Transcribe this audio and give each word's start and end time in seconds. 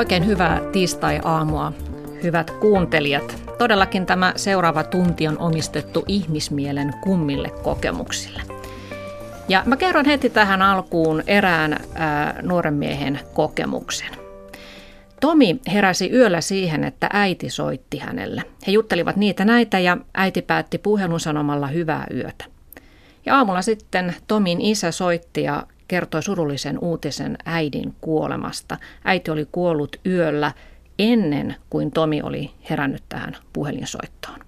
Oikein 0.00 0.26
hyvää 0.26 0.60
tiistai-aamua, 0.72 1.72
hyvät 2.22 2.50
kuuntelijat. 2.50 3.42
Todellakin 3.58 4.06
tämä 4.06 4.32
seuraava 4.36 4.84
tunti 4.84 5.28
on 5.28 5.38
omistettu 5.38 6.04
ihmismielen 6.08 6.94
kummille 7.00 7.50
kokemuksille. 7.50 8.42
Ja 9.48 9.62
mä 9.66 9.76
kerron 9.76 10.04
heti 10.04 10.30
tähän 10.30 10.62
alkuun 10.62 11.22
erään 11.26 11.76
ää, 11.94 12.38
nuoren 12.42 12.74
miehen 12.74 13.20
kokemuksen. 13.34 14.08
Tomi 15.20 15.60
heräsi 15.72 16.10
yöllä 16.12 16.40
siihen, 16.40 16.84
että 16.84 17.10
äiti 17.12 17.50
soitti 17.50 17.98
hänelle. 17.98 18.42
He 18.66 18.72
juttelivat 18.72 19.16
niitä 19.16 19.44
näitä 19.44 19.78
ja 19.78 19.96
äiti 20.14 20.42
päätti 20.42 20.78
puhelun 20.78 21.20
sanomalla 21.20 21.66
hyvää 21.66 22.06
yötä. 22.14 22.44
Ja 23.26 23.36
aamulla 23.36 23.62
sitten 23.62 24.14
Tomin 24.26 24.60
isä 24.60 24.90
soitti 24.92 25.42
ja 25.42 25.66
kertoi 25.90 26.22
surullisen 26.22 26.78
uutisen 26.78 27.38
äidin 27.44 27.94
kuolemasta. 28.00 28.76
Äiti 29.04 29.30
oli 29.30 29.48
kuollut 29.52 29.96
yöllä 30.06 30.52
ennen 30.98 31.56
kuin 31.70 31.90
Tomi 31.90 32.22
oli 32.22 32.50
herännyt 32.70 33.02
tähän 33.08 33.36
puhelinsoittoon. 33.52 34.40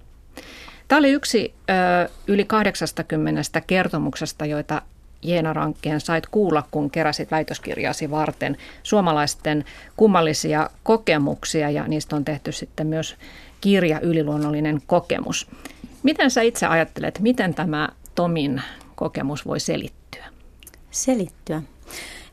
Tämä 0.89 0.99
oli 0.99 1.11
yksi 1.11 1.55
ö, 1.71 2.11
yli 2.27 2.45
80 2.45 3.61
kertomuksesta, 3.67 4.47
joita 4.47 4.83
Jeena 5.23 5.53
Rankkeen 5.53 6.01
sait 6.01 6.27
kuulla, 6.27 6.65
kun 6.71 6.91
keräsit 6.91 7.31
väitöskirjasi 7.31 8.11
varten 8.11 8.57
suomalaisten 8.83 9.65
kummallisia 9.97 10.71
kokemuksia 10.83 11.71
ja 11.71 11.89
niistä 11.89 12.17
on 12.17 12.25
tehty 12.25 12.53
sitten 12.53 12.87
myös 12.87 13.17
kirja 13.61 14.01
Yliluonnollinen 14.01 14.83
kokemus. 14.87 15.51
Miten 16.03 16.31
sä 16.31 16.43
itse 16.43 16.67
ajattelet, 16.67 17.19
miten 17.19 17.55
tämä 17.55 17.89
Tomin 18.15 18.63
kokemus 18.95 19.47
voi 19.47 19.61
selittyä? 19.61 20.02
Selittyä. 20.93 21.63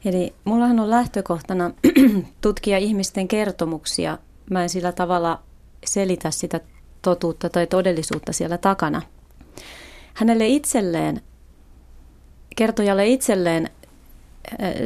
Eli 0.06 0.34
mullahan 0.44 0.80
on 0.80 0.90
lähtökohtana 0.90 1.72
tutkia 2.42 2.78
ihmisten 2.78 3.28
kertomuksia. 3.28 4.18
Mä 4.50 4.64
en 4.64 4.70
sillä 4.70 4.92
tavalla 4.92 5.42
selitä 5.86 6.32
sitä 6.32 6.60
totuutta 7.02 7.50
tai 7.50 7.68
todellisuutta 7.68 8.34
siellä 8.34 8.58
takana. 8.58 9.02
Hänelle 10.14 10.48
itselleen 10.48 11.22
kertojalle 12.56 13.08
itselleen 13.08 13.70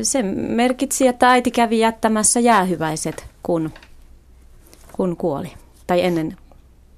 se 0.03 0.23
merkitsi, 0.33 1.07
että 1.07 1.29
äiti 1.29 1.51
kävi 1.51 1.79
jättämässä 1.79 2.39
jäähyväiset, 2.39 3.25
kun, 3.43 3.71
kun 4.91 5.17
kuoli. 5.17 5.53
Tai 5.87 6.05
ennen, 6.05 6.37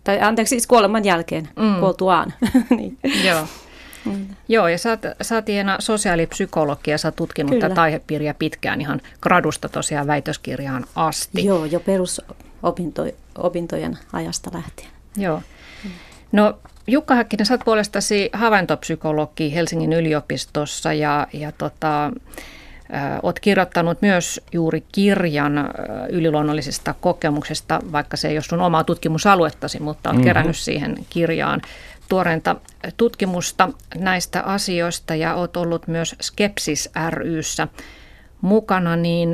tai 0.04 0.22
anteeksi, 0.22 0.50
siis 0.50 0.68
kuoleman 0.68 1.06
jälkeen, 1.06 1.50
mm. 1.56 1.80
kuoltuaan. 1.80 2.34
niin. 2.78 2.98
Joo. 3.26 3.48
Mm. 4.06 4.28
Joo, 4.48 4.68
ja 4.68 4.78
sä 4.78 4.90
oot, 4.90 5.00
sä 5.22 5.36
oot 5.36 5.50
Iena 5.50 5.78
sosiaalipsykologi 5.80 6.92
ja 6.92 6.98
sä 6.98 7.08
oot 7.08 7.16
tutkinut 7.16 7.52
Kyllä. 7.52 7.70
tätä 7.70 7.82
aihepiiriä 7.82 8.34
pitkään 8.34 8.82
ihan 8.82 9.02
gradusta 9.22 9.70
tosiaan 9.70 10.08
väitöskirjaan 10.08 10.86
asti. 10.96 11.46
Joo, 11.46 11.66
jo 11.66 11.80
perusopintojen 11.80 13.98
ajasta 14.14 14.52
lähtien. 14.54 14.90
Joo. 15.18 15.42
No 16.32 16.60
Jukka 16.88 17.16
Häkkinen, 17.16 17.46
sä 17.46 17.54
oot 17.54 17.66
puolestasi 17.66 18.30
havaintopsykologi 18.34 19.54
Helsingin 19.54 19.94
yliopistossa 19.94 20.94
ja, 20.94 21.28
ja 21.34 21.52
tota, 21.52 22.12
Olet 23.24 23.40
kirjoittanut 23.40 24.02
myös 24.02 24.42
juuri 24.52 24.84
kirjan 24.92 25.70
yliluonnollisista 26.10 26.96
kokemuksista, 27.02 27.80
vaikka 27.92 28.18
se 28.18 28.28
ei 28.28 28.36
ole 28.36 28.44
sun 28.44 28.62
omaa 28.62 28.84
tutkimusaluettasi, 28.84 29.80
mutta 29.80 30.10
olet 30.10 30.18
mm-hmm. 30.18 30.28
kerännyt 30.28 30.58
siihen 30.58 30.96
kirjaan 31.10 31.62
tuoreinta 32.10 32.56
tutkimusta 32.98 33.70
näistä 33.96 34.42
asioista 34.42 35.16
ja 35.16 35.34
olet 35.36 35.58
ollut 35.58 35.88
myös 35.88 36.16
Skepsis 36.22 36.90
ryssä 37.10 37.68
mukana, 38.42 38.96
niin 38.96 39.30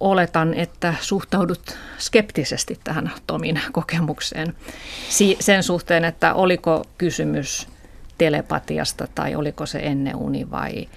oletan, 0.00 0.54
että 0.54 0.94
suhtaudut 1.00 1.78
skeptisesti 1.98 2.80
tähän 2.84 3.12
Tomin 3.26 3.60
kokemukseen. 3.72 4.54
Sen 5.40 5.62
suhteen, 5.62 6.04
että 6.04 6.34
oliko 6.34 6.84
kysymys 6.98 7.68
telepatiasta 8.18 9.08
tai 9.14 9.34
oliko 9.34 9.66
se 9.66 9.78
ennen 9.78 10.16
uni 10.16 10.50
vai, 10.50 10.88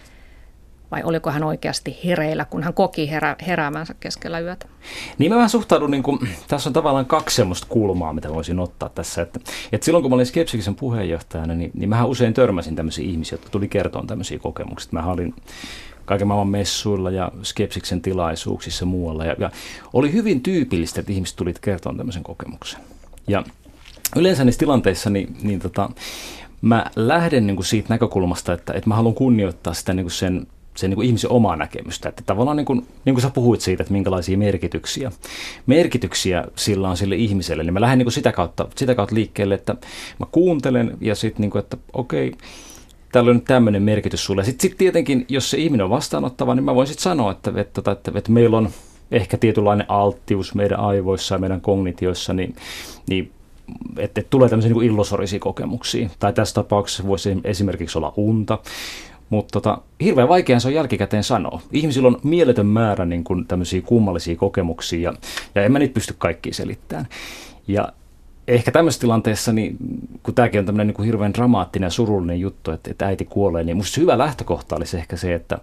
vai 0.91 1.03
oliko 1.03 1.31
hän 1.31 1.43
oikeasti 1.43 1.97
hereillä, 2.05 2.45
kun 2.45 2.63
hän 2.63 2.73
koki 2.73 3.09
herä, 3.09 3.35
heräämänsä 3.47 3.95
keskellä 3.99 4.39
yötä? 4.39 4.65
Niin 5.17 5.31
mä 5.31 5.35
vähän 5.35 5.49
suhtaudun, 5.49 5.91
niin 5.91 6.03
kuin, 6.03 6.19
tässä 6.47 6.69
on 6.69 6.73
tavallaan 6.73 7.05
kaksi 7.05 7.35
semmoista 7.35 7.67
kulmaa, 7.69 8.13
mitä 8.13 8.29
voisin 8.29 8.59
ottaa 8.59 8.89
tässä. 8.89 9.21
Että, 9.21 9.39
että 9.71 9.85
silloin 9.85 10.01
kun 10.01 10.11
mä 10.11 10.15
olin 10.15 10.25
Skepsikisen 10.25 10.75
puheenjohtajana, 10.75 11.53
niin, 11.53 11.71
niin 11.73 11.89
mähän 11.89 12.09
usein 12.09 12.33
törmäsin 12.33 12.75
tämmöisiä 12.75 13.05
ihmisiä, 13.05 13.33
jotka 13.33 13.49
tuli 13.49 13.67
kertoa 13.67 14.03
tämmöisiä 14.07 14.39
kokemuksia. 14.39 14.89
Mä 14.91 15.11
olin 15.11 15.33
kaiken 16.05 16.27
maailman 16.27 16.47
messuilla 16.47 17.11
ja 17.11 17.31
Skepsiksen 17.43 18.01
tilaisuuksissa 18.01 18.85
muualla. 18.85 19.25
Ja, 19.25 19.35
ja 19.39 19.51
oli 19.93 20.13
hyvin 20.13 20.41
tyypillistä, 20.41 20.99
että 20.99 21.11
ihmiset 21.11 21.35
tulit 21.35 21.59
kertomaan 21.59 21.97
tämmöisen 21.97 22.23
kokemuksen. 22.23 22.79
Ja 23.27 23.43
yleensä 24.15 24.43
niissä 24.43 24.59
tilanteissa 24.59 25.09
niin, 25.09 25.37
niin 25.41 25.59
tota, 25.59 25.89
mä 26.61 26.85
lähden 26.95 27.47
niin 27.47 27.55
kuin 27.55 27.65
siitä 27.65 27.89
näkökulmasta, 27.89 28.53
että, 28.53 28.73
että 28.73 28.89
mä 28.89 28.95
haluan 28.95 29.15
kunnioittaa 29.15 29.73
sitä 29.73 29.93
niin 29.93 30.03
kuin 30.03 30.11
sen 30.11 30.47
sen 30.79 30.89
niin 30.89 30.95
kuin 30.95 31.07
ihmisen 31.07 31.31
omaa 31.31 31.55
näkemystä. 31.55 32.09
Että 32.09 32.23
tavallaan 32.25 32.57
niin 32.57 32.65
kuin, 32.65 32.87
niin 33.05 33.15
kuin 33.15 33.21
sä 33.21 33.29
puhuit 33.29 33.61
siitä, 33.61 33.83
että 33.83 33.93
minkälaisia 33.93 34.37
merkityksiä, 34.37 35.11
merkityksiä 35.65 36.45
sillä 36.55 36.89
on 36.89 36.97
sille 36.97 37.15
ihmiselle, 37.15 37.63
niin 37.63 37.73
mä 37.73 37.81
lähden 37.81 37.97
niin 37.97 38.05
kuin 38.05 38.13
sitä, 38.13 38.31
kautta, 38.31 38.67
sitä 38.75 38.95
kautta 38.95 39.15
liikkeelle, 39.15 39.55
että 39.55 39.75
mä 40.19 40.25
kuuntelen 40.31 40.97
ja 41.01 41.15
sitten, 41.15 41.41
niin 41.41 41.51
kuin, 41.51 41.59
että 41.59 41.77
okei, 41.93 42.31
tällä 43.11 43.29
on 43.29 43.35
nyt 43.35 43.45
tämmöinen 43.45 43.83
merkitys 43.83 44.25
sulle. 44.25 44.43
Sitten 44.43 44.69
sit 44.69 44.77
tietenkin, 44.77 45.25
jos 45.29 45.49
se 45.49 45.57
ihminen 45.57 45.83
on 45.83 45.89
vastaanottava, 45.89 46.55
niin 46.55 46.63
mä 46.63 46.75
voin 46.75 46.87
sitten 46.87 47.03
sanoa, 47.03 47.31
että, 47.31 47.49
että, 47.55 47.61
että, 47.79 47.91
että, 47.91 48.11
että 48.15 48.31
meillä 48.31 48.57
on 48.57 48.69
ehkä 49.11 49.37
tietynlainen 49.37 49.91
alttius 49.91 50.55
meidän 50.55 50.79
aivoissa 50.79 51.35
ja 51.35 51.39
meidän 51.39 51.61
kognitioissa, 51.61 52.33
niin, 52.33 52.55
niin 53.07 53.31
että, 53.97 54.21
että 54.21 54.29
tulee 54.29 54.49
tämmöisiä 54.49 54.73
niin 54.73 54.83
illosorisia 54.83 55.39
kokemuksia. 55.39 56.09
Tai 56.19 56.33
tässä 56.33 56.55
tapauksessa 56.55 57.07
voisi 57.07 57.37
esimerkiksi 57.43 57.97
olla 57.97 58.13
unta. 58.17 58.59
Mutta 59.29 59.51
tota, 59.51 59.81
hirveän 60.01 60.29
vaikeaa 60.29 60.59
se 60.59 60.67
on 60.67 60.73
jälkikäteen 60.73 61.23
sanoa. 61.23 61.61
Ihmisillä 61.71 62.07
on 62.07 62.19
mieletön 62.23 62.65
määrä 62.65 63.05
niin 63.05 63.23
kuin 63.23 63.47
tämmöisiä 63.47 63.81
kummallisia 63.81 64.35
kokemuksia 64.35 65.11
ja, 65.11 65.17
ja 65.55 65.63
en 65.63 65.71
mä 65.71 65.79
niitä 65.79 65.93
pysty 65.93 66.15
kaikkiin 66.17 66.55
selittämään. 66.55 67.07
Ja 67.67 67.93
ehkä 68.47 68.71
tämmöisessä 68.71 69.01
tilanteessa, 69.01 69.53
niin, 69.53 69.77
kun 70.23 70.33
tämäkin 70.33 70.59
on 70.59 70.65
tämmöinen 70.65 70.87
niin 70.87 70.95
kuin 70.95 71.05
hirveän 71.05 71.33
dramaattinen 71.33 71.87
ja 71.87 71.91
surullinen 71.91 72.39
juttu, 72.39 72.71
että, 72.71 72.91
että 72.91 73.05
äiti 73.05 73.25
kuolee, 73.25 73.63
niin 73.63 73.77
musta 73.77 74.01
hyvä 74.01 74.17
lähtökohta 74.17 74.75
olisi 74.75 74.97
ehkä 74.97 75.17
se, 75.17 75.33
että, 75.33 75.57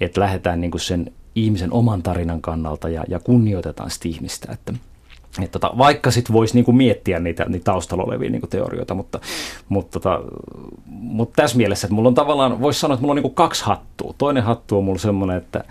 että 0.00 0.20
lähdetään 0.20 0.60
niin 0.60 0.70
kuin 0.70 0.80
sen 0.80 1.12
ihmisen 1.34 1.72
oman 1.72 2.02
tarinan 2.02 2.42
kannalta 2.42 2.88
ja, 2.88 3.04
ja 3.08 3.18
kunnioitetaan 3.18 3.90
sitä 3.90 4.08
ihmistä. 4.08 4.52
Että, 4.52 4.72
et 5.40 5.50
tota, 5.50 5.70
vaikka 5.78 6.10
sitten 6.10 6.32
voisi 6.32 6.54
niinku 6.54 6.72
miettiä 6.72 7.18
niitä, 7.18 7.44
niitä 7.44 7.64
taustalla 7.64 8.04
olevia 8.04 8.30
niinku 8.30 8.46
teorioita, 8.46 8.94
mutta, 8.94 9.20
mutta, 9.68 10.00
tota, 10.00 10.20
mutta 10.86 11.42
tässä 11.42 11.56
mielessä, 11.56 11.86
että 11.86 11.94
mulla 11.94 12.08
on 12.08 12.14
tavallaan, 12.14 12.60
voisi 12.60 12.80
sanoa, 12.80 12.94
että 12.94 13.00
mulla 13.00 13.12
on 13.12 13.16
niinku 13.16 13.30
kaksi 13.30 13.64
hattua. 13.64 14.14
Toinen 14.18 14.42
hattu 14.42 14.78
on 14.78 14.84
mulla 14.84 14.98
semmoinen, 14.98 15.36
että, 15.36 15.64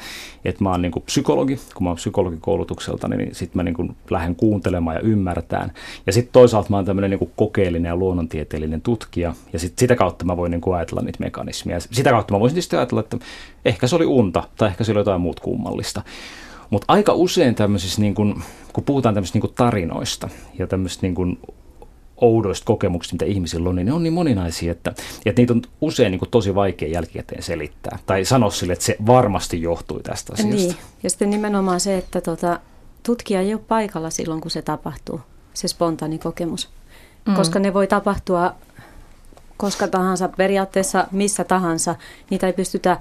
että 0.45 0.63
mä 0.63 0.69
oon 0.69 0.81
niinku 0.81 0.99
psykologi, 0.99 1.59
kun 1.75 1.83
mä 1.83 1.89
oon 1.89 1.95
psykologikoulutukselta, 1.95 3.07
niin 3.07 3.35
sitten 3.35 3.59
mä 3.59 3.63
niinku 3.63 3.88
lähden 4.09 4.35
kuuntelemaan 4.35 4.95
ja 4.95 5.01
ymmärtään. 5.01 5.72
Ja 6.05 6.13
sitten 6.13 6.33
toisaalta 6.33 6.69
mä 6.69 6.75
oon 6.75 6.85
tämmöinen 6.85 7.09
niinku 7.09 7.31
kokeellinen 7.35 7.89
ja 7.89 7.95
luonnontieteellinen 7.95 8.81
tutkija, 8.81 9.33
ja 9.53 9.59
sit 9.59 9.73
sitä 9.78 9.95
kautta 9.95 10.25
mä 10.25 10.38
voin 10.38 10.51
niinku 10.51 10.72
ajatella 10.72 11.01
niitä 11.01 11.23
mekanismia. 11.23 11.79
Sitä 11.79 12.09
kautta 12.09 12.33
mä 12.33 12.39
voisin 12.39 12.55
tietysti 12.55 12.75
ajatella, 12.75 13.01
että 13.01 13.17
ehkä 13.66 13.88
se 13.88 13.95
oli 13.95 14.05
unta, 14.05 14.43
tai 14.57 14.69
ehkä 14.69 14.83
se 14.83 14.91
oli 14.91 14.99
jotain 14.99 15.22
muut 15.22 15.39
kummallista. 15.39 16.01
Mutta 16.71 16.85
aika 16.87 17.13
usein 17.13 17.55
tämmöisissä, 17.55 18.01
niin 18.01 18.15
kun, 18.15 18.43
kun 18.73 18.83
puhutaan 18.83 19.15
tämmöisistä 19.15 19.39
niin 19.39 19.53
tarinoista 19.55 20.29
ja 20.59 20.67
tämmöisistä 20.67 21.07
niin 21.07 21.40
oudoista 22.22 22.66
kokemuksista, 22.66 23.13
mitä 23.13 23.25
ihmisillä 23.25 23.69
on, 23.69 23.75
niin 23.75 23.85
ne 23.85 23.93
on 23.93 24.03
niin 24.03 24.13
moninaisia, 24.13 24.72
että, 24.72 24.93
että 25.25 25.41
niitä 25.41 25.53
on 25.53 25.61
usein 25.81 26.11
niin 26.11 26.19
kuin 26.19 26.29
tosi 26.29 26.55
vaikea 26.55 26.90
jälkikäteen 26.90 27.43
selittää. 27.43 27.99
Tai 28.05 28.25
sanoa 28.25 28.51
sille, 28.51 28.73
että 28.73 28.85
se 28.85 28.96
varmasti 29.05 29.61
johtui 29.61 30.03
tästä 30.03 30.34
asiasta. 30.34 30.55
Niin. 30.55 30.75
Ja 31.03 31.09
sitten 31.09 31.29
nimenomaan 31.29 31.79
se, 31.79 31.97
että 31.97 32.22
tota, 32.22 32.59
tutkija 33.03 33.41
ei 33.41 33.53
ole 33.53 33.61
paikalla 33.67 34.09
silloin, 34.09 34.41
kun 34.41 34.51
se 34.51 34.61
tapahtuu, 34.61 35.22
se 35.53 35.67
spontaani 35.67 36.17
kokemus. 36.17 36.69
Mm. 37.28 37.34
Koska 37.34 37.59
ne 37.59 37.73
voi 37.73 37.87
tapahtua 37.87 38.55
koska 39.61 39.87
tahansa, 39.87 40.28
periaatteessa 40.28 41.07
missä 41.11 41.43
tahansa. 41.43 41.96
Niitä 42.29 42.47
ei 42.47 42.53
pystytä 42.53 42.97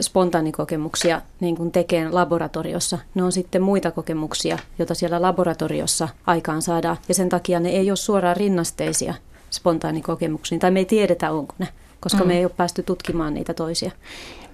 spontaanikokemuksia 0.00 1.20
niin 1.40 1.56
kuin 1.56 1.72
tekee 1.72 2.08
laboratoriossa. 2.08 2.98
Ne 3.14 3.22
on 3.22 3.32
sitten 3.32 3.62
muita 3.62 3.90
kokemuksia, 3.90 4.58
joita 4.78 4.94
siellä 4.94 5.22
laboratoriossa 5.22 6.08
aikaan 6.26 6.62
saadaan. 6.62 6.96
Ja 7.08 7.14
sen 7.14 7.28
takia 7.28 7.60
ne 7.60 7.68
ei 7.68 7.90
ole 7.90 7.96
suoraan 7.96 8.36
rinnasteisia 8.36 9.14
spontaanikokemuksia, 9.50 10.58
tai 10.58 10.70
me 10.70 10.78
ei 10.78 10.84
tiedetä, 10.84 11.30
onko 11.30 11.54
ne, 11.58 11.68
koska 12.00 12.20
mm. 12.20 12.28
me 12.28 12.38
ei 12.38 12.44
ole 12.44 12.52
päästy 12.56 12.82
tutkimaan 12.82 13.34
niitä 13.34 13.54
toisia. 13.54 13.90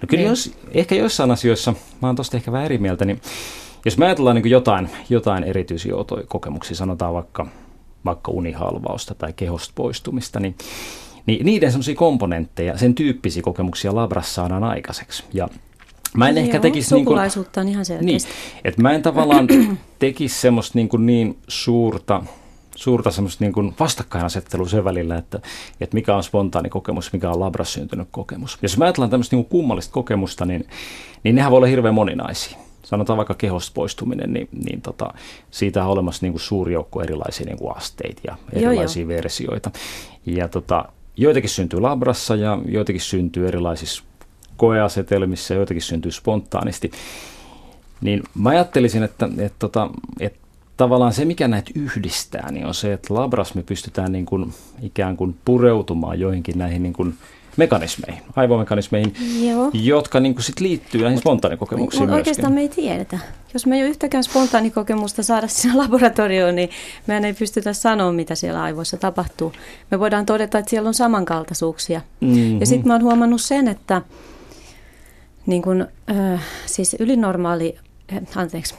No 0.01 0.07
kyllä 0.07 0.21
niin. 0.21 0.29
jos, 0.29 0.57
ehkä 0.71 0.95
joissain 0.95 1.31
asioissa, 1.31 1.73
mä 2.01 2.07
oon 2.07 2.15
tosta 2.15 2.37
ehkä 2.37 2.51
vähän 2.51 2.65
eri 2.65 2.77
mieltä, 2.77 3.05
niin 3.05 3.21
jos 3.85 3.97
me 3.97 4.05
ajatellaan 4.05 4.35
niin 4.35 4.49
jotain, 4.49 4.89
jotain 5.09 5.43
erityisiä 5.43 5.93
kokemuksia, 6.27 6.75
sanotaan 6.75 7.13
vaikka, 7.13 7.47
vaikka 8.05 8.31
unihalvausta 8.31 9.15
tai 9.15 9.33
kehosta 9.33 9.71
poistumista, 9.75 10.39
niin 10.39 10.55
niin 11.25 11.45
niiden 11.45 11.71
semmoisia 11.71 11.95
komponentteja, 11.95 12.77
sen 12.77 12.95
tyyppisiä 12.95 13.43
kokemuksia 13.43 13.95
labrassa 13.95 14.33
saadaan 14.33 14.63
aikaiseksi. 14.63 15.23
Ja 15.33 15.49
Mä 16.17 16.29
en 16.29 16.35
Joo, 16.35 16.45
ehkä 16.45 16.59
tekisi... 16.59 16.95
Niin 16.95 17.05
kuin, 17.05 17.19
on 17.57 17.67
ihan 17.67 17.85
niin, 18.01 18.19
selkeästi. 18.19 18.29
että 18.63 18.81
mä 18.81 18.91
en 18.91 19.01
tavallaan 19.01 19.47
tekisi 19.99 20.41
semmoista 20.41 20.77
niin, 20.77 20.89
kuin 20.89 21.05
niin 21.05 21.37
suurta, 21.47 22.23
suurta 22.75 23.11
semmoista 23.11 23.43
niin 23.43 23.53
kuin 23.53 23.73
vastakkainasettelua 23.79 24.67
sen 24.67 24.83
välillä, 24.83 25.17
että, 25.17 25.39
että 25.81 25.95
mikä 25.95 26.15
on 26.15 26.23
spontaani 26.23 26.69
kokemus, 26.69 27.13
mikä 27.13 27.29
on 27.29 27.39
labras 27.39 27.73
syntynyt 27.73 28.07
kokemus. 28.11 28.57
Jos 28.61 28.77
mä 28.77 28.85
ajatellaan 28.85 29.09
tämmöistä 29.09 29.35
niin 29.35 29.45
kuin 29.45 29.51
kummallista 29.51 29.93
kokemusta, 29.93 30.45
niin, 30.45 30.67
niin 31.23 31.35
nehän 31.35 31.51
voi 31.51 31.57
olla 31.57 31.67
hirveän 31.67 31.95
moninaisia. 31.95 32.57
Sanotaan 32.83 33.17
vaikka 33.17 33.33
kehosta 33.33 33.71
poistuminen, 33.73 34.33
niin, 34.33 34.49
niin 34.65 34.81
tota, 34.81 35.13
siitä 35.51 35.83
on 35.83 35.91
olemassa 35.91 36.25
niin 36.25 36.33
kuin 36.33 36.41
suuri 36.41 36.73
joukko 36.73 37.01
erilaisia 37.01 37.45
niin 37.45 37.57
kuin 37.57 37.77
asteita 37.77 38.21
ja 38.27 38.35
erilaisia 38.53 39.01
joo, 39.01 39.09
joo. 39.09 39.17
versioita. 39.17 39.71
Ja 40.25 40.47
tota, 40.47 40.85
joitakin 41.17 41.49
syntyy 41.49 41.79
labrassa 41.79 42.35
ja 42.35 42.59
joitakin 42.65 43.01
syntyy 43.01 43.47
erilaisissa 43.47 44.03
koeasetelmissa, 44.57 45.53
joitakin 45.53 45.81
syntyy 45.81 46.11
spontaanisti. 46.11 46.91
Niin 48.01 48.23
mä 48.35 48.49
ajattelisin, 48.49 49.03
että, 49.03 49.29
että, 49.37 49.55
tota, 49.59 49.89
että, 50.19 50.39
että 50.69 50.77
tavallaan 50.77 51.13
se, 51.13 51.25
mikä 51.25 51.47
näitä 51.47 51.71
yhdistää, 51.75 52.51
niin 52.51 52.65
on 52.65 52.73
se, 52.73 52.93
että 52.93 53.13
labras 53.13 53.55
me 53.55 53.63
pystytään 53.63 54.11
niin 54.11 54.25
kuin 54.25 54.53
ikään 54.81 55.17
kuin 55.17 55.35
pureutumaan 55.45 56.19
joihinkin 56.19 56.57
näihin 56.57 56.83
niin 56.83 56.93
kuin 56.93 57.17
mekanismeihin, 57.57 58.23
aivomekanismeihin, 58.35 59.13
Joo. 59.47 59.69
jotka 59.73 60.19
niin 60.19 60.33
kuin 60.33 60.43
sit 60.43 60.59
liittyy 60.59 61.01
näihin 61.01 61.19
spontaanikokemuksiin 61.19 62.03
Mutta 62.03 62.15
oikeastaan 62.15 62.53
me 62.53 62.61
ei 62.61 62.69
tiedetä. 62.69 63.19
Jos 63.53 63.65
me 63.65 63.75
ei 63.75 63.81
ole 63.81 63.89
yhtäkään 63.89 64.23
spontaanikokemusta 64.23 65.23
saada 65.23 65.47
sinne 65.47 65.77
laboratorioon, 65.77 66.55
niin 66.55 66.69
me 67.07 67.17
ei 67.17 67.33
pystytä 67.33 67.73
sanoa, 67.73 68.11
mitä 68.11 68.35
siellä 68.35 68.63
aivoissa 68.63 68.97
tapahtuu. 68.97 69.53
Me 69.91 69.99
voidaan 69.99 70.25
todeta, 70.25 70.57
että 70.57 70.69
siellä 70.69 70.87
on 70.87 70.93
samankaltaisuuksia. 70.93 72.01
Mm-hmm. 72.19 72.59
Ja 72.59 72.65
sitten 72.65 72.87
mä 72.87 72.93
oon 72.93 73.03
huomannut 73.03 73.41
sen, 73.41 73.67
että 73.67 74.01
niin 75.45 75.61
kun, 75.61 75.87
äh, 76.11 76.41
siis 76.65 76.95
ylinormaali 76.99 77.77
anteeksi, 78.35 78.75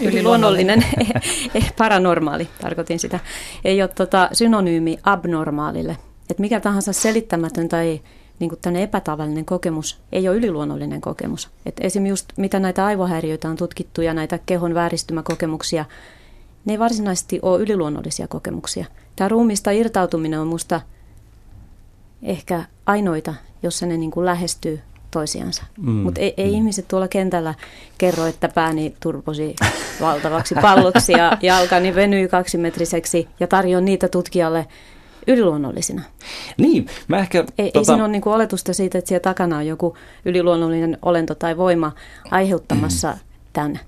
yliluonnollinen, 0.00 0.84
paranormaali, 1.78 2.48
tarkoitin 2.60 2.98
sitä, 2.98 3.20
ei 3.64 3.82
ole 3.82 3.88
tota 3.88 4.28
synonyymi 4.32 4.98
abnormaalille. 5.02 5.96
Että 6.30 6.40
mikä 6.40 6.60
tahansa 6.60 6.92
selittämätön 6.92 7.68
tai 7.68 8.00
niin 8.38 8.50
kuin 8.50 8.76
epätavallinen 8.76 9.44
kokemus 9.44 10.00
ei 10.12 10.28
ole 10.28 10.36
yliluonnollinen 10.36 11.00
kokemus. 11.00 11.50
Et 11.66 11.76
esimerkiksi 11.80 12.10
just 12.10 12.28
mitä 12.36 12.58
näitä 12.58 12.86
aivohäiriöitä 12.86 13.48
on 13.48 13.56
tutkittu 13.56 14.02
ja 14.02 14.14
näitä 14.14 14.38
kehon 14.46 14.74
vääristymäkokemuksia, 14.74 15.84
ne 16.64 16.72
ei 16.72 16.78
varsinaisesti 16.78 17.38
ole 17.42 17.60
yliluonnollisia 17.60 18.28
kokemuksia. 18.28 18.86
Tämä 19.16 19.28
ruumista 19.28 19.70
irtautuminen 19.70 20.40
on 20.40 20.46
musta 20.46 20.80
ehkä 22.22 22.64
ainoita, 22.86 23.34
jossa 23.62 23.86
ne 23.86 23.96
niin 23.96 24.10
kuin 24.10 24.26
lähestyy 24.26 24.80
toisiansa. 25.10 25.64
Mm. 25.78 25.90
Mutta 25.90 26.20
ei, 26.20 26.34
ei 26.36 26.50
mm. 26.50 26.54
ihmiset 26.54 26.88
tuolla 26.88 27.08
kentällä 27.08 27.54
kerro, 27.98 28.26
että 28.26 28.48
pääni 28.48 28.94
turposi 29.00 29.56
valtavaksi 30.00 30.54
palloksi 30.62 31.12
ja 31.12 31.38
jalkani 31.42 31.94
venyi 31.94 32.28
kaksimetriseksi 32.28 33.28
ja 33.40 33.46
tarjoan 33.46 33.84
niitä 33.84 34.08
tutkijalle 34.08 34.66
yliluonnollisina. 35.28 36.02
Niin, 36.58 36.86
mä 37.08 37.18
ehkä... 37.18 37.38
Ei, 37.38 37.70
tota... 37.70 37.78
ei 37.78 37.84
siinä 37.84 38.04
ole 38.04 38.12
niin 38.12 38.28
oletusta 38.28 38.72
siitä, 38.72 38.98
että 38.98 39.08
siellä 39.08 39.22
takana 39.22 39.56
on 39.56 39.66
joku 39.66 39.96
yliluonnollinen 40.24 40.98
olento 41.02 41.34
tai 41.34 41.56
voima 41.56 41.92
aiheuttamassa 42.30 43.12
mm. 43.12 43.18
tämän. 43.52 43.80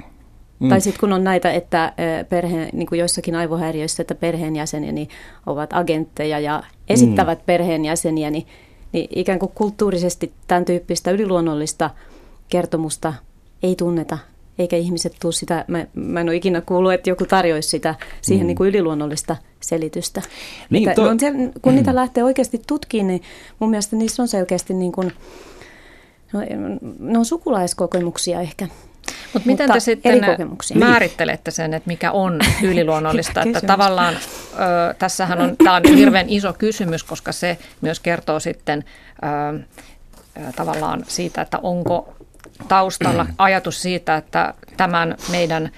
Mm. 0.61 0.69
Tai 0.69 0.81
sitten 0.81 1.01
kun 1.01 1.13
on 1.13 1.25
näitä, 1.25 1.53
että 1.53 1.93
perhe, 2.29 2.69
niin 2.73 2.87
kuin 2.87 2.99
joissakin 2.99 3.35
aivohäiriöissä, 3.35 4.03
että 4.03 4.15
perheenjäseniä 4.15 5.07
ovat 5.47 5.73
agentteja 5.73 6.39
ja 6.39 6.63
esittävät 6.89 7.39
mm. 7.39 7.45
perheenjäseniä, 7.47 8.31
niin 8.31 8.47
niin 8.93 9.09
ikään 9.17 9.39
kuin 9.39 9.53
kulttuurisesti 9.55 10.33
tämän 10.47 10.65
tyyppistä 10.65 11.11
yliluonnollista 11.11 11.91
kertomusta 12.49 13.15
ei 13.63 13.77
tunneta, 13.77 14.19
eikä 14.61 14.77
ihmiset 14.77 15.17
tule 15.21 15.33
sitä, 15.33 15.65
mä, 15.69 15.87
mä 15.95 16.21
en 16.21 16.29
ole 16.29 16.37
ikinä 16.37 16.61
kuullut, 16.61 16.93
että 16.93 17.11
joku 17.11 17.27
tarjoisi 17.27 17.69
sitä 17.69 17.95
siihen 18.23 18.45
mm. 18.45 18.47
niin 18.47 18.57
kuin 18.57 18.69
yliluonnollista 18.69 19.37
selitystä. 19.61 20.23
Niin, 20.71 20.89
että, 20.89 21.03
to... 21.03 21.13
no, 21.13 21.19
siellä, 21.19 21.39
kun 21.63 21.73
mm. 21.73 21.77
niitä 21.77 21.95
lähtee 21.95 22.25
oikeasti 22.25 22.63
tutkimaan, 22.67 23.07
niin 23.07 23.23
mun 23.59 23.71
mielestä 23.71 23.97
niissä 23.97 24.23
on 24.23 24.29
selkeästi 24.29 24.75
niin 24.75 24.93
kuin, 24.93 25.13
no, 26.33 26.41
ne 26.99 27.19
on 27.19 27.25
sukulaiskokemuksia 27.25 28.41
ehkä. 28.41 28.69
Mut 29.35 29.47
miten 29.47 29.65
Mutta 29.65 29.75
te 29.75 29.81
sitten 29.81 30.21
määrittelette 30.75 31.51
sen, 31.51 31.75
että 31.75 31.89
mikä 31.89 32.13
on 32.13 32.41
yliluonnollista? 32.63 33.43
että 33.47 33.61
tavallaan 33.61 34.15
ö, 34.15 34.95
tässähän 34.99 35.41
on, 35.41 35.57
tämä 35.57 35.77
on 35.77 35.83
hirveän 35.97 36.29
iso 36.29 36.53
kysymys, 36.53 37.05
koska 37.05 37.33
se 37.33 37.59
myös 37.81 38.01
kertoo 38.01 38.41
sitten 38.41 38.85
ö, 39.57 39.61
tavallaan 40.57 41.05
siitä, 41.09 41.43
että 41.43 41.59
onko 41.63 42.15
taustalla 42.69 43.27
ajatus 43.39 43.83
siitä, 43.83 44.17
että 44.17 44.55
tämän 44.77 45.17
meidän 45.31 45.71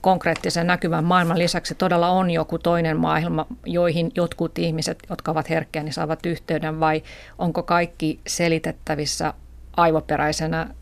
konkreettisen 0.00 0.66
näkyvän 0.66 1.04
maailman 1.04 1.38
lisäksi 1.38 1.74
todella 1.74 2.08
on 2.08 2.30
joku 2.30 2.58
toinen 2.58 2.96
maailma, 2.96 3.46
joihin 3.66 4.12
jotkut 4.14 4.58
ihmiset, 4.58 4.98
jotka 5.10 5.30
ovat 5.30 5.50
herkkiä, 5.50 5.82
niin 5.82 5.92
saavat 5.92 6.26
yhteyden, 6.26 6.80
vai 6.80 7.02
onko 7.38 7.62
kaikki 7.62 8.20
selitettävissä 8.26 9.34
aivoperäisenä 9.76 10.74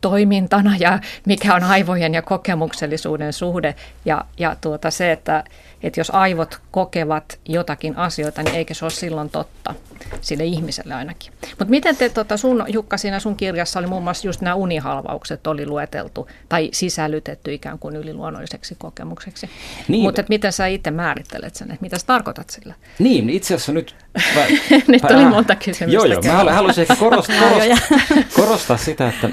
toimintana 0.00 0.76
ja 0.78 0.98
mikä 1.26 1.54
on 1.54 1.64
aivojen 1.64 2.14
ja 2.14 2.22
kokemuksellisuuden 2.22 3.32
suhde. 3.32 3.74
Ja, 4.04 4.24
ja 4.38 4.56
tuota 4.60 4.90
se, 4.90 5.12
että, 5.12 5.44
että 5.82 6.00
jos 6.00 6.10
aivot 6.10 6.60
kokevat 6.70 7.38
jotakin 7.48 7.96
asioita, 7.96 8.42
niin 8.42 8.54
eikö 8.54 8.74
se 8.74 8.84
ole 8.84 8.90
silloin 8.90 9.30
totta 9.30 9.74
sille 10.20 10.44
ihmiselle 10.44 10.94
ainakin. 10.94 11.32
Mutta 11.48 11.70
miten 11.70 11.96
te, 11.96 12.08
tuota, 12.08 12.36
sun, 12.36 12.64
Jukka, 12.68 12.96
siinä 12.96 13.20
sun 13.20 13.36
kirjassa 13.36 13.78
oli 13.78 13.86
muun 13.86 14.02
muassa 14.02 14.28
just 14.28 14.40
nämä 14.40 14.54
unihalvaukset 14.54 15.46
oli 15.46 15.66
lueteltu 15.66 16.28
tai 16.48 16.68
sisällytetty 16.72 17.54
ikään 17.54 17.78
kuin 17.78 17.96
yliluonnolliseksi 17.96 18.74
kokemukseksi. 18.78 19.50
Niin. 19.88 20.02
Mutta 20.02 20.24
miten 20.28 20.52
sä 20.52 20.66
itse 20.66 20.90
määrittelet 20.90 21.54
sen, 21.54 21.70
että 21.70 21.82
mitä 21.82 21.98
sä 21.98 22.06
tarkoitat 22.06 22.50
sillä? 22.50 22.74
Niin, 22.98 23.30
itse 23.30 23.54
asiassa 23.54 23.72
nyt... 23.72 23.94
Mä, 24.34 24.40
nyt 24.88 25.02
tuli 25.08 25.24
monta 25.24 25.56
kysymystä. 25.56 25.94
Joo, 25.94 26.04
joo. 26.04 26.44
Mä 26.44 26.52
haluaisin 26.52 26.82
ehkä 26.82 26.96
korostaa, 26.96 27.36
korostaa, 27.40 27.98
korostaa 28.36 28.76
sitä, 28.76 29.08
että 29.08 29.30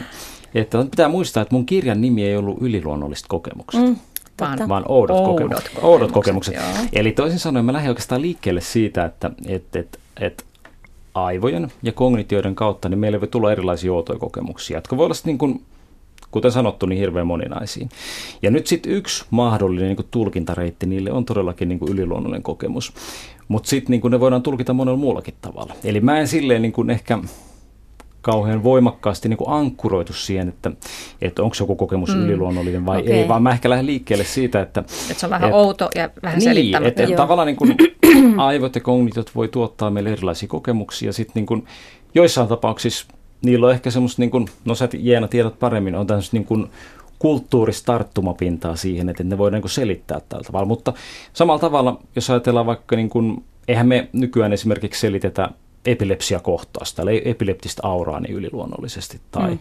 että 0.55 0.85
pitää 0.91 1.07
muistaa, 1.07 1.41
että 1.41 1.55
mun 1.55 1.65
kirjan 1.65 2.01
nimi 2.01 2.25
ei 2.25 2.37
ollut 2.37 2.57
yliluonnolliset 2.61 3.25
kokemukset. 3.27 3.81
Mm, 3.81 3.95
vaan, 4.41 4.69
vaan 4.69 4.83
oudot, 4.87 5.17
oudot 5.17 5.31
kokemukset. 5.31 5.63
kokemukset. 5.63 5.83
Oudot 5.83 6.11
kokemukset. 6.11 6.55
Eli 6.93 7.11
toisin 7.11 7.39
sanoen 7.39 7.65
mä 7.65 7.73
lähdin 7.73 7.89
oikeastaan 7.89 8.21
liikkeelle 8.21 8.61
siitä, 8.61 9.05
että 9.05 9.31
et, 9.47 9.75
et, 9.75 9.99
et 10.19 10.45
aivojen 11.13 11.71
ja 11.83 11.91
kognitioiden 11.91 12.55
kautta 12.55 12.89
niin 12.89 12.99
meille 12.99 13.21
voi 13.21 13.27
tulla 13.27 13.51
erilaisia 13.51 13.93
outoja 13.93 14.19
kokemuksia, 14.19 14.77
jotka 14.77 14.97
voi 14.97 15.05
olla 15.05 15.15
niin 15.23 15.37
kuin, 15.37 15.61
kuten 16.31 16.51
sanottu, 16.51 16.85
niin 16.85 16.99
hirveän 16.99 17.27
moninaisiin. 17.27 17.89
Ja 18.41 18.51
nyt 18.51 18.67
sitten 18.67 18.91
yksi 18.91 19.25
mahdollinen 19.29 19.87
niin 19.87 19.95
kuin 19.95 20.07
tulkintareitti 20.11 20.85
niille 20.85 21.11
on 21.11 21.25
todellakin 21.25 21.69
niin 21.69 21.79
kuin 21.79 21.91
yliluonnollinen 21.91 22.43
kokemus. 22.43 22.93
Mutta 23.47 23.69
sitten 23.69 23.91
niin 23.91 24.11
ne 24.11 24.19
voidaan 24.19 24.43
tulkita 24.43 24.73
monella 24.73 24.97
muullakin 24.97 25.33
tavalla. 25.41 25.73
Eli 25.83 25.99
mä 25.99 26.19
en 26.19 26.27
silleen 26.27 26.61
niin 26.61 26.71
kuin 26.71 26.89
ehkä 26.89 27.19
kauhean 28.27 28.63
voimakkaasti 28.63 29.29
niin 29.29 29.37
kuin 29.37 29.49
ankkuroitu 29.49 30.13
siihen, 30.13 30.49
että, 30.49 30.71
että 31.21 31.43
onko 31.43 31.55
joku 31.59 31.75
kokemus 31.75 32.15
mm. 32.15 32.21
yliluonnollinen 32.21 32.85
vai 32.85 33.01
okay. 33.01 33.13
ei, 33.13 33.27
vaan 33.27 33.43
mä 33.43 33.51
ehkä 33.51 33.69
lähden 33.69 33.85
liikkeelle 33.85 34.23
siitä, 34.23 34.61
että... 34.61 34.79
Että 34.79 35.19
se 35.19 35.25
on 35.25 35.29
vähän 35.29 35.49
et, 35.49 35.55
outo 35.55 35.89
ja 35.95 36.09
vähän 36.23 36.39
niin, 36.39 36.83
että 36.83 37.03
et 37.03 37.15
tavallaan 37.15 37.45
niin 37.45 37.55
kuin 37.55 37.75
aivot 38.37 38.75
ja 38.75 38.81
kognitiot 38.81 39.31
voi 39.35 39.47
tuottaa 39.47 39.89
meille 39.89 40.11
erilaisia 40.11 40.47
kokemuksia, 40.47 41.13
sitten 41.13 41.33
niin 41.35 41.45
kuin 41.45 41.65
joissain 42.15 42.47
tapauksissa 42.47 43.07
niillä 43.41 43.65
on 43.65 43.73
ehkä 43.73 43.91
semmoista, 43.91 44.21
niin 44.21 44.31
kuin, 44.31 44.47
no 44.65 44.75
sä 44.75 44.89
Jeena 44.99 45.27
tiedät 45.27 45.59
paremmin, 45.59 45.95
on 45.95 46.07
tämmöistä 46.07 46.37
niin 46.37 46.45
kuin 46.45 46.67
kulttuurista 47.19 47.85
tarttumapintaa 47.85 48.75
siihen, 48.75 49.09
että 49.09 49.23
ne 49.23 49.37
voidaan 49.37 49.61
niin 49.61 49.69
selittää 49.69 50.21
tällä 50.29 50.43
tavalla. 50.43 50.65
Mutta 50.65 50.93
samalla 51.33 51.59
tavalla, 51.59 51.99
jos 52.15 52.29
ajatellaan 52.29 52.65
vaikka, 52.65 52.95
niin 52.95 53.09
kuin, 53.09 53.43
eihän 53.67 53.87
me 53.87 54.09
nykyään 54.13 54.53
esimerkiksi 54.53 55.01
selitetä 55.01 55.49
epilepsiakohtausta, 55.87 57.01
eli 57.01 57.21
epileptistä 57.25 57.81
auraa 57.85 58.19
niin 58.19 58.35
yliluonnollisesti. 58.35 59.19
Tai, 59.31 59.51
mm. 59.51 59.59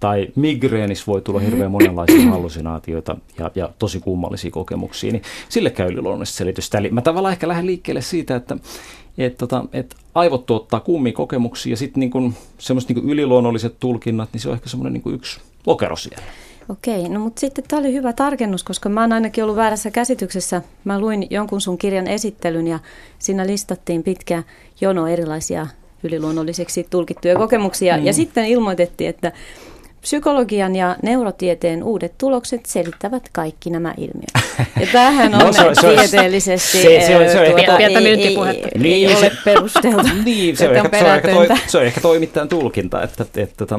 tai 0.00 0.28
migreenissä 0.34 1.04
voi 1.06 1.20
tulla 1.20 1.40
hirveän 1.40 1.70
monenlaisia 1.70 2.30
hallusinaatioita 2.30 3.16
ja, 3.38 3.50
ja 3.54 3.70
tosi 3.78 4.00
kummallisia 4.00 4.50
kokemuksia, 4.50 5.12
niin 5.12 5.22
sille 5.48 5.70
käy 5.70 5.88
yliluonnollista 5.88 6.36
selitystä. 6.36 6.78
Eli 6.78 6.90
mä 6.90 7.02
tavallaan 7.02 7.32
ehkä 7.32 7.48
lähden 7.48 7.66
liikkeelle 7.66 8.02
siitä, 8.02 8.36
että 8.36 8.56
et, 9.18 9.36
tota, 9.36 9.64
et 9.72 9.96
aivot 10.14 10.46
tuottaa 10.46 10.80
kummia 10.80 11.12
kokemuksia 11.12 11.72
ja 11.72 11.76
sitten 11.76 12.00
niin 12.00 12.34
semmoiset 12.58 12.90
niin 12.90 13.10
yliluonnolliset 13.10 13.76
tulkinnat, 13.80 14.28
niin 14.32 14.40
se 14.40 14.48
on 14.48 14.54
ehkä 14.54 14.68
semmoinen 14.68 14.92
niin 14.92 15.14
yksi 15.14 15.40
lokero 15.66 15.96
siellä. 15.96 16.24
Okei, 16.68 17.08
no 17.08 17.20
mutta 17.20 17.40
sitten 17.40 17.64
tämä 17.68 17.80
oli 17.80 17.92
hyvä 17.92 18.12
tarkennus, 18.12 18.64
koska 18.64 18.88
mä 18.88 19.00
oon 19.00 19.12
ainakin 19.12 19.44
ollut 19.44 19.56
väärässä 19.56 19.90
käsityksessä. 19.90 20.62
Mä 20.84 21.00
luin 21.00 21.26
jonkun 21.30 21.60
sun 21.60 21.78
kirjan 21.78 22.06
esittelyn 22.06 22.66
ja 22.66 22.78
siinä 23.18 23.46
listattiin 23.46 24.02
pitkä 24.02 24.42
jono 24.80 25.06
erilaisia 25.06 25.66
yliluonnolliseksi 26.02 26.86
tulkittuja 26.90 27.36
kokemuksia. 27.36 27.96
Mm. 27.96 28.06
Ja 28.06 28.12
sitten 28.12 28.46
ilmoitettiin, 28.46 29.10
että 29.10 29.32
Psykologian 30.00 30.76
ja 30.76 30.96
neurotieteen 31.02 31.84
uudet 31.84 32.18
tulokset 32.18 32.66
selittävät 32.66 33.28
kaikki 33.32 33.70
nämä 33.70 33.94
ilmiöt. 33.96 34.66
Ja 34.80 34.86
tämähän 34.92 35.34
on 35.34 35.40
no, 35.40 35.52
se, 35.52 35.62
se, 35.80 35.94
tieteellisesti 35.94 36.78
se, 36.78 36.82
se, 36.82 37.06
se, 37.06 37.28
se, 37.28 37.52
tuota, 37.54 37.78
ei, 37.78 37.94
ei, 37.96 38.00
niin, 38.78 39.08
ei 39.08 39.16
ole 39.16 39.32
perusteltu. 39.44 40.08
niin, 40.24 40.56
se 40.56 40.68
on, 40.68 40.76
ehkä, 40.76 40.98
se, 40.98 41.04
on 41.04 41.16
ehkä 41.16 41.28
toi, 41.32 41.48
se 41.66 41.78
on 41.78 41.84
ehkä 41.84 42.00
toimittajan 42.00 42.48
tulkinta, 42.48 43.02
että, 43.02 43.22
että, 43.22 43.42
että, 43.42 43.78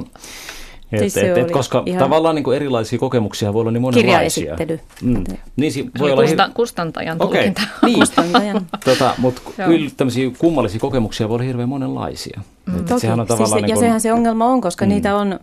Et, 0.91 0.99
Siis 0.99 1.17
et, 1.17 1.37
et, 1.37 1.51
koska 1.51 1.83
ihan- 1.85 2.03
tavallaan 2.03 2.35
niin 2.35 2.43
kuin 2.43 2.55
erilaisia 2.55 2.99
kokemuksia 2.99 3.53
voi 3.53 3.61
olla 3.61 3.71
niin 3.71 3.81
monenlaisia. 3.81 4.55
Kirjaesittely. 4.55 4.79
Mm. 5.01 5.23
Niin, 5.55 5.71
si- 5.71 5.89
Voi 5.99 6.11
olla 6.11 6.21
kusta, 6.23 6.47
hir- 6.47 6.53
kustantajan 6.53 7.17
Okei, 7.19 7.37
tulkinta. 7.43 7.61
niin. 7.85 7.99
Kustantajan. 7.99 8.67
Tota, 8.85 9.13
mutta 9.17 9.41
kyllä 9.65 9.89
tämmöisiä 9.97 10.31
kummallisia 10.37 10.79
kokemuksia 10.79 11.29
voi 11.29 11.35
olla 11.35 11.43
hirveän 11.45 11.69
monenlaisia. 11.69 12.41
Mm. 12.65 12.77
Et 12.79 12.85
Toki. 12.85 13.01
sehän 13.01 13.19
on 13.19 13.27
siis, 13.27 13.37
tavallaan 13.37 13.59
se- 13.59 13.65
niin 13.65 13.69
ja 13.69 13.75
kuin, 13.75 13.85
sehän 13.85 14.01
se 14.01 14.13
ongelma 14.13 14.45
on, 14.45 14.61
koska 14.61 14.85
Mm. 14.85 14.89
niitä 14.89 15.15
on, 15.15 15.39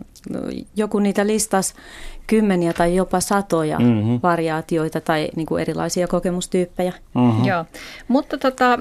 joku 0.75 0.99
niitä 0.99 1.27
listas 1.27 1.73
kymmeniä 2.27 2.73
tai 2.73 2.95
jopa 2.95 3.19
satoja 3.19 3.79
Mhm. 3.79 4.15
variaatioita 4.23 5.01
tai 5.01 5.29
niin 5.35 5.45
kuin 5.45 5.61
erilaisia 5.61 6.07
kokemustyyppejä. 6.07 6.93
mm-hmm. 7.15 7.45
Joo, 7.45 7.65
mutta 8.07 8.37
tota, 8.37 8.79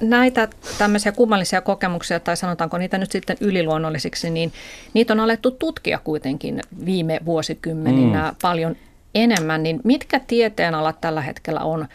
näitä 0.00 0.48
tämmöisiä 0.78 1.12
kummallisia 1.12 1.60
kokemuksia, 1.60 2.20
tai 2.20 2.36
sanotaanko 2.36 2.78
niitä 2.78 2.98
nyt 2.98 3.10
sitten 3.12 3.36
yliluonnollisiksi, 3.40 4.30
niin 4.30 4.52
niitä 4.94 5.12
on 5.12 5.20
alettu 5.20 5.50
tutkia 5.50 5.98
kuitenkin 6.04 6.60
viime 6.84 7.20
vuosikymmeninä 7.24 8.30
mm. 8.30 8.36
paljon 8.42 8.76
enemmän. 9.14 9.62
Niin 9.62 9.80
mitkä 9.84 10.20
tieteenalat 10.20 11.00
tällä 11.00 11.20
hetkellä 11.20 11.60
on 11.60 11.88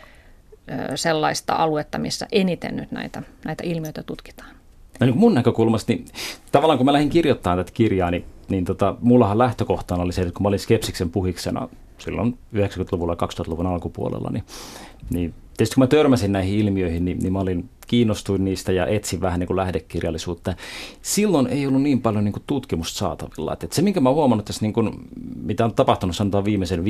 sellaista 0.95 1.53
aluetta, 1.53 1.97
missä 1.97 2.27
eniten 2.31 2.75
nyt 2.75 2.91
näitä, 2.91 3.21
näitä 3.45 3.63
ilmiöitä 3.67 4.03
tutkitaan? 4.03 4.49
No 4.99 5.05
niin 5.05 5.17
mun 5.17 5.33
näkökulmasta, 5.33 5.93
niin 5.93 6.05
tavallaan 6.51 6.77
kun 6.77 6.85
mä 6.85 6.93
lähdin 6.93 7.09
kirjoittamaan 7.09 7.57
tätä 7.59 7.71
kirjaa, 7.73 8.11
niin, 8.11 8.25
niin 8.49 8.65
tota, 8.65 8.95
mullahan 9.01 9.37
lähtökohtana 9.37 10.03
oli 10.03 10.13
se, 10.13 10.21
että 10.21 10.33
kun 10.33 10.43
mä 10.43 10.47
olin 10.47 10.59
skepsiksen 10.59 11.09
puhiksena 11.09 11.69
silloin 11.97 12.37
90-luvulla 12.55 13.17
ja 13.21 13.27
2000-luvun 13.27 13.67
alkupuolella, 13.67 14.29
niin, 14.29 14.43
niin 15.09 15.33
tietysti 15.57 15.75
kun 15.75 15.83
mä 15.83 15.87
törmäsin 15.87 16.31
näihin 16.31 16.59
ilmiöihin, 16.59 17.05
niin, 17.05 17.19
niin 17.19 17.33
mä 17.33 17.39
olin 17.39 17.69
kiinnostuin 17.87 18.45
niistä 18.45 18.71
ja 18.71 18.87
etsin 18.87 19.21
vähän 19.21 19.39
niin 19.39 19.47
kuin 19.47 19.57
lähdekirjallisuutta. 19.57 20.53
Silloin 21.01 21.47
ei 21.47 21.67
ollut 21.67 21.81
niin 21.81 22.01
paljon 22.01 22.23
niin 22.23 22.33
kuin 22.33 22.43
tutkimusta 22.47 22.97
saatavilla. 22.97 23.53
Et, 23.53 23.63
et 23.63 23.73
se, 23.73 23.81
minkä 23.81 23.99
mä 23.99 24.09
oon 24.09 24.15
huomannut 24.15 24.45
tässä, 24.45 24.61
niin 24.61 24.73
kuin, 24.73 24.91
mitä 25.35 25.65
on 25.65 25.73
tapahtunut 25.73 26.15
sanotaan 26.15 26.45
viimeisen 26.45 26.83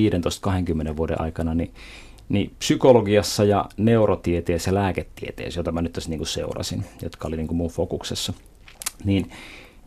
15-20 0.93 0.97
vuoden 0.97 1.21
aikana, 1.21 1.53
niin 1.53 1.71
niin 2.29 2.51
psykologiassa 2.59 3.43
ja 3.43 3.65
neurotieteessä 3.77 4.69
ja 4.69 4.75
lääketieteessä, 4.75 5.59
jota 5.59 5.71
mä 5.71 5.81
nyt 5.81 5.93
tässä 5.93 6.09
niin 6.09 6.19
kuin 6.19 6.27
seurasin, 6.27 6.85
jotka 7.01 7.27
oli 7.27 7.37
niin 7.37 7.47
kuin 7.47 7.57
mun 7.57 7.69
fokuksessa, 7.69 8.33
niin 9.03 9.31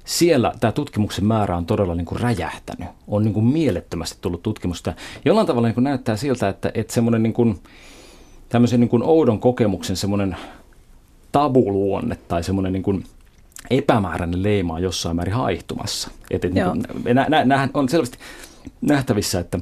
siellä 0.08 0.52
tämä 0.60 0.72
tutkimuksen 0.72 1.24
määrä 1.24 1.56
on 1.56 1.66
todella 1.66 1.94
niin 1.94 2.04
kuin 2.04 2.20
räjähtänyt. 2.20 2.88
On 3.08 3.24
niin 3.24 3.34
kuin 3.34 3.46
mielettömästi 3.46 4.18
tullut 4.20 4.42
tutkimusta. 4.42 4.94
Jollain 5.24 5.46
tavalla 5.46 5.68
niin 5.68 5.74
kuin 5.74 5.84
näyttää 5.84 6.16
siltä, 6.16 6.48
että, 6.48 6.70
että 6.74 6.94
semmoinen 6.94 7.22
niin 7.22 7.32
kuin, 7.32 7.58
tämmöisen 8.48 8.80
niin 8.80 8.88
kuin 8.88 9.02
oudon 9.02 9.40
kokemuksen 9.40 9.96
semmoinen 9.96 10.36
tabuluonne 11.32 12.18
tai 12.28 12.44
semmoinen 12.44 12.72
niin 12.72 12.82
kuin 12.82 13.04
epämääräinen 13.70 14.42
leima 14.42 14.74
on 14.74 14.82
jossain 14.82 15.16
määrin 15.16 15.34
haihtumassa. 15.34 16.10
Et, 16.30 16.44
et 16.44 16.54
niin 16.54 16.66
kuin, 16.66 17.14
nä, 17.14 17.26
nä, 17.28 17.44
nä, 17.44 17.68
on 17.74 17.88
selvästi 17.88 18.18
nähtävissä, 18.80 19.40
että, 19.40 19.58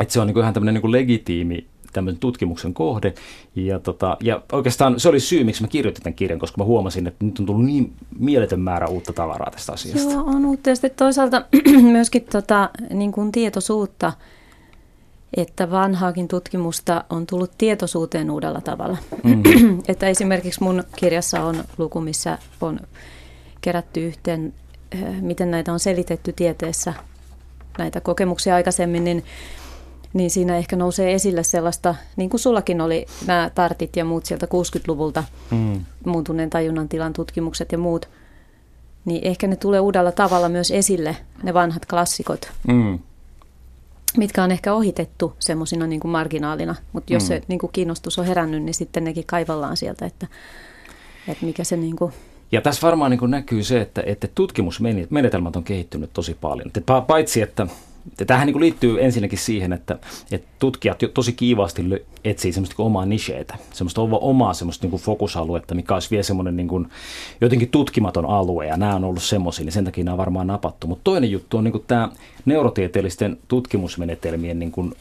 että 0.00 0.14
se 0.14 0.20
on 0.20 0.26
niin 0.26 0.34
kuin 0.34 0.42
ihan 0.42 0.54
tämmöinen 0.54 0.74
niin 0.74 0.82
kuin 0.82 0.92
legitiimi 0.92 1.66
tämmöinen 1.92 2.20
tutkimuksen 2.20 2.74
kohde. 2.74 3.14
Ja, 3.56 3.78
tota, 3.78 4.16
ja 4.22 4.42
oikeastaan 4.52 5.00
se 5.00 5.08
oli 5.08 5.20
syy, 5.20 5.44
miksi 5.44 5.62
mä 5.62 5.68
kirjoitin 5.68 6.02
tämän 6.02 6.14
kirjan, 6.14 6.38
koska 6.38 6.58
mä 6.58 6.64
huomasin, 6.64 7.06
että 7.06 7.24
nyt 7.24 7.38
on 7.40 7.46
tullut 7.46 7.64
niin 7.64 7.92
mieletön 8.18 8.60
määrä 8.60 8.86
uutta 8.86 9.12
tavaraa 9.12 9.50
tästä 9.50 9.72
asiasta. 9.72 10.12
Joo, 10.12 10.24
on 10.24 10.44
uutta. 10.44 10.70
Ja 10.70 10.76
sitten 10.76 10.90
toisaalta 10.96 11.44
myöskin 11.82 12.22
tota, 12.22 12.70
niin 12.90 13.12
kuin 13.12 13.32
tietoisuutta, 13.32 14.12
että 15.36 15.70
vanhaakin 15.70 16.28
tutkimusta 16.28 17.04
on 17.10 17.26
tullut 17.26 17.50
tietoisuuteen 17.58 18.30
uudella 18.30 18.60
tavalla. 18.60 18.98
Mm. 19.24 19.42
että 19.88 20.08
esimerkiksi 20.08 20.62
mun 20.62 20.84
kirjassa 20.96 21.44
on 21.44 21.64
luku, 21.78 22.00
missä 22.00 22.38
on 22.60 22.80
kerätty 23.60 24.06
yhteen, 24.06 24.54
eh, 24.92 25.22
miten 25.22 25.50
näitä 25.50 25.72
on 25.72 25.80
selitetty 25.80 26.32
tieteessä, 26.32 26.94
näitä 27.78 28.00
kokemuksia 28.00 28.54
aikaisemmin, 28.54 29.04
niin, 29.04 29.24
niin 30.12 30.30
siinä 30.30 30.56
ehkä 30.56 30.76
nousee 30.76 31.14
esille 31.14 31.42
sellaista, 31.42 31.94
niin 32.16 32.30
kuin 32.30 32.40
sullakin 32.40 32.80
oli 32.80 33.06
nämä 33.26 33.50
tartit 33.54 33.96
ja 33.96 34.04
muut 34.04 34.24
sieltä 34.26 34.46
60-luvulta, 34.46 35.24
Mm. 35.50 35.84
muuntuneen 36.06 36.50
tajunnan 36.50 36.88
tilan 36.88 37.12
tutkimukset 37.12 37.72
ja 37.72 37.78
muut, 37.78 38.08
niin 39.04 39.20
ehkä 39.24 39.46
ne 39.46 39.56
tulee 39.56 39.80
uudella 39.80 40.12
tavalla 40.12 40.48
myös 40.48 40.70
esille, 40.70 41.16
ne 41.42 41.54
vanhat 41.54 41.86
klassikot, 41.86 42.52
Mm. 42.68 42.98
mitkä 44.16 44.42
on 44.44 44.50
ehkä 44.52 44.74
ohitettu 44.74 45.32
semmoisina 45.38 45.86
niin 45.86 46.00
kuin 46.00 46.10
marginaalina, 46.10 46.74
mutta 46.92 47.12
jos 47.12 47.22
Mm. 47.22 47.26
se 47.26 47.42
niin 47.48 47.58
kuin 47.58 47.72
kiinnostus 47.72 48.18
on 48.18 48.26
herännyt, 48.26 48.62
niin 48.62 48.74
sitten 48.74 49.04
nekin 49.04 49.24
kaivallaan 49.26 49.76
sieltä, 49.76 50.06
että, 50.06 50.26
että 51.28 51.46
mikä 51.46 51.64
se 51.64 51.76
niin 51.76 51.96
kuin, 51.96 52.12
Ja 52.52 52.60
tässä 52.60 52.86
varmaan 52.86 53.10
niin 53.10 53.30
näkyy 53.30 53.62
se, 53.64 53.80
että, 53.80 54.02
että 54.06 54.28
tutkimusmenetelmät 54.34 55.56
on 55.56 55.64
kehittynyt 55.64 56.10
tosi 56.12 56.36
paljon. 56.40 56.70
Paitsi, 57.06 57.42
että 57.42 57.66
että 58.10 58.24
tämähän 58.24 58.46
niin 58.46 58.60
liittyy 58.60 59.04
ensinnäkin 59.04 59.38
siihen, 59.38 59.72
että, 59.72 59.98
että 60.32 60.48
tutkijat 60.58 61.02
jo 61.02 61.08
tosi 61.08 61.32
kiivaasti 61.32 61.82
etsii 62.24 62.52
semmoista 62.52 62.74
niin 62.78 62.86
omaa 62.86 63.06
nicheitä, 63.06 63.54
semmoista 63.72 64.00
oma- 64.00 64.18
omaa 64.18 64.54
semmoista 64.54 64.86
niin 64.86 65.00
fokusaluetta, 65.00 65.74
mikä 65.74 65.94
olisi 65.94 66.10
vielä 66.10 66.22
semmoinen 66.22 66.56
niin 66.56 66.68
kuin 66.68 66.88
jotenkin 67.40 67.68
tutkimaton 67.68 68.26
alue, 68.26 68.66
ja 68.66 68.76
nämä 68.76 68.94
on 68.94 69.04
ollut 69.04 69.22
semmoisia, 69.22 69.64
niin 69.64 69.72
sen 69.72 69.84
takia 69.84 70.04
nämä 70.04 70.12
on 70.12 70.18
varmaan 70.18 70.46
napattu. 70.46 70.86
Mutta 70.86 71.04
toinen 71.04 71.30
juttu 71.30 71.56
on 71.56 71.64
niin 71.64 71.72
kuin 71.72 71.84
tämä 71.86 72.08
neurotieteellisten 72.44 73.38
tutkimusmenetelmien 73.48 74.58
niin 74.58 74.72
kuin 74.72 74.94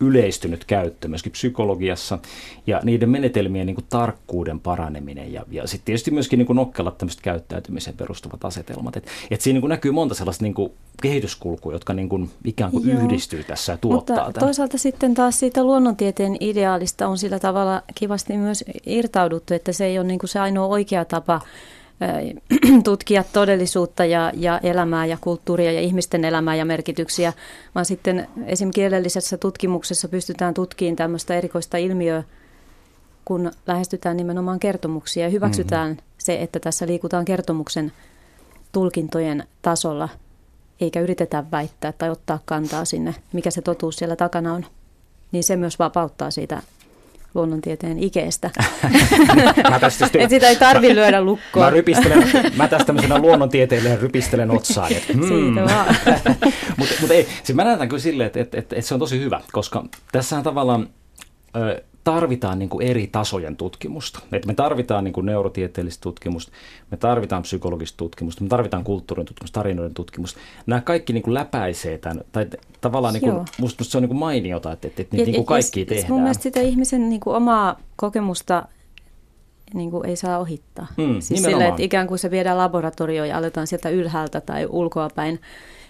yleistynyt 0.00 0.64
käyttö 0.64 1.08
myöskin 1.08 1.32
psykologiassa 1.32 2.18
ja 2.66 2.80
niiden 2.84 3.10
menetelmien 3.10 3.66
niin 3.66 3.74
kuin 3.74 3.86
tarkkuuden 3.90 4.60
paraneminen 4.60 5.32
ja, 5.32 5.44
ja 5.50 5.66
sitten 5.66 5.84
tietysti 5.84 6.10
myöskin 6.10 6.38
niin 6.38 6.46
kuin 6.46 6.56
nokkelat 6.56 6.98
tämmöiset 6.98 7.20
käyttäytymiseen 7.22 7.96
perustuvat 7.96 8.44
asetelmat. 8.44 8.96
Et, 8.96 9.06
et 9.30 9.40
siinä 9.40 9.54
niin 9.54 9.62
kuin 9.62 9.68
näkyy 9.68 9.90
monta 9.92 10.14
sellaista 10.14 10.44
niin 10.44 10.54
kuin 10.54 10.72
kehityskulkua, 11.02 11.72
jotka 11.72 11.92
niin 11.92 12.08
kuin 12.08 12.30
ikään 12.44 12.70
kuin 12.70 12.88
Joo. 12.88 13.00
yhdistyy 13.00 13.44
tässä 13.44 13.72
ja 13.72 13.76
tuottaa 13.76 14.16
Mutta 14.16 14.32
tämän. 14.32 14.46
toisaalta 14.46 14.78
sitten 14.78 15.14
taas 15.14 15.40
siitä 15.40 15.64
luonnontieteen 15.64 16.36
ideaalista 16.40 17.08
on 17.08 17.18
sillä 17.18 17.38
tavalla 17.38 17.82
kivasti 17.94 18.36
myös 18.36 18.64
irtauduttu, 18.86 19.54
että 19.54 19.72
se 19.72 19.84
ei 19.84 19.98
ole 19.98 20.06
niin 20.06 20.18
kuin 20.18 20.30
se 20.30 20.40
ainoa 20.40 20.66
oikea 20.66 21.04
tapa 21.04 21.40
tutkia 22.84 23.24
todellisuutta 23.32 24.04
ja, 24.04 24.32
ja 24.34 24.60
elämää 24.62 25.06
ja 25.06 25.18
kulttuuria 25.20 25.72
ja 25.72 25.80
ihmisten 25.80 26.24
elämää 26.24 26.54
ja 26.54 26.64
merkityksiä, 26.64 27.32
vaan 27.74 27.84
sitten 27.84 28.26
esim. 28.46 28.70
kielellisessä 28.70 29.38
tutkimuksessa 29.38 30.08
pystytään 30.08 30.54
tutkimaan 30.54 30.96
tämmöistä 30.96 31.34
erikoista 31.34 31.76
ilmiöä, 31.76 32.22
kun 33.24 33.50
lähestytään 33.66 34.16
nimenomaan 34.16 34.60
kertomuksia 34.60 35.24
ja 35.24 35.30
hyväksytään 35.30 35.88
mm-hmm. 35.88 36.04
se, 36.18 36.42
että 36.42 36.60
tässä 36.60 36.86
liikutaan 36.86 37.24
kertomuksen 37.24 37.92
tulkintojen 38.72 39.44
tasolla, 39.62 40.08
eikä 40.80 41.00
yritetä 41.00 41.44
väittää 41.52 41.92
tai 41.92 42.10
ottaa 42.10 42.38
kantaa 42.44 42.84
sinne, 42.84 43.14
mikä 43.32 43.50
se 43.50 43.62
totuus 43.62 43.96
siellä 43.96 44.16
takana 44.16 44.54
on. 44.54 44.66
Niin 45.32 45.44
se 45.44 45.56
myös 45.56 45.78
vapauttaa 45.78 46.30
siitä 46.30 46.62
luonnontieteen 47.36 47.98
ikeestä. 48.02 48.50
Mä 49.70 49.78
tästä 49.78 50.08
Et 50.18 50.30
sitä 50.30 50.48
ei 50.48 50.56
tarvi 50.56 50.94
lyödä 50.94 51.16
Mä, 51.20 51.24
lukkoon. 51.24 51.72
rypistelen, 51.72 52.28
mä 52.56 52.68
tästä 52.68 52.84
tämmöisenä 52.86 53.18
luonnontieteilijänä 53.18 54.00
rypistelen 54.00 54.50
otsaan. 54.50 54.92
Että, 54.92 55.12
hmm. 55.12 55.28
Siitä 55.28 55.64
vaan. 55.64 55.96
Mutta 56.78 56.94
mut 57.00 57.10
ei, 57.10 57.28
siis 57.42 57.56
mä 57.56 57.64
näen 57.64 57.88
kyllä 57.88 58.02
silleen, 58.02 58.26
että, 58.26 58.40
että, 58.40 58.58
että, 58.58 58.76
että 58.76 58.88
se 58.88 58.94
on 58.94 59.00
tosi 59.00 59.20
hyvä, 59.20 59.40
koska 59.52 59.84
tässähän 60.12 60.44
tavallaan 60.44 60.88
ö, 61.56 61.82
tarvitaan 62.06 62.58
niin 62.58 62.68
kuin 62.68 62.86
eri 62.86 63.06
tasojen 63.06 63.56
tutkimusta. 63.56 64.20
Et 64.32 64.46
me 64.46 64.54
tarvitaan 64.54 65.04
niin 65.04 65.12
kuin 65.12 65.26
neurotieteellistä 65.26 66.02
tutkimusta, 66.02 66.52
me 66.90 66.96
tarvitaan 66.96 67.42
psykologista 67.42 67.96
tutkimusta, 67.96 68.42
me 68.44 68.48
tarvitaan 68.48 68.84
kulttuurin 68.84 69.26
tutkimusta, 69.26 69.60
tarinoiden 69.60 69.94
tutkimusta. 69.94 70.40
Nämä 70.66 70.80
kaikki 70.80 71.12
niin 71.12 71.22
kuin 71.22 71.34
läpäisee 71.34 71.98
tämän, 71.98 72.20
tai 72.32 72.46
tavallaan 72.80 73.14
niin 73.14 73.20
kuin, 73.20 73.34
musta, 73.34 73.56
musta 73.60 73.84
se 73.84 73.98
on 73.98 74.02
niin 74.02 74.08
kuin 74.08 74.18
mainiota, 74.18 74.72
että, 74.72 74.88
että, 74.88 75.02
että 75.02 75.16
Ja- 75.16 75.24
niin 75.24 75.34
kuin 75.34 75.46
kaikki 75.46 75.80
ja 75.80 75.86
tehdään. 75.86 76.12
Mun 76.12 76.22
mielestä 76.22 76.42
sitä 76.42 76.60
ihmisen 76.60 77.08
niin 77.08 77.20
kuin 77.20 77.36
omaa 77.36 77.80
kokemusta 77.96 78.68
niin 79.74 79.90
kuin 79.90 80.06
ei 80.06 80.16
saa 80.16 80.38
ohittaa. 80.38 80.86
Mm, 80.96 81.20
siis 81.20 81.42
sillä, 81.42 81.68
että 81.68 81.82
ikään 81.82 82.06
kuin 82.06 82.18
se 82.18 82.30
viedään 82.30 82.58
laboratorioon 82.58 83.28
ja 83.28 83.38
aletaan 83.38 83.66
sieltä 83.66 83.88
ylhäältä 83.88 84.40
tai 84.40 84.66
ulkoapäin 84.70 85.40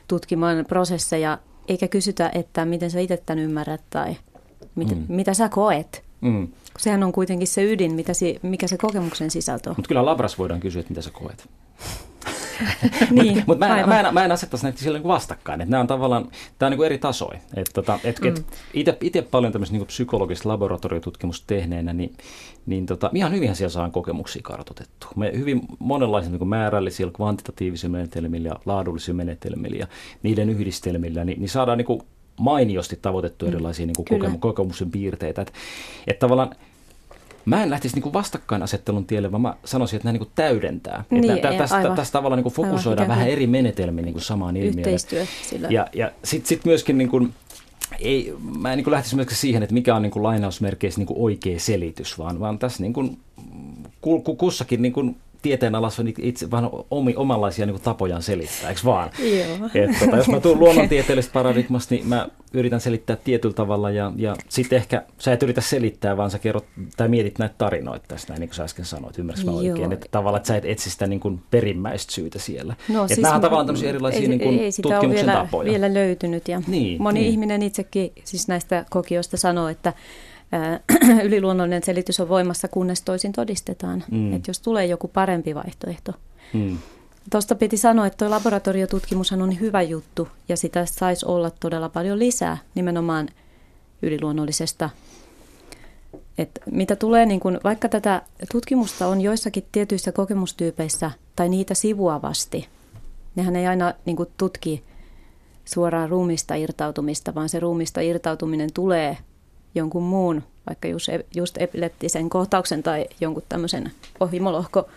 tutkimaan 0.09 0.65
prosesseja, 0.69 1.39
eikä 1.69 1.89
kysytä, 1.89 2.31
että 2.35 2.65
miten 2.65 2.91
sä 2.91 3.01
itse 3.01 3.23
tämän 3.27 3.45
ymmärrät 3.45 3.83
tai 3.91 4.17
mit, 4.75 4.89
mm. 4.89 5.05
mitä 5.09 5.35
sä 5.35 5.49
koet. 5.49 6.06
Mm. 6.21 6.49
Sehän 6.79 7.03
on 7.03 7.13
kuitenkin 7.13 7.49
se 7.49 7.73
ydin, 7.73 7.93
mitä 7.93 8.15
si, 8.15 8.39
mikä 8.43 8.67
se 8.67 8.79
kokemuksen 8.79 9.31
sisältö 9.31 9.71
on. 9.71 9.75
Mutta 9.79 9.89
kyllä 9.89 10.05
labras 10.05 10.39
voidaan 10.39 10.61
kysyä, 10.61 10.81
että 10.81 10.91
mitä 10.91 11.03
sä 11.03 11.11
koet. 11.11 11.49
niin, 13.11 13.45
Mutta 13.47 13.67
mä, 13.67 13.67
en- 13.67 13.73
aivan. 13.73 13.89
mä, 13.89 14.01
en, 14.01 14.15
mä 14.15 14.25
en 14.25 14.33
asettaisi 14.33 14.65
näitä 14.65 14.79
sillä 14.79 14.99
niin 14.99 15.09
vastakkain. 15.09 15.61
Että 15.61 15.71
nämä 15.71 15.81
on 15.81 15.87
tavallaan, 15.87 16.29
tämä 16.59 16.67
on 16.67 16.79
niin 16.79 16.87
eri 16.87 16.99
tasoja. 16.99 17.39
Et, 17.57 17.71
tota, 17.75 17.99
et, 18.05 18.21
mm. 18.21 18.35
et 18.75 18.99
ite 19.01 19.23
paljon 19.23 19.53
tämmöistä 19.53 19.77
niin 19.77 19.87
psykologista 19.87 20.49
laboratoriotutkimusta 20.49 21.45
tehneenä, 21.47 21.93
niin, 21.93 22.17
niin 22.67 22.87
tota, 22.87 23.11
ihan 23.15 23.33
hyvinhän 23.33 23.57
siellä 23.57 23.73
saadaan 23.73 23.93
kokemuksia 23.93 24.43
kartoitettu. 24.45 25.07
Me 25.17 25.33
hyvin 25.35 25.61
monenlaisilla 25.79 26.39
niin 26.39 26.49
määrällisillä, 26.49 27.13
kvantitatiivisilla 27.13 27.93
menetelmillä 27.93 28.49
ja 28.49 28.57
laadullisilla 28.67 29.17
menetelmillä 29.17 29.77
ja 29.77 29.87
niiden 30.23 30.51
yhdistelmillä, 30.51 31.25
niin, 31.25 31.41
niin 31.41 31.49
saadaan 31.49 31.79
niin 31.79 31.87
kuin 31.87 32.01
mainiosti 32.41 32.99
tavoitettu 33.03 33.47
erilaisia 33.47 33.87
niin 33.87 33.97
kuin 33.97 34.07
kokemu, 34.07 34.39
kokemuksen 34.39 34.91
piirteitä. 34.91 35.43
Että 35.43 35.53
et 36.07 36.19
tavallaan 36.19 36.51
mä 37.45 37.63
en 37.63 37.71
lähtisi 37.71 38.01
niin 38.01 38.13
vastakkainasettelun 38.13 39.07
tielle, 39.07 39.33
vaan 39.33 39.43
mä 39.43 39.57
sanoisin, 39.65 39.97
että 39.97 40.09
nämä 40.09 40.19
niin 40.19 40.31
täydentää. 40.35 41.05
Niin, 41.11 41.31
että 41.31 41.53
tästä, 41.53 41.93
tästä 41.97 42.13
tavallaan 42.13 42.43
niin 42.43 42.53
fokusoidaan 42.53 43.05
aivan, 43.05 43.17
vähän 43.17 43.29
eri 43.29 43.47
menetelmiä 43.47 44.05
niin 44.05 44.21
samaan 44.21 44.57
ilmiöön. 44.57 44.79
Yhteistyö 44.79 45.27
sillä. 45.43 45.69
Ja, 45.71 45.87
ja 45.93 46.13
sitten 46.25 46.49
sit 46.49 46.65
myöskin 46.65 46.99
niin 46.99 47.09
kuin, 47.09 47.35
ei, 48.01 48.35
mä 48.59 48.73
en 48.73 48.79
niin 48.79 48.91
lähtisi 48.91 49.17
myöskään 49.17 49.37
siihen, 49.37 49.63
että 49.63 49.75
mikä 49.75 49.97
on 49.97 50.03
niin 50.03 50.11
kuin 50.11 50.23
lainausmerkeissä 50.23 51.01
niin 51.01 51.07
kuin 51.07 51.21
oikea 51.21 51.59
selitys, 51.59 52.19
vaan, 52.19 52.41
vaan 52.41 52.59
tässä 52.59 52.83
niin 52.83 52.93
kuin, 52.93 53.19
kussakin 54.39 54.83
niin 54.83 54.93
kuin 54.93 55.17
tieteenalassa 55.47 56.03
on 56.03 56.13
itse 56.19 56.51
vähän 56.51 56.71
omi, 56.91 57.15
omanlaisia 57.17 57.67
niin 57.67 57.81
tapojaan 57.81 58.23
selittää, 58.23 58.69
eikö 58.69 58.81
vaan? 58.85 59.11
Joo. 59.19 59.71
Et, 59.75 59.99
tota, 59.99 60.17
jos 60.17 60.29
mä 60.29 60.41
tuun 60.41 60.59
luonnontieteellisestä 60.59 61.33
paradigmasta, 61.33 61.95
niin 61.95 62.09
mä 62.09 62.29
yritän 62.53 62.81
selittää 62.81 63.17
tietyllä 63.17 63.55
tavalla 63.55 63.91
ja, 63.91 64.13
ja 64.17 64.37
sitten 64.49 64.77
ehkä 64.77 65.03
sä 65.19 65.33
et 65.33 65.43
yritä 65.43 65.61
selittää, 65.61 66.17
vaan 66.17 66.31
sä 66.31 66.39
kerrot 66.39 66.65
tai 66.97 67.09
mietit 67.09 67.39
näitä 67.39 67.55
tarinoita 67.59 68.05
tästä, 68.09 68.33
näin, 68.33 68.41
niin 68.41 68.49
kuin 68.49 68.57
sä 68.57 68.65
äsken 68.65 68.85
sanoit, 68.85 69.19
ymmärrätkö 69.19 69.51
mä 69.51 69.57
oikein? 69.57 69.93
Että 69.93 70.07
tavallaan, 70.11 70.37
että 70.37 70.49
sä 70.49 70.57
et 70.57 70.65
etsi 70.65 70.91
sitä 70.91 71.07
niin 71.07 71.21
kuin 71.21 71.43
perimmäistä 71.51 72.13
syytä 72.13 72.39
siellä. 72.39 72.75
No, 72.89 73.03
että 73.03 73.15
siis 73.15 73.23
nämä 73.23 73.35
on 73.35 73.41
tavallaan 73.41 73.67
tämmöisiä 73.67 73.89
erilaisia 73.89 74.21
ei, 74.21 74.29
niin 74.29 74.41
kuin 74.41 74.59
ei 74.59 74.73
sitä 74.73 74.89
tutkimuksen 74.89 75.27
vielä, 75.27 75.39
tapoja. 75.39 75.71
vielä 75.71 75.95
löytynyt 75.95 76.49
ja 76.49 76.63
niin, 76.67 77.03
moni 77.03 77.21
niin. 77.21 77.31
ihminen 77.31 77.63
itsekin 77.63 78.13
siis 78.25 78.49
näistä 78.49 78.85
kokijoista 78.91 79.37
sanoo, 79.37 79.69
että 79.69 79.93
yliluonnollinen 81.25 81.83
selitys 81.83 82.21
on 82.21 82.29
voimassa, 82.29 82.69
kunnes 82.69 83.03
toisin 83.03 83.33
todistetaan. 83.33 84.05
Mm. 84.11 84.33
Että 84.33 84.51
jos 84.51 84.61
tulee 84.61 84.87
joku 84.87 85.09
parempi 85.09 85.55
vaihtoehto. 85.55 86.13
Mm. 86.53 86.79
Tuosta 87.31 87.55
piti 87.55 87.77
sanoa, 87.77 88.07
että 88.07 88.17
tuo 88.17 88.31
laboratoriotutkimushan 88.31 89.43
on 89.43 89.61
hyvä 89.61 89.83
juttu 89.83 90.29
ja 90.49 90.57
sitä 90.57 90.87
saisi 90.87 91.27
olla 91.27 91.51
todella 91.51 91.89
paljon 91.89 92.19
lisää 92.19 92.59
nimenomaan 92.75 93.29
yliluonnollisesta. 94.03 94.91
Et 96.39 96.61
mitä 96.71 96.97
tulee, 96.97 97.27
niin 97.27 97.41
kun, 97.41 97.61
vaikka 97.65 97.89
tätä 97.89 98.23
tutkimusta 98.53 99.07
on 99.07 99.21
joissakin 99.21 99.67
tietyissä 99.73 100.13
kokemustyypeissä 100.13 101.11
tai 101.37 101.49
niitä 101.49 101.75
sivuavasti, 101.75 102.69
nehän 103.35 103.57
ei 103.57 103.67
aina 103.67 103.95
niin 104.05 104.17
kun, 104.17 104.27
tutki 104.37 104.83
suoraan 105.65 106.09
ruumista 106.09 106.55
irtautumista, 106.55 107.35
vaan 107.35 107.49
se 107.49 107.61
ruumista 107.61 108.01
irtautuminen 108.01 108.73
tulee 108.73 109.17
jonkun 109.77 110.03
muun, 110.03 110.43
vaikka 110.69 110.89
just, 110.89 111.09
just 111.35 111.57
epileptisen 111.59 112.31
kohtauksen 112.31 112.83
tai 112.83 113.07
jonkun 113.21 113.43
tämmöisen 113.49 113.93
ohimolohko 114.21 114.89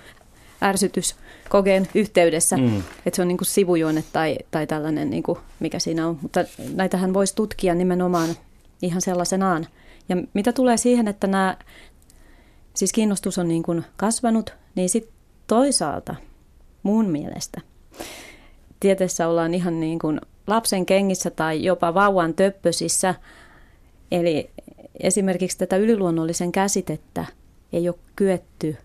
ärsytyskokeen 0.62 1.88
yhteydessä, 1.96 2.58
mm. 2.58 2.78
että 3.06 3.16
se 3.16 3.22
on 3.22 3.28
niin 3.28 3.38
kuin 3.38 3.48
sivujuone 3.48 4.04
tai, 4.14 4.38
tai 4.52 4.68
tällainen, 4.68 5.10
niin 5.10 5.24
kuin 5.24 5.40
mikä 5.60 5.80
siinä 5.80 6.08
on. 6.08 6.20
Mutta 6.22 6.46
näitähän 6.74 7.14
voisi 7.14 7.36
tutkia 7.36 7.76
nimenomaan 7.76 8.30
ihan 8.82 9.02
sellaisenaan. 9.02 9.68
Ja 10.10 10.16
mitä 10.34 10.54
tulee 10.54 10.78
siihen, 10.78 11.08
että 11.08 11.28
nämä, 11.28 11.58
siis 12.74 12.94
kiinnostus 12.94 13.38
on 13.38 13.48
niin 13.48 13.64
kuin 13.64 13.86
kasvanut, 13.98 14.54
niin 14.76 14.90
sitten 14.90 15.14
toisaalta 15.48 16.16
mun 16.84 17.10
mielestä 17.10 17.62
tieteessä 18.80 19.28
ollaan 19.28 19.54
ihan 19.54 19.80
niin 19.80 20.00
kuin 20.00 20.22
lapsen 20.48 20.86
kengissä 20.86 21.30
tai 21.30 21.64
jopa 21.64 21.94
vauvan 21.94 22.34
töppösissä. 22.34 23.16
Eli 24.12 24.50
esimerkiksi 25.00 25.58
tätä 25.58 25.78
yliluonnollisen 25.78 26.52
käsitettä 26.52 27.26
ei 27.74 27.90
ole 27.90 27.96
kyetty 28.16 28.78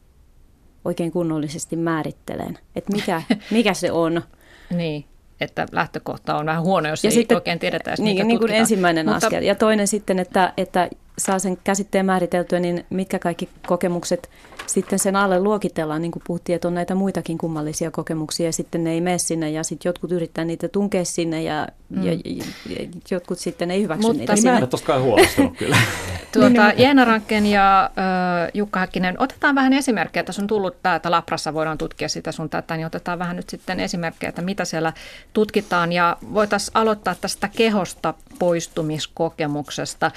oikein 0.85 1.13
kunnollisesti 1.13 1.77
määritteleen, 1.77 2.59
että 2.77 2.93
mikä, 2.93 3.23
mikä 3.51 3.75
se 3.75 3.93
on. 3.93 4.23
niin, 4.71 5.05
että 5.41 5.67
lähtökohta 5.73 6.37
on 6.37 6.47
vähän 6.47 6.63
huono, 6.63 6.89
jos 6.89 7.05
ja 7.05 7.11
ei 7.11 7.15
sitten, 7.15 7.37
oikein 7.37 7.59
tiedetä 7.59 7.91
edes, 7.91 8.01
niin, 8.01 8.29
niin 8.29 8.39
kuin 8.39 8.53
ensimmäinen 8.53 9.07
Mutta, 9.07 9.27
askel. 9.27 9.43
Ja 9.43 9.55
toinen 9.55 9.89
sitten, 9.89 10.19
että, 10.19 10.53
että 10.57 10.91
saa 11.19 11.39
sen 11.39 11.59
käsitteen 11.65 12.07
määriteltyä, 12.07 12.61
niin 12.61 12.87
mitkä 12.91 13.19
kaikki 13.19 13.49
kokemukset 13.67 14.31
sitten 14.67 14.99
sen 14.99 15.17
alle 15.17 15.41
luokitellaan, 15.41 16.03
niin 16.03 16.13
kuin 16.13 16.23
puhuttiin, 16.27 16.57
että 16.57 16.69
on 16.69 16.75
näitä 16.75 16.95
muitakin 16.95 17.39
kummallisia 17.39 17.91
kokemuksia 17.91 18.47
ja 18.47 18.53
sitten 18.53 18.85
ne 18.85 18.93
ei 18.93 19.01
mene 19.01 19.19
sinne 19.19 19.51
ja 19.51 19.65
sitten 19.65 19.89
jotkut 19.89 20.13
yrittää 20.13 20.45
niitä 20.45 20.69
tunkea 20.69 21.05
sinne 21.05 21.43
ja, 21.43 21.69
mm. 21.89 22.03
ja, 22.03 22.13
ja, 22.13 22.45
ja 22.69 22.89
jotkut 23.11 23.39
sitten 23.39 23.71
ei 23.71 23.83
hyväksy 23.83 24.03
Mutta 24.03 24.19
niitä 24.19 24.33
niin 24.33 24.43
sinne. 24.43 24.53
Mä 24.53 24.59
en 24.59 24.69
ole 24.89 25.01
huolestunut 25.01 25.57
kyllä. 25.57 25.77
tuota, 26.33 26.73
Jeena 26.77 27.05
Ranken 27.05 27.47
ja 27.47 27.85
äh, 27.85 28.51
Jukka 28.55 28.81
Häkkinen, 28.81 29.15
otetaan 29.19 29.55
vähän 29.55 29.73
esimerkkejä. 29.73 30.25
Tässä 30.25 30.43
on 30.43 30.49
tullut 30.49 30.83
täältä 30.83 31.11
Laprassa, 31.11 31.55
voidaan 31.55 31.79
tutkia 31.79 32.09
sitä 32.09 32.33
sun 32.33 32.51
tätä, 32.51 32.77
niin 32.77 32.87
otetaan 32.87 33.19
vähän 33.19 33.37
nyt 33.37 33.51
sitten 33.51 33.81
esimerkkejä, 33.81 34.29
että 34.29 34.43
mitä 34.43 34.65
siellä 34.65 34.93
tutkitaan 35.33 35.93
ja 35.93 36.17
voitaisiin 36.35 36.77
aloittaa 36.77 37.15
tästä 37.21 37.49
kehosta 37.57 38.15
poistumiskokemuksesta. 38.39 40.11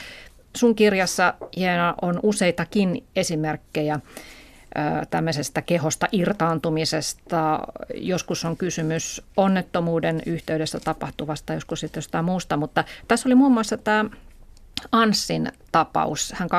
Sun 0.58 0.76
kirjassa 0.76 1.34
Jeena 1.58 1.96
on 2.02 2.20
useitakin 2.24 3.04
esimerkkejä 3.16 4.00
tämmöisestä 5.10 5.62
kehosta 5.62 6.08
irtaantumisesta. 6.12 7.60
Joskus 7.96 8.46
on 8.46 8.58
kysymys 8.58 9.22
onnettomuuden 9.38 10.22
yhteydessä 10.26 10.80
tapahtuvasta, 10.80 11.54
joskus 11.54 11.80
sitten 11.80 11.98
jostain 11.98 12.26
muusta, 12.26 12.58
mutta 12.58 12.84
tässä 13.08 13.30
oli 13.30 13.36
muun 13.36 13.52
muassa 13.52 13.78
tämä 13.78 14.06
Anssin 14.92 15.52
tapaus. 15.72 16.34
Hän 16.36 16.50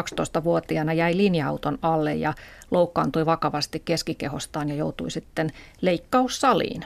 12-vuotiaana 0.41 0.93
jäi 0.93 1.17
linja-auton 1.17 1.79
alle 1.83 2.15
ja 2.15 2.35
loukkaantui 2.71 3.27
vakavasti 3.27 3.83
keskikehostaan 3.85 4.69
ja 4.69 4.75
joutui 4.75 5.11
sitten 5.11 5.51
leikkaussaliin. 5.81 6.85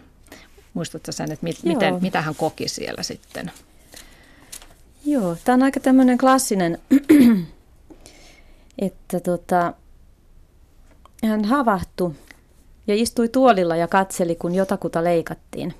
Muistatko 0.74 1.12
sen, 1.12 1.32
että 1.32 1.44
mit, 1.44 1.56
miten, 1.62 1.98
mitä 2.00 2.22
hän 2.22 2.34
koki 2.34 2.68
siellä 2.68 3.02
sitten? 3.02 3.52
Joo, 5.04 5.36
tämä 5.44 5.54
on 5.54 5.62
aika 5.62 5.80
tämmöinen 5.80 6.18
klassinen, 6.18 6.78
että 8.78 9.20
tota, 9.20 9.74
hän 11.24 11.44
havahtui 11.44 12.12
ja 12.86 12.94
istui 12.94 13.28
tuolilla 13.28 13.76
ja 13.76 13.88
katseli, 13.88 14.36
kun 14.36 14.54
jotakuta 14.54 15.04
leikattiin. 15.04 15.74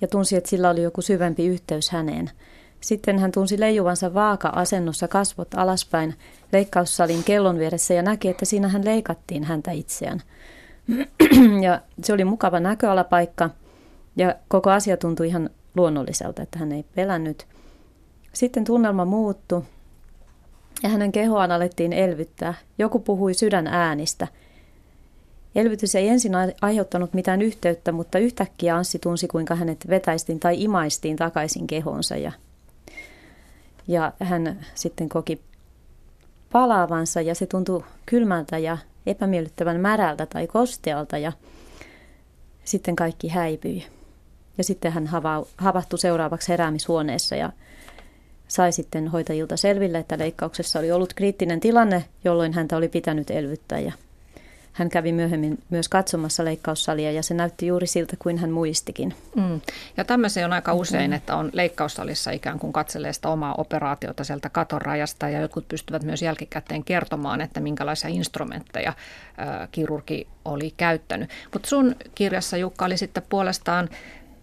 Ja 0.00 0.08
tunsi, 0.08 0.36
että 0.36 0.50
sillä 0.50 0.70
oli 0.70 0.82
joku 0.82 1.02
syvempi 1.02 1.46
yhteys 1.46 1.90
häneen. 1.90 2.30
Sitten 2.80 3.18
hän 3.18 3.32
tunsi 3.32 3.60
leijuvansa 3.60 4.14
vaaka-asennossa 4.14 5.08
kasvot 5.08 5.48
alaspäin 5.54 6.14
leikkaussalin 6.52 7.24
kellon 7.24 7.58
vieressä 7.58 7.94
ja 7.94 8.02
näki, 8.02 8.28
että 8.28 8.44
siinä 8.44 8.68
hän 8.68 8.84
leikattiin 8.84 9.44
häntä 9.44 9.70
itseään. 9.70 10.22
ja 11.64 11.80
se 12.02 12.12
oli 12.12 12.24
mukava 12.24 12.60
näköalapaikka 12.60 13.50
ja 14.16 14.34
koko 14.48 14.70
asia 14.70 14.96
tuntui 14.96 15.28
ihan 15.28 15.50
luonnolliselta, 15.76 16.42
että 16.42 16.58
hän 16.58 16.72
ei 16.72 16.84
pelännyt. 16.94 17.46
Sitten 18.34 18.64
tunnelma 18.64 19.04
muuttui 19.04 19.62
ja 20.82 20.88
hänen 20.88 21.12
kehoaan 21.12 21.52
alettiin 21.52 21.92
elvyttää. 21.92 22.54
Joku 22.78 22.98
puhui 22.98 23.34
sydän 23.34 23.66
äänistä. 23.66 24.28
Elvytys 25.54 25.94
ei 25.94 26.08
ensin 26.08 26.32
aiheuttanut 26.62 27.14
mitään 27.14 27.42
yhteyttä, 27.42 27.92
mutta 27.92 28.18
yhtäkkiä 28.18 28.76
Anssi 28.76 28.98
tunsi, 28.98 29.28
kuinka 29.28 29.54
hänet 29.54 29.88
vetäistiin 29.88 30.40
tai 30.40 30.62
imaistiin 30.62 31.16
takaisin 31.16 31.66
kehonsa. 31.66 32.16
Ja, 32.16 32.32
ja 33.88 34.12
hän 34.20 34.66
sitten 34.74 35.08
koki 35.08 35.40
palaavansa 36.52 37.20
ja 37.20 37.34
se 37.34 37.46
tuntui 37.46 37.84
kylmältä 38.06 38.58
ja 38.58 38.78
epämiellyttävän 39.06 39.80
märältä 39.80 40.26
tai 40.26 40.46
kostealta 40.46 41.18
ja 41.18 41.32
sitten 42.64 42.96
kaikki 42.96 43.28
häipyi. 43.28 43.86
Ja 44.58 44.64
sitten 44.64 44.92
hän 44.92 45.10
havahtui 45.56 45.98
seuraavaksi 45.98 46.48
heräämishuoneessa 46.48 47.36
ja 47.36 47.52
sai 48.54 48.72
sitten 48.72 49.08
hoitajilta 49.08 49.56
selville, 49.56 49.98
että 49.98 50.18
leikkauksessa 50.18 50.78
oli 50.78 50.92
ollut 50.92 51.14
kriittinen 51.14 51.60
tilanne, 51.60 52.04
jolloin 52.24 52.52
häntä 52.52 52.76
oli 52.76 52.88
pitänyt 52.88 53.30
elvyttää 53.30 53.78
ja 53.78 53.92
hän 54.72 54.88
kävi 54.88 55.12
myöhemmin 55.12 55.58
myös 55.70 55.88
katsomassa 55.88 56.44
leikkaussalia 56.44 57.12
ja 57.12 57.22
se 57.22 57.34
näytti 57.34 57.66
juuri 57.66 57.86
siltä 57.86 58.16
kuin 58.18 58.38
hän 58.38 58.50
muistikin. 58.50 59.14
Mm. 59.36 59.60
Ja 59.96 60.04
tämmöisiä 60.04 60.44
on 60.44 60.52
aika 60.52 60.74
usein, 60.74 61.12
että 61.12 61.36
on 61.36 61.50
leikkaussalissa 61.52 62.30
ikään 62.30 62.58
kuin 62.58 62.72
katselee 62.72 63.12
sitä 63.12 63.28
omaa 63.28 63.54
operaatiota 63.58 64.24
sieltä 64.24 64.48
katon 64.48 64.82
rajasta 64.82 65.28
ja 65.28 65.40
jotkut 65.40 65.68
pystyvät 65.68 66.02
myös 66.02 66.22
jälkikäteen 66.22 66.84
kertomaan, 66.84 67.40
että 67.40 67.60
minkälaisia 67.60 68.10
instrumentteja 68.10 68.92
kirurgi 69.72 70.26
oli 70.44 70.74
käyttänyt. 70.76 71.30
Mutta 71.52 71.68
sun 71.68 71.96
kirjassa 72.14 72.56
Jukka 72.56 72.84
oli 72.84 72.96
sitten 72.96 73.22
puolestaan 73.28 73.88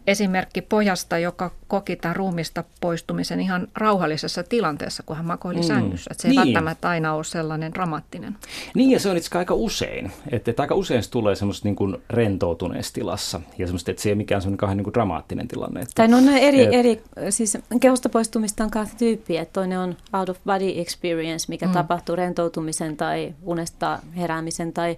esimerkki 0.07 0.61
pojasta, 0.61 1.17
joka 1.17 1.51
koki 1.67 1.95
tämän 1.95 2.15
ruumista 2.15 2.63
poistumisen 2.81 3.39
ihan 3.39 3.67
rauhallisessa 3.75 4.43
tilanteessa, 4.43 5.03
kun 5.03 5.15
hän 5.15 5.25
makoili 5.25 5.59
mm. 5.59 5.65
sängyssä. 5.65 6.09
Että 6.11 6.21
se 6.21 6.27
ei 6.27 6.31
niin. 6.31 6.39
välttämättä 6.39 6.89
aina 6.89 7.13
ole 7.13 7.23
sellainen 7.23 7.73
dramaattinen. 7.73 8.37
Niin, 8.75 8.91
ja 8.91 8.99
se 8.99 9.09
on 9.09 9.17
itse 9.17 9.37
aika 9.37 9.53
usein. 9.53 10.11
Että, 10.31 10.51
että 10.51 10.63
aika 10.63 10.75
usein 10.75 11.03
se 11.03 11.09
tulee 11.09 11.35
semmoista 11.35 11.67
niin 11.67 11.75
kuin 11.75 11.97
rentoutuneessa 12.09 12.93
tilassa. 12.93 13.41
Ja 13.57 13.67
semmoista, 13.67 13.91
että 13.91 14.03
se 14.03 14.09
ei 14.09 14.13
ole 14.13 14.17
mikään 14.17 14.41
semmoinen 14.41 14.57
kauhean 14.57 14.77
niin 14.77 14.83
kuin 14.83 14.93
dramaattinen 14.93 15.47
tilanne. 15.47 15.79
Että, 15.79 15.93
tai 15.95 16.07
no 16.07 16.19
ne 16.19 16.39
eri, 16.39 16.63
et, 16.63 16.73
eri, 16.73 17.03
siis 17.29 17.57
kehosta 17.81 18.09
poistumista 18.09 18.63
on 18.63 18.71
kahta 18.71 18.95
tyyppiä. 18.97 19.41
Että 19.41 19.53
toinen 19.53 19.79
on 19.79 19.97
out 20.13 20.29
of 20.29 20.37
body 20.45 20.71
experience, 20.75 21.45
mikä 21.49 21.65
mm. 21.65 21.71
tapahtuu 21.71 22.15
rentoutumisen 22.15 22.97
tai 22.97 23.33
unesta 23.43 23.99
heräämisen 24.17 24.73
tai 24.73 24.97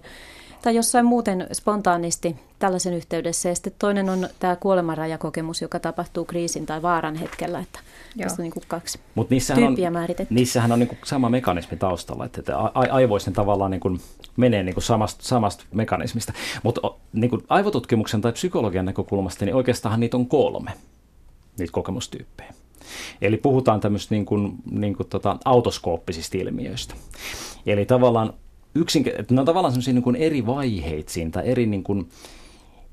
tai 0.64 0.76
jossain 0.76 1.06
muuten 1.06 1.46
spontaanisti 1.52 2.36
tällaisen 2.58 2.94
yhteydessä. 2.94 3.48
Ja 3.48 3.54
sitten 3.54 3.72
toinen 3.78 4.10
on 4.10 4.28
tämä 4.38 4.56
kuolemanrajakokemus, 4.56 5.62
joka 5.62 5.80
tapahtuu 5.80 6.24
kriisin 6.24 6.66
tai 6.66 6.82
vaaran 6.82 7.14
hetkellä, 7.14 7.60
että 7.60 7.80
Joo. 8.16 8.22
tässä 8.22 8.42
on 8.42 8.44
niin 8.44 8.52
kuin 8.52 8.64
kaksi 8.68 9.00
Mut 9.14 9.30
niissähän 9.30 9.64
tyyppiä 9.64 9.88
on, 9.88 9.92
määritetty. 9.92 10.34
Niissähän 10.34 10.72
on 10.72 10.78
niin 10.78 10.88
kuin 10.88 10.98
sama 11.04 11.28
mekanismi 11.28 11.76
taustalla, 11.76 12.24
että 12.24 12.42
aivoissa 12.74 13.30
ne 13.30 13.34
tavallaan 13.34 13.70
niin 13.70 13.80
kuin 13.80 14.00
menee 14.36 14.62
niin 14.62 14.74
kuin 14.74 14.84
samasta, 14.84 15.24
samasta 15.24 15.64
mekanismista. 15.72 16.32
Mutta 16.62 16.80
niin 17.12 17.30
kuin 17.30 17.42
aivotutkimuksen 17.48 18.20
tai 18.20 18.32
psykologian 18.32 18.84
näkökulmasta, 18.84 19.44
niin 19.44 19.54
oikeastaan 19.54 20.00
niitä 20.00 20.16
on 20.16 20.26
kolme, 20.26 20.70
niitä 21.58 21.72
kokemustyyppejä. 21.72 22.54
Eli 23.20 23.36
puhutaan 23.36 23.80
tämmöistä 23.80 24.14
niin 24.14 24.26
kuin, 24.26 24.54
niin 24.70 24.96
kuin 24.96 25.08
tota, 25.08 25.36
autoskooppisista 25.44 26.38
ilmiöistä. 26.38 26.94
Eli 27.66 27.84
tavallaan 27.86 28.32
yksin, 28.74 29.04
ne 29.30 29.40
on 29.40 29.46
tavallaan 29.46 29.72
semmoisia 29.72 29.94
niin 29.94 30.16
eri 30.16 30.46
vaiheita 30.46 31.12
siinä, 31.12 31.30
tai 31.30 31.48
eri, 31.48 31.66
niin 31.66 31.84
kuin, 31.84 32.08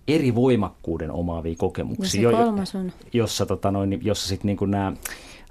eri 0.07 0.35
voimakkuuden 0.35 1.11
omaavia 1.11 1.55
kokemuksia. 1.57 2.31
Ja 2.31 2.37
se 2.37 2.43
kolmas 2.43 2.75
on. 2.75 2.91
Jossa, 3.13 3.45
tota 3.45 3.71
noin, 3.71 3.99
jossa 4.03 4.27
sitten 4.27 4.47
niin 4.47 4.71
nämä 4.71 4.93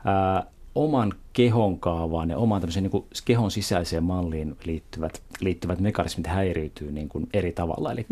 ää, 0.05 0.47
oman 0.75 1.15
kehon 1.33 1.81
kaavaan 1.81 2.31
ja 2.31 2.39
omaan 2.39 2.63
niin 2.75 2.91
kuin 2.91 3.05
kehon 3.25 3.51
sisäiseen 3.51 4.05
malliin 4.05 4.57
liittyvät, 4.65 5.23
liittyvät 5.41 5.81
mekanismit 5.81 6.27
häiriytyy 6.27 6.93
niin 6.93 7.09
kuin 7.09 7.29
eri 7.33 7.53
tavalla. 7.53 7.93
Eli, 7.93 8.07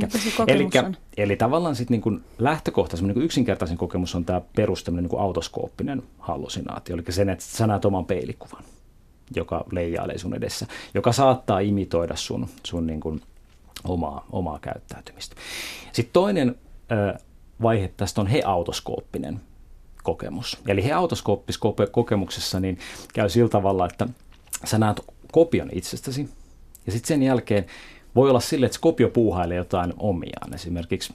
eli, 0.46 0.68
eli 1.16 1.36
tavallaan 1.36 1.76
sit 1.76 1.90
niin 1.90 2.00
kuin 2.00 2.20
lähtökohta, 2.38 2.96
niin 2.96 3.14
kuin 3.14 3.24
yksinkertaisen 3.24 3.76
kokemus 3.76 4.14
on 4.14 4.24
tämä 4.24 4.40
perus 4.56 4.84
niin 4.90 5.08
kuin 5.08 5.22
autoskooppinen 5.22 6.02
hallusinaatio, 6.18 6.94
eli 6.96 7.04
sen, 7.08 7.28
että 7.28 7.44
sä 7.44 7.66
näet 7.66 7.84
oman 7.84 8.04
peilikuvan 8.04 8.62
joka 9.36 9.64
leijailee 9.72 10.18
sun 10.18 10.34
edessä, 10.34 10.66
joka 10.94 11.12
saattaa 11.12 11.58
imitoida 11.58 12.16
sun, 12.16 12.48
sun 12.64 12.86
niin 12.86 13.00
kuin 13.00 13.20
omaa, 13.84 14.26
omaa 14.32 14.58
käyttäytymistä. 14.58 15.36
Sitten 15.92 16.12
toinen 16.12 16.54
ö, 16.92 17.18
vaihe 17.62 17.92
tästä 17.96 18.20
on 18.20 18.26
he-autoskooppinen 18.26 19.40
kokemus. 20.02 20.58
Eli 20.66 20.84
he-autoskooppisessa 20.84 21.68
kokemuksessa 21.90 22.60
niin 22.60 22.78
käy 23.14 23.28
sillä 23.28 23.48
tavalla, 23.48 23.86
että 23.86 24.08
sä 24.64 24.78
näet 24.78 25.00
kopion 25.32 25.68
itsestäsi 25.72 26.28
ja 26.86 26.92
sitten 26.92 27.08
sen 27.08 27.22
jälkeen 27.22 27.66
voi 28.14 28.30
olla 28.30 28.40
sille, 28.40 28.66
että 28.66 28.74
se 28.74 28.80
kopio 28.80 29.08
puuhailee 29.08 29.56
jotain 29.56 29.94
omiaan. 29.98 30.54
Esimerkiksi 30.54 31.14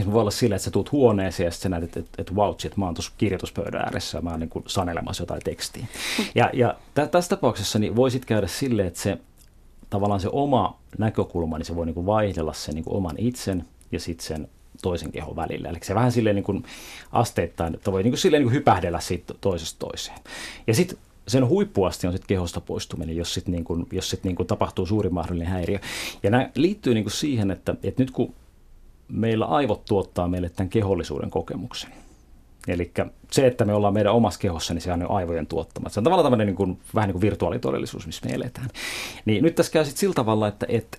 se 0.00 0.12
voi 0.12 0.20
olla 0.20 0.30
sille, 0.30 0.54
että 0.54 0.64
sä 0.64 0.70
tuut 0.70 0.92
huoneeseen 0.92 1.44
ja 1.44 1.50
sitten 1.50 1.62
sä 1.62 1.68
näet, 1.68 1.84
että, 1.84 2.00
että, 2.00 2.22
että 2.22 2.34
wow, 2.34 2.50
että 2.50 2.76
mä 2.76 2.84
oon 2.84 2.94
tuossa 2.94 3.12
kirjoituspöydän 3.18 3.80
ääressä 3.80 4.18
ja 4.18 4.22
mä 4.22 4.30
oon 4.30 4.40
niin 4.40 4.50
kuin 4.50 4.64
sanelemassa 4.66 5.22
jotain 5.22 5.42
tekstiä. 5.44 5.86
Ja, 6.34 6.50
ja 6.52 6.76
tässä 7.10 7.28
tapauksessa 7.28 7.78
niin 7.78 7.96
voisit 7.96 8.24
käydä 8.24 8.46
silleen, 8.46 8.88
että 8.88 9.00
se 9.00 9.18
tavallaan 9.90 10.20
se 10.20 10.28
oma 10.32 10.78
näkökulma, 10.98 11.58
niin 11.58 11.66
se 11.66 11.76
voi 11.76 11.86
niin 11.86 11.94
kuin 11.94 12.06
vaihdella 12.06 12.52
sen 12.52 12.74
niin 12.74 12.84
kuin 12.84 12.96
oman 12.96 13.16
itsen 13.18 13.64
ja 13.92 14.00
sitten 14.00 14.26
sen 14.26 14.48
toisen 14.82 15.12
kehon 15.12 15.36
välillä. 15.36 15.68
Eli 15.68 15.78
se 15.82 15.94
vähän 15.94 16.12
silleen 16.12 16.36
niin 16.36 16.44
kuin 16.44 16.64
asteittain, 17.12 17.74
että 17.74 17.92
voi 17.92 18.02
niin 18.02 18.12
kuin 18.12 18.18
silleen 18.18 18.40
niin 18.40 18.48
kuin 18.48 18.58
hypähdellä 18.58 19.00
siitä 19.00 19.34
toisesta 19.40 19.78
toiseen. 19.78 20.18
Ja 20.66 20.74
sitten 20.74 20.98
sen 21.28 21.48
huippuasti 21.48 22.06
on 22.06 22.12
sitten 22.12 22.28
kehosta 22.28 22.60
poistuminen, 22.60 23.16
jos 23.16 23.34
sitten 23.34 23.52
niin 23.52 23.86
jos 23.92 24.10
sit 24.10 24.24
niin 24.24 24.36
tapahtuu 24.46 24.86
suurin 24.86 25.14
mahdollinen 25.14 25.52
häiriö. 25.52 25.78
Ja 26.22 26.30
nämä 26.30 26.50
liittyy 26.54 26.94
niin 26.94 27.04
kuin 27.04 27.12
siihen, 27.12 27.50
että, 27.50 27.74
että 27.82 28.02
nyt 28.02 28.10
kun 28.10 28.34
meillä 29.12 29.44
aivot 29.44 29.84
tuottaa 29.84 30.28
meille 30.28 30.48
tämän 30.48 30.70
kehollisuuden 30.70 31.30
kokemuksen. 31.30 31.90
Eli 32.68 32.92
se, 33.30 33.46
että 33.46 33.64
me 33.64 33.74
ollaan 33.74 33.94
meidän 33.94 34.12
omassa 34.12 34.40
kehossa, 34.40 34.74
niin 34.74 34.82
se 34.82 34.92
on 34.92 35.10
aivojen 35.10 35.46
tuottama. 35.46 35.88
Se 35.88 36.00
on 36.00 36.04
tavallaan 36.04 36.24
tämmöinen 36.24 36.46
niin 36.46 36.56
kuin, 36.56 36.78
vähän 36.94 37.08
niin 37.08 37.12
kuin 37.12 37.22
virtuaalitodellisuus, 37.22 38.06
missä 38.06 38.26
me 38.26 38.34
eletään. 38.34 38.68
Niin 39.24 39.44
nyt 39.44 39.54
tässä 39.54 39.72
käy 39.72 39.84
sitten 39.84 40.00
sillä 40.00 40.14
tavalla, 40.14 40.48
että, 40.48 40.66
että 40.68 40.98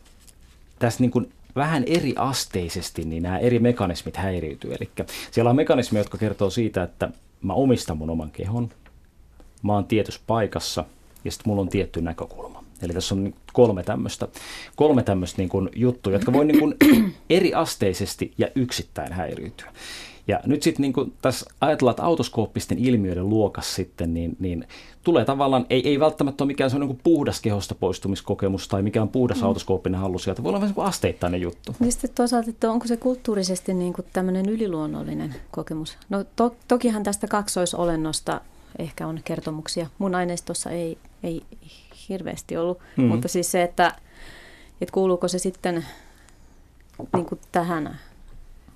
tässä 0.80 1.00
niin 1.00 1.12
kuin 1.12 1.32
vähän 1.56 1.84
eri 1.88 2.14
asteisesti 2.18 3.06
niin 3.06 3.24
nämä 3.24 3.38
eri 3.38 3.60
mekanismit 3.60 4.18
häiriytyy. 4.18 4.74
Eli 4.74 4.90
siellä 5.32 5.50
on 5.50 5.56
mekanismeja, 5.56 6.00
jotka 6.00 6.18
kertoo 6.18 6.50
siitä, 6.50 6.84
että 6.84 7.10
mä 7.42 7.54
omistan 7.54 7.98
mun 7.98 8.10
oman 8.10 8.32
kehon, 8.32 8.70
mä 9.64 9.74
oon 9.74 9.86
tietyssä 9.86 10.22
paikassa 10.28 10.86
ja 11.26 11.32
sitten 11.32 11.50
mulla 11.50 11.62
on 11.62 11.70
tietty 11.70 12.02
näkökulma. 12.02 12.63
Eli 12.86 12.94
tässä 12.94 13.16
on 13.16 13.34
kolme 13.54 13.84
tämmöistä, 13.84 14.28
kolme 14.76 15.04
tämmöistä 15.04 15.42
niin 15.42 15.50
kuin 15.50 15.70
juttuja, 15.76 16.16
jotka 16.16 16.34
voi 16.34 16.46
niin 16.46 16.60
kuin 16.60 16.76
eri 17.30 17.54
asteisesti 17.54 18.34
ja 18.38 18.48
yksittäin 18.56 19.14
häiriytyä. 19.14 19.72
Ja 20.28 20.40
nyt 20.46 20.64
sitten 20.64 20.82
niin 20.82 21.14
tässä 21.22 21.46
ajatellaan, 21.62 21.94
että 21.94 22.04
autoskooppisten 22.04 22.78
ilmiöiden 22.80 23.30
luokas 23.30 23.76
sitten, 23.76 24.14
niin, 24.14 24.36
niin 24.40 24.68
tulee 25.04 25.26
tavallaan, 25.26 25.66
ei, 25.70 25.88
ei 25.90 26.00
välttämättä 26.00 26.44
ole 26.44 26.48
mikään 26.48 26.70
se 26.70 26.80
niin 26.80 27.00
puhdas 27.04 27.42
kehosta 27.42 27.76
poistumiskokemus 27.76 28.68
tai 28.68 28.82
mikään 28.82 29.10
puhdas 29.10 29.38
mm. 29.42 29.44
autoskooppinen 29.44 30.00
hallusia, 30.00 30.36
voi 30.44 30.50
olla 30.50 30.62
vähän 30.62 30.76
asteittainen 30.78 31.42
juttu. 31.42 31.76
Niin 31.80 31.92
sitten 31.92 32.12
toisaalta, 32.16 32.50
että 32.50 32.72
onko 32.72 32.88
se 32.88 32.98
kulttuurisesti 32.98 33.74
niin 33.74 33.94
kuin 33.94 34.06
tämmöinen 34.14 34.50
yliluonnollinen 34.50 35.36
kokemus? 35.52 35.98
No 36.10 36.26
to, 36.36 36.56
tokihan 36.68 37.04
tästä 37.04 37.28
kaksoisolennosta 37.28 38.42
ehkä 38.80 39.08
on 39.08 39.20
kertomuksia. 39.26 39.88
Mun 39.98 40.16
aineistossa 40.16 40.70
ei, 40.70 40.98
ei 41.24 41.44
hirveästi 42.10 42.58
ollut, 42.58 42.80
mm. 42.98 43.04
mutta 43.04 43.28
siis 43.28 43.52
se, 43.52 43.64
että, 43.64 43.92
että 44.82 44.94
kuuluuko 44.94 45.28
se 45.28 45.40
sitten 45.40 45.86
niin 47.14 47.26
kuin 47.26 47.42
tähän 47.52 48.00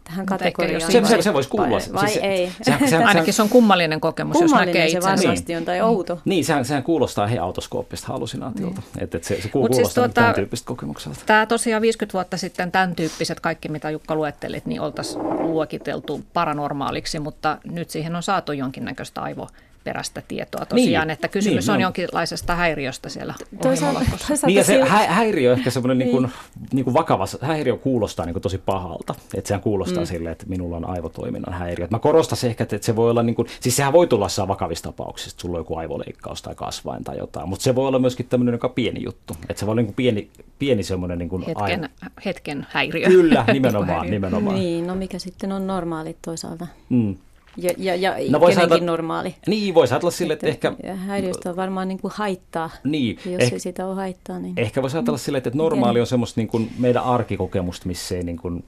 tähän 0.07 0.25
kategoriaan. 0.25 0.91
Se, 0.91 1.01
se, 1.05 1.21
se 1.21 1.33
voisi 1.33 1.49
kuulua. 1.49 1.69
Vai, 1.69 1.93
vai 1.93 2.09
siis, 2.09 2.23
ei? 2.23 2.51
Se, 2.61 2.77
se, 2.79 2.87
se, 2.89 2.97
Ainakin 2.97 3.33
se 3.33 3.41
on 3.41 3.49
kummallinen 3.49 4.01
kokemus, 4.01 4.37
kummallinen 4.37 4.67
jos 4.67 4.67
näkee 4.67 4.85
itse. 4.85 5.01
se 5.01 5.27
varmasti 5.27 5.55
on, 5.55 5.65
tai 5.65 5.81
outo. 5.81 6.19
Niin, 6.25 6.45
sehän, 6.45 6.65
sehän 6.65 6.83
kuulostaa 6.83 7.27
he 7.27 7.37
autoskooppista 7.37 8.07
hallusinaatiolta. 8.07 8.81
Niin. 8.81 9.03
Että, 9.03 9.17
että 9.17 9.27
se, 9.27 9.41
se 9.41 9.49
kuulostaa 9.49 9.83
siis 9.83 9.93
tuota, 9.93 10.13
tämän 10.13 10.35
tyyppistä 10.35 10.67
kokemukselta. 10.67 11.19
Tämä 11.25 11.45
tosiaan 11.45 11.81
50 11.81 12.13
vuotta 12.13 12.37
sitten 12.37 12.71
tämän 12.71 12.95
tyyppiset 12.95 13.39
kaikki, 13.39 13.69
mitä 13.69 13.89
Jukka 13.89 14.15
luettelit, 14.15 14.65
niin 14.65 14.81
oltaisiin 14.81 15.23
luokiteltu 15.23 16.21
paranormaaliksi, 16.33 17.19
mutta 17.19 17.57
nyt 17.63 17.89
siihen 17.89 18.15
on 18.15 18.23
saatu 18.23 18.51
jonkinnäköistä 18.51 19.21
aivo 19.21 19.47
perästä 19.87 20.21
tietoa 20.27 20.65
tosiaan, 20.65 21.07
niin, 21.07 21.13
että 21.13 21.27
kysymys 21.27 21.65
niin, 21.65 21.71
on 21.71 21.79
no. 21.79 21.85
jonkinlaisesta 21.85 22.55
häiriöstä 22.55 23.09
siellä 23.09 23.33
toisaalta, 23.61 23.99
toisaalta 24.09 24.47
Niin 24.47 24.55
ja 24.55 24.63
se 24.63 24.83
hä- 24.83 25.07
häiriö 25.07 25.53
ehkä 25.53 25.69
semmoinen 25.69 25.97
niin. 25.97 26.21
Niin 26.21 26.31
niin 26.73 26.83
kuin 26.83 26.93
vakava, 26.93 27.25
häiriö 27.41 27.77
kuulostaa 27.77 28.25
niin 28.25 28.33
kuin 28.33 28.41
tosi 28.41 28.57
pahalta, 28.57 29.15
että 29.33 29.47
sehän 29.47 29.61
kuulostaa 29.61 30.03
mm. 30.03 30.07
sille, 30.07 30.31
että 30.31 30.45
minulla 30.47 30.77
on 30.77 30.89
aivotoiminnan 30.89 31.53
häiriö. 31.53 31.87
Mä 31.91 31.99
korostan 31.99 32.49
ehkä, 32.49 32.63
että 32.63 32.77
se 32.81 32.95
voi 32.95 33.09
olla, 33.09 33.23
niin 33.23 33.35
kuin, 33.35 33.47
siis 33.59 33.75
sehän 33.75 33.93
voi 33.93 34.07
tulla 34.07 34.29
saa 34.29 34.47
vakavista 34.47 34.89
tapauksista, 34.89 35.35
että 35.35 35.41
sulla 35.41 35.57
on 35.57 35.59
joku 35.59 35.75
aivoleikkaus 35.75 36.41
tai 36.41 36.55
kasvain 36.55 37.03
tai 37.03 37.17
jotain, 37.17 37.49
mutta 37.49 37.63
se 37.63 37.75
voi 37.75 37.87
olla 37.87 37.99
myöskin 37.99 38.27
tämmöinen 38.27 38.53
joka 38.53 38.69
pieni 38.69 39.03
juttu, 39.05 39.33
että 39.49 39.59
se 39.59 39.65
voi 39.65 39.71
olla 39.71 39.81
niin 39.81 39.87
kuin 39.87 39.95
pieni, 39.95 40.29
pieni 40.59 40.83
semmoinen 40.83 41.19
niin 41.19 41.29
kuin 41.29 41.43
hetken, 41.47 41.83
aivo... 41.83 42.13
hetken 42.25 42.67
häiriö. 42.69 43.07
Kyllä, 43.07 43.45
nimenomaan, 43.53 44.11
nimenomaan. 44.11 44.55
Niin, 44.55 44.87
no 44.87 44.95
mikä 44.95 45.19
sitten 45.19 45.51
on 45.51 45.67
normaali 45.67 46.17
toisaalta. 46.21 46.67
Mm. 46.89 47.15
Ja, 47.57 47.71
ja, 47.77 47.95
ja 47.95 48.11
no 48.11 48.39
kenenkin 48.39 48.59
ajatella, 48.59 48.85
normaali. 48.85 49.35
Niin, 49.47 49.73
voisi 49.73 49.93
ajatella 49.93 50.11
sille, 50.11 50.33
että, 50.33 50.47
että 50.47 50.67
ehkä... 50.67 50.95
Häiriöstä 50.95 51.49
on 51.49 51.55
varmaan 51.55 51.87
niin 51.87 51.99
kuin 51.99 52.13
haittaa. 52.15 52.69
Niin. 52.83 53.19
jos 53.25 53.43
eh, 53.43 53.53
ei 53.53 53.59
sitä 53.59 53.85
ole 53.85 53.95
haittaa, 53.95 54.39
niin... 54.39 54.53
Ehkä 54.57 54.81
voisi 54.81 54.97
ajatella 54.97 55.17
sille, 55.17 55.37
että 55.37 55.51
normaali 55.53 55.99
on 55.99 56.07
semmoista 56.07 56.41
niin 56.41 56.47
kuin 56.47 56.71
meidän 56.79 57.03
arkikokemusta, 57.03 57.87
missä 57.87 58.15
ei 58.15 58.23
niin 58.23 58.37
kuin 58.37 58.63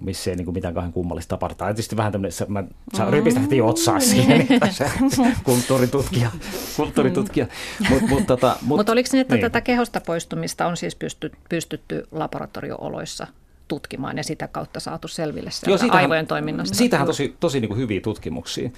missä 0.00 0.30
ei 0.30 0.36
niin 0.36 0.44
kuin 0.44 0.54
mitään 0.54 0.74
kahden 0.74 0.92
kummallista 0.92 1.28
tapahdu. 1.28 1.54
Tämä 1.54 1.70
tietysti 1.70 1.96
vähän 1.96 2.12
tämmöinen, 2.12 2.36
mä, 2.48 2.64
sä 2.96 3.04
mm. 3.04 3.10
rypistä 3.10 3.40
heti 3.40 3.60
otsaa 3.60 4.00
siihen, 4.10 4.46
se 4.70 4.90
kulttuuritutkija. 5.44 6.30
kulttuuritutkija. 6.76 7.46
Mutta 7.90 8.06
mut, 8.06 8.26
tota, 8.26 8.56
mut, 8.62 8.78
mut 8.78 8.88
oliko 8.88 9.08
niin, 9.12 9.20
että 9.20 9.34
niin. 9.34 9.42
tätä 9.42 9.60
kehosta 9.60 10.00
poistumista 10.00 10.66
on 10.66 10.76
siis 10.76 10.94
pysty, 10.94 11.32
pystytty 11.48 12.06
laboratoriooloissa 12.12 13.26
tutkimaan 13.68 14.16
ja 14.16 14.24
sitä 14.24 14.48
kautta 14.48 14.80
saatu 14.80 15.08
selville 15.08 15.50
Joo, 15.66 15.78
siitähän, 15.78 16.02
aivojen 16.02 16.26
toiminnasta. 16.26 16.74
Siitähän 16.74 17.06
tosi, 17.06 17.36
tosi 17.40 17.60
niin 17.60 17.68
kuin 17.68 17.78
hyviä 17.78 18.00
tutkimuksia. 18.00 18.70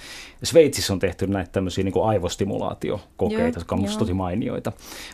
Sveitsissä 0.43 0.93
on 0.93 0.99
tehty 0.99 1.27
näitä 1.27 1.53
tämmöisiä 1.53 1.85
niin 1.85 1.93
kuin 1.93 2.09
aivostimulaatiokokeita, 2.09 3.43
Joo, 3.43 3.53
jotka 3.55 3.75
on 3.75 3.85
jo. 3.85 3.99
tosi 3.99 4.15
mainioita, 4.15 4.73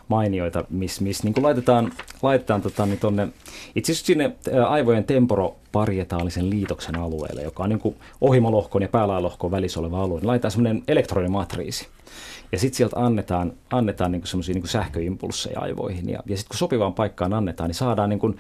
mainioita 0.09 0.65
missä 0.71 1.03
miss, 1.03 1.23
niin 1.23 1.35
laitetaan, 1.43 1.93
laitetaan 2.23 2.63
tota, 2.63 2.87
niin 2.87 2.99
tonne, 2.99 3.29
itse 3.75 3.93
asiassa 3.93 4.07
sinne 4.07 4.37
aivojen 4.67 5.05
temporoparietaalisen 5.05 6.51
liitoksen 6.51 6.97
alueelle, 6.97 7.43
joka 7.43 7.63
on 7.63 7.69
niin 7.69 7.81
kuin 7.81 7.97
ohimolohkon 8.21 8.83
ja 8.83 8.89
päälaelohkon 8.89 9.51
välissä 9.51 9.81
oleva 9.81 10.03
alue, 10.03 10.21
niin 10.21 10.27
laitetaan 10.27 10.53
semmoinen 10.53 10.83
elektronimatriisi. 10.89 11.89
Ja 12.53 12.59
sitten 12.59 12.77
sieltä 12.77 12.97
annetaan, 12.97 13.53
annetaan 13.71 14.13
niin 14.13 14.27
semmoisia 14.27 14.55
niin 14.55 14.69
sähköimpulsseja 14.69 15.61
aivoihin. 15.61 16.09
Ja, 16.09 16.23
ja 16.27 16.37
sitten 16.37 16.49
kun 16.49 16.59
sopivaan 16.59 16.95
paikkaan 16.95 17.33
annetaan, 17.33 17.69
niin 17.69 17.75
saadaan 17.75 18.11
niin 18.11 18.19
kuin 18.19 18.39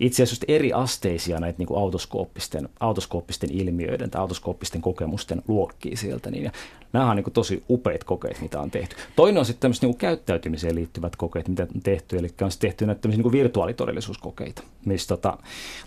itse 0.00 0.22
asiassa 0.22 0.44
eri 0.48 0.72
asteisia 0.72 1.40
näitä 1.40 1.58
niin 1.58 1.66
kuin 1.66 1.80
autoskooppisten, 1.80 2.68
autoskooppisten 2.80 3.50
ilmiöiden 3.52 4.10
tai 4.10 4.20
autoskooppisten 4.20 4.82
kokemusten 4.82 5.42
luokkia 5.48 5.96
sieltä. 5.96 6.30
Niin, 6.30 6.44
ja 6.44 6.50
nämä 6.92 7.10
on 7.10 7.16
niin 7.16 7.24
kuin 7.24 7.34
tosi 7.34 7.62
upeat 7.70 8.04
kokeet, 8.04 8.40
mitä 8.40 8.60
on 8.60 8.70
tehty. 8.70 8.96
Toinen 9.16 9.38
on 9.38 9.44
sitten 9.44 9.60
tämmöiset 9.60 9.82
niin 9.82 9.92
kuin 9.92 9.98
käyttäytymiseen 9.98 10.74
liittyvät 10.74 11.16
kokeet, 11.16 11.48
mitä 11.48 11.66
on 11.74 11.82
tehty. 11.82 12.18
Eli 12.18 12.28
on 12.42 12.50
tehty 12.58 12.86
näitä 12.86 13.08
niin 13.08 13.22
kuin 13.22 13.32
virtuaalitodellisuuskokeita, 13.32 14.62
missä 14.84 15.08
tota, 15.08 15.38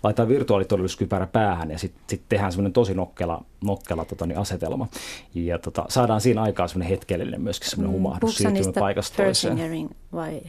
laitetaan 0.04 0.30
virtuaalitodellisuuskypärä 0.30 1.28
päähän 1.28 1.72
ja 1.72 1.80
sitten 1.80 2.02
sit 2.08 2.22
tehdään 2.30 2.52
semmoinen 2.52 2.74
tosi 2.74 2.94
nokkela, 2.94 3.44
nokkela 3.64 4.06
tota, 4.06 4.26
niin 4.26 4.38
asetelma. 4.38 4.88
Ja 5.34 5.60
tota, 5.60 5.86
saadaan 5.90 6.22
siinä 6.22 6.42
aikaan 6.42 6.70
semmoinen 6.70 6.90
hetkellinen 6.90 7.42
myöskin 7.42 7.70
semmoinen 7.70 7.92
mm, 7.92 7.98
humahdus 7.98 8.38
siirtymä 8.38 8.74
paikasta 8.80 9.24
toiseen. 9.24 9.90
vai 10.14 10.42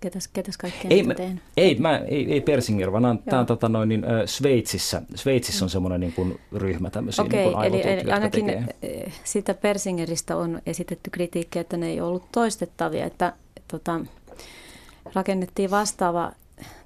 Ketäs, 0.00 0.28
ketäs 0.28 0.56
kaikkea 0.56 0.90
Ei, 0.90 1.02
mä, 1.02 1.14
ei, 1.56 1.74
mä, 1.74 1.98
ei, 1.98 2.32
ei 2.32 2.40
Persinger, 2.40 2.92
vaan 2.92 3.18
tämä 3.18 3.40
on 3.40 3.46
tota 3.46 3.68
noin, 3.68 3.88
niin, 3.88 4.04
Sveitsissä. 4.26 5.02
Sveitsissä 5.14 5.64
on 5.64 5.70
semmoinen 5.70 6.00
niin 6.00 6.12
kuin, 6.12 6.40
ryhmä 6.52 6.90
tämmöisiä 6.90 7.24
Okei, 7.24 7.46
niin 7.46 7.64
eli, 7.64 8.00
eli 8.00 8.12
ainakin 8.12 8.46
tekee. 8.46 8.64
eh, 8.82 9.12
sitä 9.24 9.54
Persingeristä 9.54 10.36
on 10.36 10.62
esitetty 10.66 11.10
kritiikkiä, 11.10 11.60
että 11.60 11.76
ne 11.76 11.88
ei 11.88 12.00
ollut 12.00 12.32
toistettavia, 12.32 13.04
että 13.04 13.32
tota, 13.68 14.00
rakennettiin 15.14 15.70
vastaava 15.70 16.32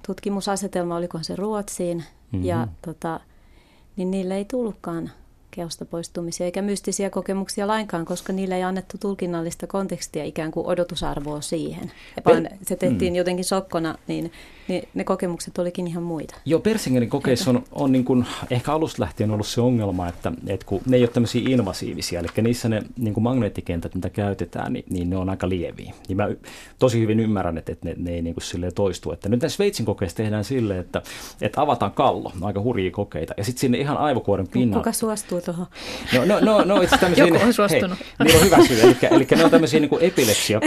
tutkimusasetelma, 0.07 0.95
olikohan 0.95 1.25
se 1.25 1.35
Ruotsiin, 1.35 1.97
mm-hmm. 1.97 2.45
ja 2.45 2.67
tota, 2.85 3.19
niin 3.95 4.11
niille 4.11 4.37
ei 4.37 4.45
tullutkaan 4.45 5.11
keosta 5.55 5.85
poistumisia 5.85 6.45
eikä 6.45 6.61
mystisiä 6.61 7.09
kokemuksia 7.09 7.67
lainkaan, 7.67 8.05
koska 8.05 8.33
niille 8.33 8.55
ei 8.55 8.63
annettu 8.63 8.97
tulkinnallista 8.99 9.67
kontekstia 9.67 10.23
ikään 10.23 10.51
kuin 10.51 10.67
odotusarvoa 10.67 11.41
siihen, 11.41 11.91
vaan 12.25 12.49
se 12.61 12.75
tehtiin 12.75 13.13
Mm. 13.13 13.17
jotenkin 13.17 13.45
sokkona, 13.45 13.95
niin, 14.07 14.31
niin 14.67 14.87
ne 14.93 15.03
kokemukset 15.03 15.57
olikin 15.57 15.87
ihan 15.87 16.03
muita. 16.03 16.35
Joo, 16.45 16.59
Persingerin 16.59 17.09
kokeissa 17.09 17.49
on, 17.49 17.63
on 17.71 17.91
niin 17.91 18.05
kuin, 18.05 18.25
ehkä 18.49 18.73
alusta 18.73 19.01
lähtien 19.01 19.31
ollut 19.31 19.47
se 19.47 19.61
ongelma, 19.61 20.07
että, 20.07 20.31
että 20.47 20.65
kun 20.65 20.81
ne 20.85 20.97
ei 20.97 21.03
ole 21.03 21.09
tämmöisiä 21.09 21.41
invasiivisia, 21.49 22.19
eli 22.19 22.27
niissä 22.41 22.69
ne 22.69 22.81
niin 22.97 23.13
kuin 23.13 23.23
magneettikentät, 23.23 23.95
mitä 23.95 24.09
käytetään, 24.09 24.73
niin, 24.73 24.85
niin 24.89 25.09
ne 25.09 25.17
on 25.17 25.29
aika 25.29 25.49
lieviä. 25.49 25.93
Niin 26.07 26.17
mä 26.17 26.27
tosi 26.79 26.99
hyvin 26.99 27.19
ymmärrän, 27.19 27.57
että, 27.57 27.71
että 27.71 27.87
ne, 27.87 27.95
ne 27.97 28.11
ei 28.11 28.21
niin 28.21 28.33
kuin 28.33 28.43
silleen 28.43 28.73
toistu. 28.73 29.11
Että 29.11 29.29
nyt 29.29 29.41
näissä 29.41 29.55
Sveitsin 29.55 29.85
kokeissa 29.85 30.17
tehdään 30.17 30.43
silleen, 30.43 30.79
että, 30.79 31.01
että 31.41 31.61
avataan 31.61 31.91
kallo, 31.91 32.31
aika 32.41 32.61
hurjia 32.61 32.91
kokeita, 32.91 33.33
ja 33.37 33.43
sitten 33.43 33.59
sinne 33.61 33.77
ihan 33.77 33.97
aivokuoren 33.97 34.47
pinnalle. 34.47 34.83
Kuka 34.83 34.91
suostuu 34.91 35.41
tuohon? 35.45 35.67
No, 36.13 36.25
no, 36.25 36.39
no, 36.39 36.63
no 36.63 36.81
itse 36.81 36.97
tämmöisiä, 36.97 37.25
Joku 37.25 37.39
on 37.43 37.53
suostunut. 37.53 37.99
Hei, 37.99 38.07
niillä 38.23 38.39
on 38.39 38.45
hyvä 38.45 38.65
syy. 38.67 38.81
Eli, 38.81 38.97
eli 39.11 39.27
ne 39.35 39.45
on 39.45 39.51
tämmöisiä 39.51 39.79
niin 39.79 39.91
epilepsia, 40.01 40.59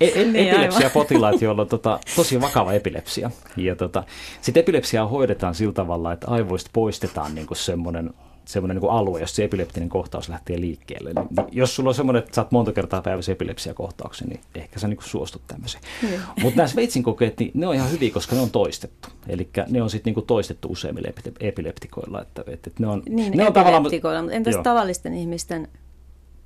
e, 0.00 0.06
e, 0.06 0.24
Niin, 0.24 0.48
epilepsia-potilaat, 0.48 1.42
joilla 1.42 1.62
on 1.62 1.68
tota, 1.68 2.00
tosi 2.16 2.40
vakava 2.40 2.72
epilepsia. 2.72 3.30
Ja 3.56 3.76
tota, 3.76 4.04
sitten 4.40 4.60
epilepsiaa 4.60 5.06
hoidetaan 5.06 5.54
sillä 5.54 5.72
tavalla, 5.72 6.12
että 6.12 6.26
aivoista 6.28 6.70
poistetaan 6.72 7.34
niin 7.34 7.46
semmoinen 7.52 8.10
semmoinen 8.44 8.82
niin 8.82 8.90
alue, 8.90 9.20
jos 9.20 9.36
se 9.36 9.44
epileptinen 9.44 9.88
kohtaus 9.88 10.28
lähtee 10.28 10.60
liikkeelle. 10.60 11.12
Niin, 11.12 11.28
niin 11.36 11.46
jos 11.52 11.76
sulla 11.76 11.88
on 11.90 11.94
semmoinen, 11.94 12.22
että 12.22 12.34
saat 12.34 12.52
monta 12.52 12.72
kertaa 12.72 13.02
päivässä 13.02 13.32
epilepsiakohtauksen, 13.32 14.28
niin 14.28 14.40
ehkä 14.54 14.78
sä 14.78 14.88
niin 14.88 14.98
suostut 15.04 15.42
tämmöiseen. 15.46 15.84
Niin. 16.02 16.20
Mutta 16.42 16.56
nämä 16.56 16.68
Sveitsin 16.68 17.02
kokeet, 17.02 17.38
niin 17.38 17.50
ne 17.54 17.66
on 17.66 17.74
ihan 17.74 17.90
hyviä, 17.90 18.10
koska 18.10 18.36
ne 18.36 18.42
on 18.42 18.50
toistettu. 18.50 19.08
Eli 19.28 19.48
ne 19.68 19.82
on 19.82 19.90
sitten 19.90 20.14
niin 20.14 20.26
toistettu 20.26 20.68
useimmille 20.68 21.08
epi- 21.08 21.32
epileptikoilla. 21.40 22.22
Että, 22.22 22.44
että 22.46 22.70
ne 22.78 22.86
on, 22.86 23.02
Niin, 23.08 23.36
ne 23.36 23.42
on 23.42 23.58
epileptikoilla, 23.58 24.22
mutta 24.22 24.36
entäs 24.36 24.54
Joo. 24.54 24.62
tavallisten 24.62 25.14
ihmisten 25.14 25.68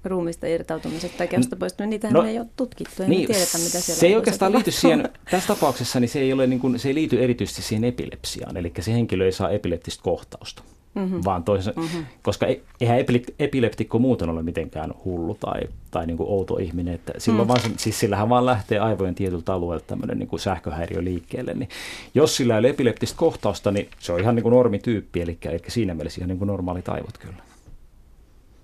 ruumista 0.04 0.46
irtautumiset 0.46 1.16
tai 1.16 1.28
keosta 1.28 1.56
poistuminen, 1.56 1.90
niitähän 1.90 2.14
No, 2.14 2.20
no, 2.20 2.28
ei 2.28 2.38
ole 2.38 2.46
tutkittu, 2.56 3.02
ei 3.02 3.08
niin, 3.08 3.26
tiedetä 3.26 3.58
mitä 3.58 3.80
siellä 3.80 4.00
se 4.00 4.06
ei 4.06 4.16
oikeastaan 4.16 4.52
liity 4.52 4.70
siihen, 4.70 5.08
tässä 5.30 5.54
tapauksessa 5.54 6.00
niin 6.00 6.08
se 6.08 6.20
ei, 6.20 6.32
ole 6.32 6.46
niin 6.46 6.60
kuin, 6.60 6.78
se 6.78 6.88
ei 6.88 6.94
liity 6.94 7.24
erityisesti 7.24 7.62
siihen 7.62 7.84
epilepsiaan, 7.84 8.56
eli 8.56 8.72
se 8.80 8.92
henkilö 8.92 9.24
ei 9.24 9.32
saa 9.32 9.50
epileptistä 9.50 10.02
kohtausta. 10.02 10.62
Mm-hmm. 10.98 11.20
Vaan 11.24 11.44
toisen, 11.44 11.72
mm-hmm. 11.76 12.04
koska 12.22 12.46
ei- 12.46 12.62
eihän 12.80 12.98
epile- 13.00 13.34
epileptikko 13.38 13.98
muuten 13.98 14.28
ole 14.30 14.42
mitenkään 14.42 14.94
hullu 15.04 15.34
tai, 15.40 15.60
tai 15.90 16.06
niin 16.06 16.16
kuin 16.16 16.28
outo 16.28 16.56
ihminen. 16.56 16.94
Että 16.94 17.12
silloin 17.18 17.46
mm. 17.46 17.48
vaan, 17.48 17.60
se- 17.60 17.70
siis 17.76 18.00
sillähän 18.00 18.28
vaan 18.28 18.46
lähtee 18.46 18.78
aivojen 18.78 19.14
tietyltä 19.14 19.54
alueelta 19.54 19.84
tämmöinen 19.86 20.18
niin 20.18 20.28
kuin 20.28 20.40
sähköhäiriö 20.40 21.04
liikkeelle. 21.04 21.54
Niin 21.54 21.68
jos 22.14 22.36
sillä 22.36 22.54
ei 22.54 22.58
ole 22.58 22.68
epileptistä 22.68 23.16
kohtausta, 23.18 23.70
niin 23.70 23.88
se 23.98 24.12
on 24.12 24.20
ihan 24.20 24.34
niin 24.34 24.42
kuin 24.42 24.52
normityyppi, 24.52 25.20
eli, 25.20 25.38
eli 25.44 25.60
siinä 25.68 25.94
mielessä 25.94 26.20
ihan 26.20 26.28
niin 26.28 26.38
kuin 26.38 26.46
normaalit 26.46 26.88
aivot 26.88 27.18
kyllä. 27.18 27.42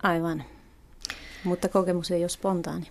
Aivan. 0.03 0.45
Mutta 1.45 1.69
kokemus 1.69 2.11
ei 2.11 2.23
ole 2.23 2.29
spontaani. 2.29 2.87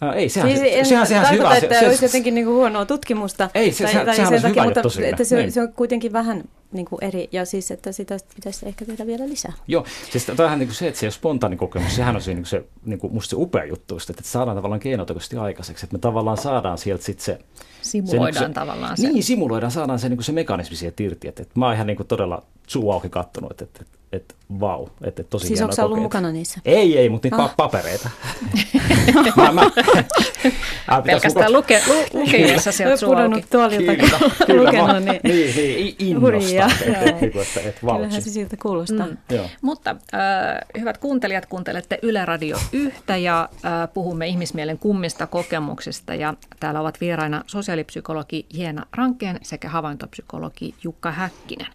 Ää, 0.00 0.12
ei, 0.12 0.28
sehän, 0.28 0.48
Siis 0.50 0.60
se, 0.60 0.78
en 0.78 0.86
sehän, 0.86 1.06
sehän 1.06 1.26
se 1.26 1.30
tarkoita, 1.30 1.54
hyvä. 1.54 1.66
että 1.66 1.80
se, 1.80 1.86
olisi 1.86 2.00
se, 2.00 2.06
jotenkin 2.06 2.34
niin 2.34 2.44
kuin 2.44 2.54
huonoa 2.56 2.86
tutkimusta. 2.86 3.50
Ei, 3.54 3.72
se- 3.72 3.76
sehän- 3.86 3.92
sehän 3.92 4.32
on 4.34 4.40
se 4.40 4.48
hyvä 4.48 4.64
mutta 4.64 4.80
että 5.04 5.24
se, 5.24 5.36
Niin. 5.36 5.52
se 5.52 5.60
on 5.62 5.72
kuitenkin 5.72 6.12
vähän 6.12 6.44
niin 6.72 6.86
kuin 6.86 7.04
eri, 7.04 7.28
ja 7.32 7.44
siis, 7.44 7.70
että 7.70 7.92
sitä 7.92 8.18
pitäisi 8.34 8.68
ehkä 8.68 8.84
tehdä 8.84 9.06
vielä 9.06 9.28
lisää. 9.28 9.52
Joo, 9.68 9.84
siis 10.12 10.26
tämähän 10.26 10.58
niin 10.58 10.74
se, 10.74 10.88
että 10.88 11.00
se 11.00 11.06
ei 11.06 11.08
ole 11.08 11.12
spontaani 11.12 11.56
kokemus, 11.56 11.96
sehän 11.96 12.16
on 12.16 12.22
se, 12.22 12.34
niin 12.34 12.46
se 12.46 12.64
niin 12.84 12.98
kuin 12.98 13.12
musta 13.12 13.30
se 13.30 13.36
upea 13.38 13.64
juttu, 13.64 13.94
just, 13.94 14.10
että 14.10 14.22
saadaan 14.22 14.56
tavallaan 14.56 14.80
keinotekoisesti 14.80 15.36
aikaiseksi, 15.36 15.86
että 15.86 15.96
me 15.96 16.00
tavallaan 16.00 16.36
saadaan 16.36 16.78
sieltä 16.78 17.04
sitten 17.04 17.24
se... 17.24 17.38
Simuloidaan 17.82 18.34
se, 18.34 18.40
niin 18.40 18.54
tavallaan 18.54 18.96
se. 18.96 19.08
Niin, 19.08 19.22
simuloidaan, 19.22 19.72
saadaan 19.72 19.98
se, 19.98 20.08
niin 20.08 20.22
se 20.22 20.32
mekanismi 20.32 20.76
sieltä 20.76 21.02
irti, 21.02 21.28
että, 21.28 21.42
että 21.42 21.58
mä 21.58 21.66
oon 21.66 21.74
ihan 21.74 21.86
niin 21.86 21.96
kuin 21.96 22.06
todella 22.06 22.42
suu 22.66 22.90
auki 22.90 23.08
kattonut, 23.08 23.50
että, 23.50 23.64
että, 23.64 23.80
että, 23.80 23.94
että 24.12 24.34
vau, 24.60 24.88
että 25.04 25.22
tosi 25.22 25.46
Siis 25.46 25.62
onko 25.62 25.74
ollut 25.82 25.98
mukana 26.02 26.32
niissä? 26.32 26.60
Ei, 26.64 26.98
ei, 26.98 27.08
mutta 27.08 27.26
niitä 27.26 27.42
Ah. 27.42 27.56
papereita. 27.56 28.10
mä, 29.36 29.52
mä, 29.52 29.70
pitäis 29.70 31.04
Pelkästään 31.06 31.52
luke, 31.52 31.82
lu, 31.86 32.20
lukiessa 32.20 32.72
sieltä 32.72 32.96
suu 32.96 33.08
pudonnut 33.08 33.36
auki. 33.36 33.48
tuolilta, 33.50 33.96
Kyllä, 33.96 34.18
kun 34.18 34.30
kyllä, 34.46 34.62
lukenut, 34.62 35.04
mä, 35.04 35.10
niin 35.10 35.20
niin, 35.24 35.56
niin, 35.56 35.96
innosta, 35.98 36.48
että, 36.48 36.84
että, 36.84 37.26
että, 37.26 37.40
että, 37.40 37.60
että 37.68 37.80
kyllähän 37.80 38.22
se 38.22 38.30
siltä 38.30 38.56
kuulostaa. 38.62 39.06
Mm. 39.06 39.16
Joo. 39.30 39.46
Mutta 39.62 39.90
äh, 39.90 40.80
hyvät 40.80 40.98
kuuntelijat, 40.98 41.46
kuuntelette 41.46 41.98
Yle 42.02 42.24
Radio 42.24 42.56
yhtä 42.72 43.16
ja 43.16 43.48
äh, 43.64 43.88
puhumme 43.94 44.26
ihmismielen 44.26 44.78
kummista 44.78 45.26
kokemuksista. 45.26 46.14
Ja 46.14 46.34
täällä 46.60 46.80
ovat 46.80 47.00
vieraina 47.00 47.44
sosiaalipsykologi 47.46 48.46
Jeena 48.54 48.86
Rankeen 48.96 49.38
sekä 49.42 49.68
havaintopsykologi 49.68 50.74
Jukka 50.84 51.12
Häkkinen. 51.12 51.66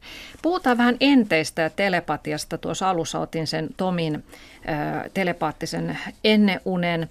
Puhutaan 0.42 0.78
vähän 0.78 0.98
enteistä 1.00 1.62
ja 1.62 1.70
telepatiasta. 1.70 2.58
Tuossa 2.66 2.90
alussa 2.90 3.20
otin 3.20 3.48
sen 3.48 3.70
Tomin 3.78 4.16
äh, 4.16 5.04
telepaattisen 5.14 5.98
enneunen 6.24 7.10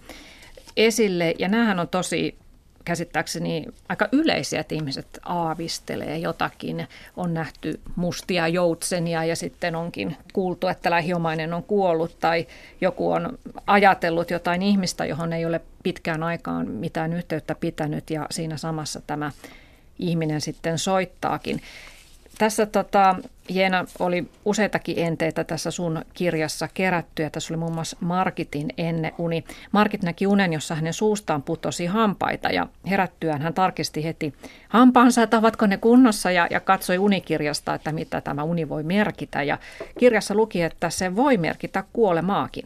esille 0.76 1.34
ja 1.38 1.48
näähän 1.48 1.80
on 1.80 1.88
tosi 1.88 2.36
käsittääkseni 2.84 3.66
aika 3.88 4.08
yleisiä, 4.12 4.60
että 4.60 4.74
ihmiset 4.74 5.06
aavistelee 5.24 6.18
jotakin. 6.18 6.88
On 7.16 7.34
nähty 7.34 7.80
mustia 7.96 8.48
joutsenia 8.48 9.24
ja 9.24 9.36
sitten 9.36 9.76
onkin 9.76 10.16
kuultu, 10.32 10.66
että 10.66 10.90
lähiomainen 10.90 11.54
on 11.54 11.62
kuollut 11.62 12.18
tai 12.20 12.46
joku 12.80 13.12
on 13.12 13.38
ajatellut 13.66 14.30
jotain 14.30 14.62
ihmistä, 14.62 15.06
johon 15.06 15.32
ei 15.32 15.46
ole 15.46 15.60
pitkään 15.82 16.22
aikaan 16.22 16.70
mitään 16.70 17.12
yhteyttä 17.12 17.54
pitänyt 17.54 18.10
ja 18.10 18.26
siinä 18.30 18.56
samassa 18.56 19.00
tämä 19.06 19.30
ihminen 19.98 20.40
sitten 20.40 20.78
soittaakin. 20.78 21.60
Tässä 22.38 22.66
tota, 22.66 23.16
Jeena 23.48 23.84
oli 23.98 24.30
useitakin 24.44 24.98
enteitä 24.98 25.44
tässä 25.44 25.70
sun 25.70 26.04
kirjassa 26.14 26.68
kerätty 26.74 27.22
ja 27.22 27.30
tässä 27.30 27.54
oli 27.54 27.58
muun 27.58 27.74
muassa 27.74 27.96
Markitin 28.00 28.68
enneuni. 28.78 29.44
Markit 29.72 30.02
näki 30.02 30.26
unen, 30.26 30.52
jossa 30.52 30.74
hänen 30.74 30.92
suustaan 30.92 31.42
putosi 31.42 31.86
hampaita 31.86 32.48
ja 32.48 32.66
herättyään 32.90 33.42
hän 33.42 33.54
tarkisti 33.54 34.04
heti 34.04 34.34
hampaansa, 34.68 35.22
että 35.22 35.38
ovatko 35.38 35.66
ne 35.66 35.76
kunnossa 35.76 36.30
ja, 36.30 36.46
ja 36.50 36.60
katsoi 36.60 36.98
unikirjasta, 36.98 37.74
että 37.74 37.92
mitä 37.92 38.20
tämä 38.20 38.42
uni 38.42 38.68
voi 38.68 38.82
merkitä. 38.82 39.42
Ja 39.42 39.58
kirjassa 39.98 40.34
luki, 40.34 40.62
että 40.62 40.90
se 40.90 41.16
voi 41.16 41.36
merkitä 41.36 41.84
kuolemaakin. 41.92 42.64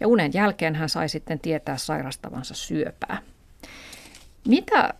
Ja 0.00 0.08
unen 0.08 0.30
jälkeen 0.34 0.74
hän 0.74 0.88
sai 0.88 1.08
sitten 1.08 1.40
tietää 1.40 1.76
sairastavansa 1.76 2.54
syöpää. 2.54 3.18
Mitä 4.48 4.94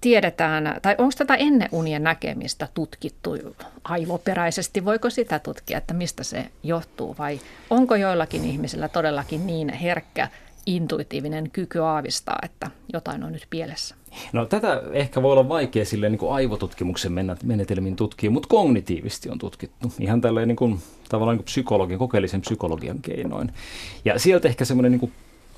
tiedetään, 0.00 0.76
tai 0.82 0.94
onko 0.98 1.12
tätä 1.18 1.34
ennen 1.34 1.68
unien 1.72 2.02
näkemistä 2.02 2.68
tutkittu 2.74 3.36
aivoperäisesti? 3.84 4.84
Voiko 4.84 5.10
sitä 5.10 5.38
tutkia, 5.38 5.78
että 5.78 5.94
mistä 5.94 6.24
se 6.24 6.44
johtuu 6.62 7.16
vai 7.18 7.40
onko 7.70 7.96
joillakin 7.96 8.44
ihmisillä 8.44 8.88
todellakin 8.88 9.46
niin 9.46 9.68
herkkä 9.68 10.28
intuitiivinen 10.66 11.50
kyky 11.50 11.78
aavistaa, 11.78 12.38
että 12.42 12.70
jotain 12.92 13.24
on 13.24 13.32
nyt 13.32 13.46
pielessä? 13.50 13.94
No 14.32 14.46
tätä 14.46 14.82
ehkä 14.92 15.22
voi 15.22 15.32
olla 15.32 15.48
vaikea 15.48 15.84
silleen 15.84 16.12
niin 16.12 16.30
aivotutkimuksen 16.32 17.12
menetelmin 17.42 17.96
tutkia, 17.96 18.30
mutta 18.30 18.48
kognitiivisesti 18.48 19.30
on 19.30 19.38
tutkittu. 19.38 19.92
Ihan 20.00 20.20
tälleen 20.20 20.48
niin 20.48 20.56
kuin, 20.56 20.78
tavallaan 21.08 21.34
niin 21.34 21.44
kuin 21.44 21.44
psykologian, 21.44 21.98
kokeellisen 21.98 22.40
psykologian 22.40 22.98
keinoin. 22.98 23.52
Ja 24.04 24.18
sieltä 24.18 24.48
ehkä 24.48 24.64
semmoinen 24.64 24.92
niin 24.92 25.12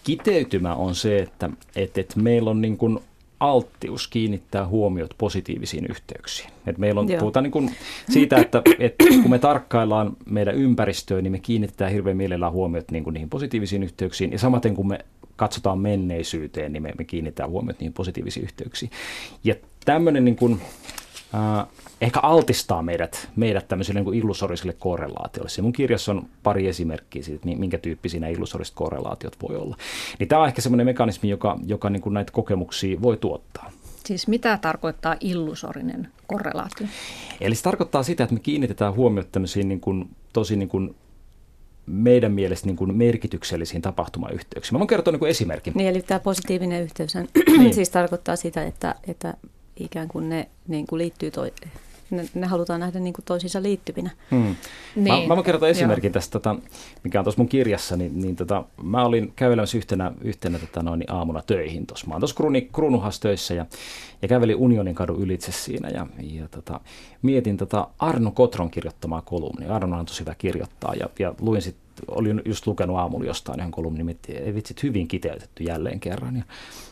kiteytymä 0.05 0.75
on 0.75 0.95
se, 0.95 1.19
että, 1.19 1.51
että, 1.77 2.01
että 2.01 2.21
meillä 2.21 2.51
on 2.51 2.61
niin 2.61 2.77
kuin 2.77 2.99
alttius 3.41 4.09
kiinnittää 4.09 4.67
huomiot 4.67 5.15
positiivisiin 5.19 5.87
yhteyksiin. 5.91 6.51
Et 6.67 6.79
meillä 6.79 7.01
on, 7.01 7.09
Joo. 7.09 7.21
puhutaan 7.21 7.43
niin 7.43 7.51
kuin 7.51 7.71
siitä, 8.11 8.37
että, 8.37 8.63
että 8.79 9.05
kun 9.23 9.31
me 9.31 9.39
tarkkaillaan 9.39 10.17
meidän 10.31 10.55
ympäristöä, 10.55 11.23
niin 11.23 11.33
me 11.33 11.39
kiinnitetään 11.39 11.93
hirveän 11.93 12.17
mielellään 12.17 12.53
huomiot 12.53 12.91
niin 12.91 13.05
kuin 13.05 13.15
niihin 13.15 13.31
positiivisiin 13.31 13.83
yhteyksiin. 13.83 14.33
Ja 14.33 14.39
samaten 14.39 14.75
kun 14.75 14.89
me 14.89 14.99
katsotaan 15.37 15.79
menneisyyteen, 15.79 16.73
niin 16.73 16.83
me, 16.83 16.93
me 16.99 17.05
kiinnitetään 17.05 17.51
huomiot 17.51 17.81
niihin 17.81 17.93
positiivisiin 17.93 18.45
yhteyksiin. 18.45 18.91
Ja 19.45 19.55
tämmöinen 19.85 20.25
niin 20.25 20.37
kuin, 20.37 20.61
äh, 21.35 21.67
ehkä 22.01 22.21
altistaa 22.21 22.83
meidät, 22.83 23.29
meidät 23.37 23.69
tämmöiselle 23.69 23.99
niin 23.99 24.05
kuin 24.05 24.19
illusoriselle 24.19 24.73
korrelaatiolle. 24.73 25.49
Se 25.49 25.63
mun 25.63 25.73
kirjassa 25.73 26.13
on 26.13 26.27
pari 26.43 26.69
esimerkkiä 26.69 27.23
siitä, 27.23 27.37
että 27.37 27.49
mi- 27.49 27.57
minkä 27.57 27.79
tyyppisiä 27.79 28.21
nämä 28.21 28.31
illusoriset 28.31 28.75
korrelaatiot 28.75 29.37
voi 29.49 29.57
olla. 29.57 29.77
Niin 30.19 30.29
tämä 30.29 30.43
on 30.43 30.49
ehkä 30.49 30.63
semmoinen 30.63 30.87
mekanismi, 30.87 31.29
joka, 31.29 31.59
joka 31.67 31.91
niin 31.91 32.03
kuin 32.03 32.15
näitä 32.15 32.33
kokemuksia 32.33 33.03
voi 33.03 33.17
tuottaa. 33.17 33.71
Siis 34.07 34.29
mitä 34.29 34.59
tarkoittaa 34.59 35.17
illusorinen 35.21 36.09
korrelaatio? 36.27 36.87
Eli 37.41 37.55
se 37.55 37.63
tarkoittaa 37.63 38.03
sitä, 38.03 38.25
että 38.25 38.35
me 38.35 38.41
kiinnitetään 38.41 38.95
huomiota 38.95 39.29
tämmöisiin 39.33 39.69
niin 39.69 39.81
kuin, 39.81 40.11
tosi 40.33 40.57
niin 40.57 40.69
kuin 40.69 40.95
meidän 41.87 42.33
mielestä 42.33 42.67
niin 42.67 42.77
kuin 42.77 42.97
merkityksellisiin 42.97 43.83
tapahtumayhteyksiin. 43.83 44.75
Mä 44.75 44.79
voin 44.79 44.89
kertoa 44.89 45.13
niin 45.13 45.19
kuin 45.19 45.31
esimerkin. 45.31 45.73
Niin, 45.77 45.89
eli 45.89 46.03
tämä 46.03 46.21
positiivinen 46.21 46.83
yhteys 46.83 47.15
niin. 47.59 47.75
siis 47.75 47.91
tarkoittaa 47.91 48.37
sitä, 48.37 48.65
että, 48.65 48.95
että 49.09 49.35
ikään 49.85 50.09
kuin 50.09 50.29
ne 50.29 50.49
niin 50.69 50.87
kuin 50.87 50.99
liittyy 50.99 51.31
toi, 51.31 51.53
ne, 52.11 52.29
ne 52.35 52.47
halutaan 52.47 52.81
nähdä 52.81 53.01
niin 53.01 53.13
kuin 53.15 53.25
toisiinsa 53.25 53.63
liittyvinä. 53.63 54.11
Hmm. 54.31 54.57
Niin. 54.97 55.15
Mä, 55.15 55.27
mä 55.27 55.37
voin 55.37 55.45
kertoa 55.45 55.69
esimerkin 55.69 56.09
Joo. 56.09 56.13
tästä, 56.13 56.33
tota, 56.33 56.57
mikä 57.05 57.21
on 57.21 57.25
tuossa 57.25 57.41
mun 57.41 57.49
kirjassa, 57.49 57.97
niin, 57.97 58.21
niin 58.21 58.37
tota, 58.37 58.65
mä 58.83 59.05
olin 59.05 59.33
kävelemässä 59.37 59.79
yhtenä, 59.79 60.13
yhtenä 60.21 60.59
tota, 60.59 60.83
noin, 60.83 61.05
aamuna 61.09 61.43
töihin 61.47 61.87
tuossa. 61.87 62.07
Mä 62.07 62.15
oon 62.15 62.21
tuossa 62.21 62.37
kruuni, 62.37 62.69
kruunuhas 62.73 63.21
töissä 63.21 63.55
ja, 63.55 63.67
ja 64.23 64.29
kävelin 64.29 64.57
Unionin 64.57 64.95
kadun 64.95 65.23
ylitse 65.23 65.53
siinä 65.53 65.89
ja, 65.89 66.07
ja 66.23 66.49
tota, 66.49 66.81
mietin 67.23 67.57
tota 67.57 67.89
Arno 67.99 68.31
Kotron 68.31 68.71
kirjoittamaa 68.71 69.23
kolumnia. 69.23 69.77
Arno 69.77 69.99
on 69.99 70.07
tosi 70.07 70.21
hyvä 70.21 70.35
kirjoittaa 70.35 70.95
ja, 70.95 71.09
ja 71.19 71.35
luin 71.41 71.63
sitten 71.63 71.91
olin 72.09 72.43
just 72.45 72.67
lukenut 72.67 72.97
aamulla 72.97 73.25
jostain 73.25 73.61
yhden 73.61 73.71
kolumnin, 73.71 74.07
niin 74.07 74.19
ei 74.29 74.55
vitsit 74.55 74.83
hyvin 74.83 75.09
kiteytetty 75.09 75.65
jälleen 75.65 76.01
kerran. 76.01 76.37
Ja 76.37 76.43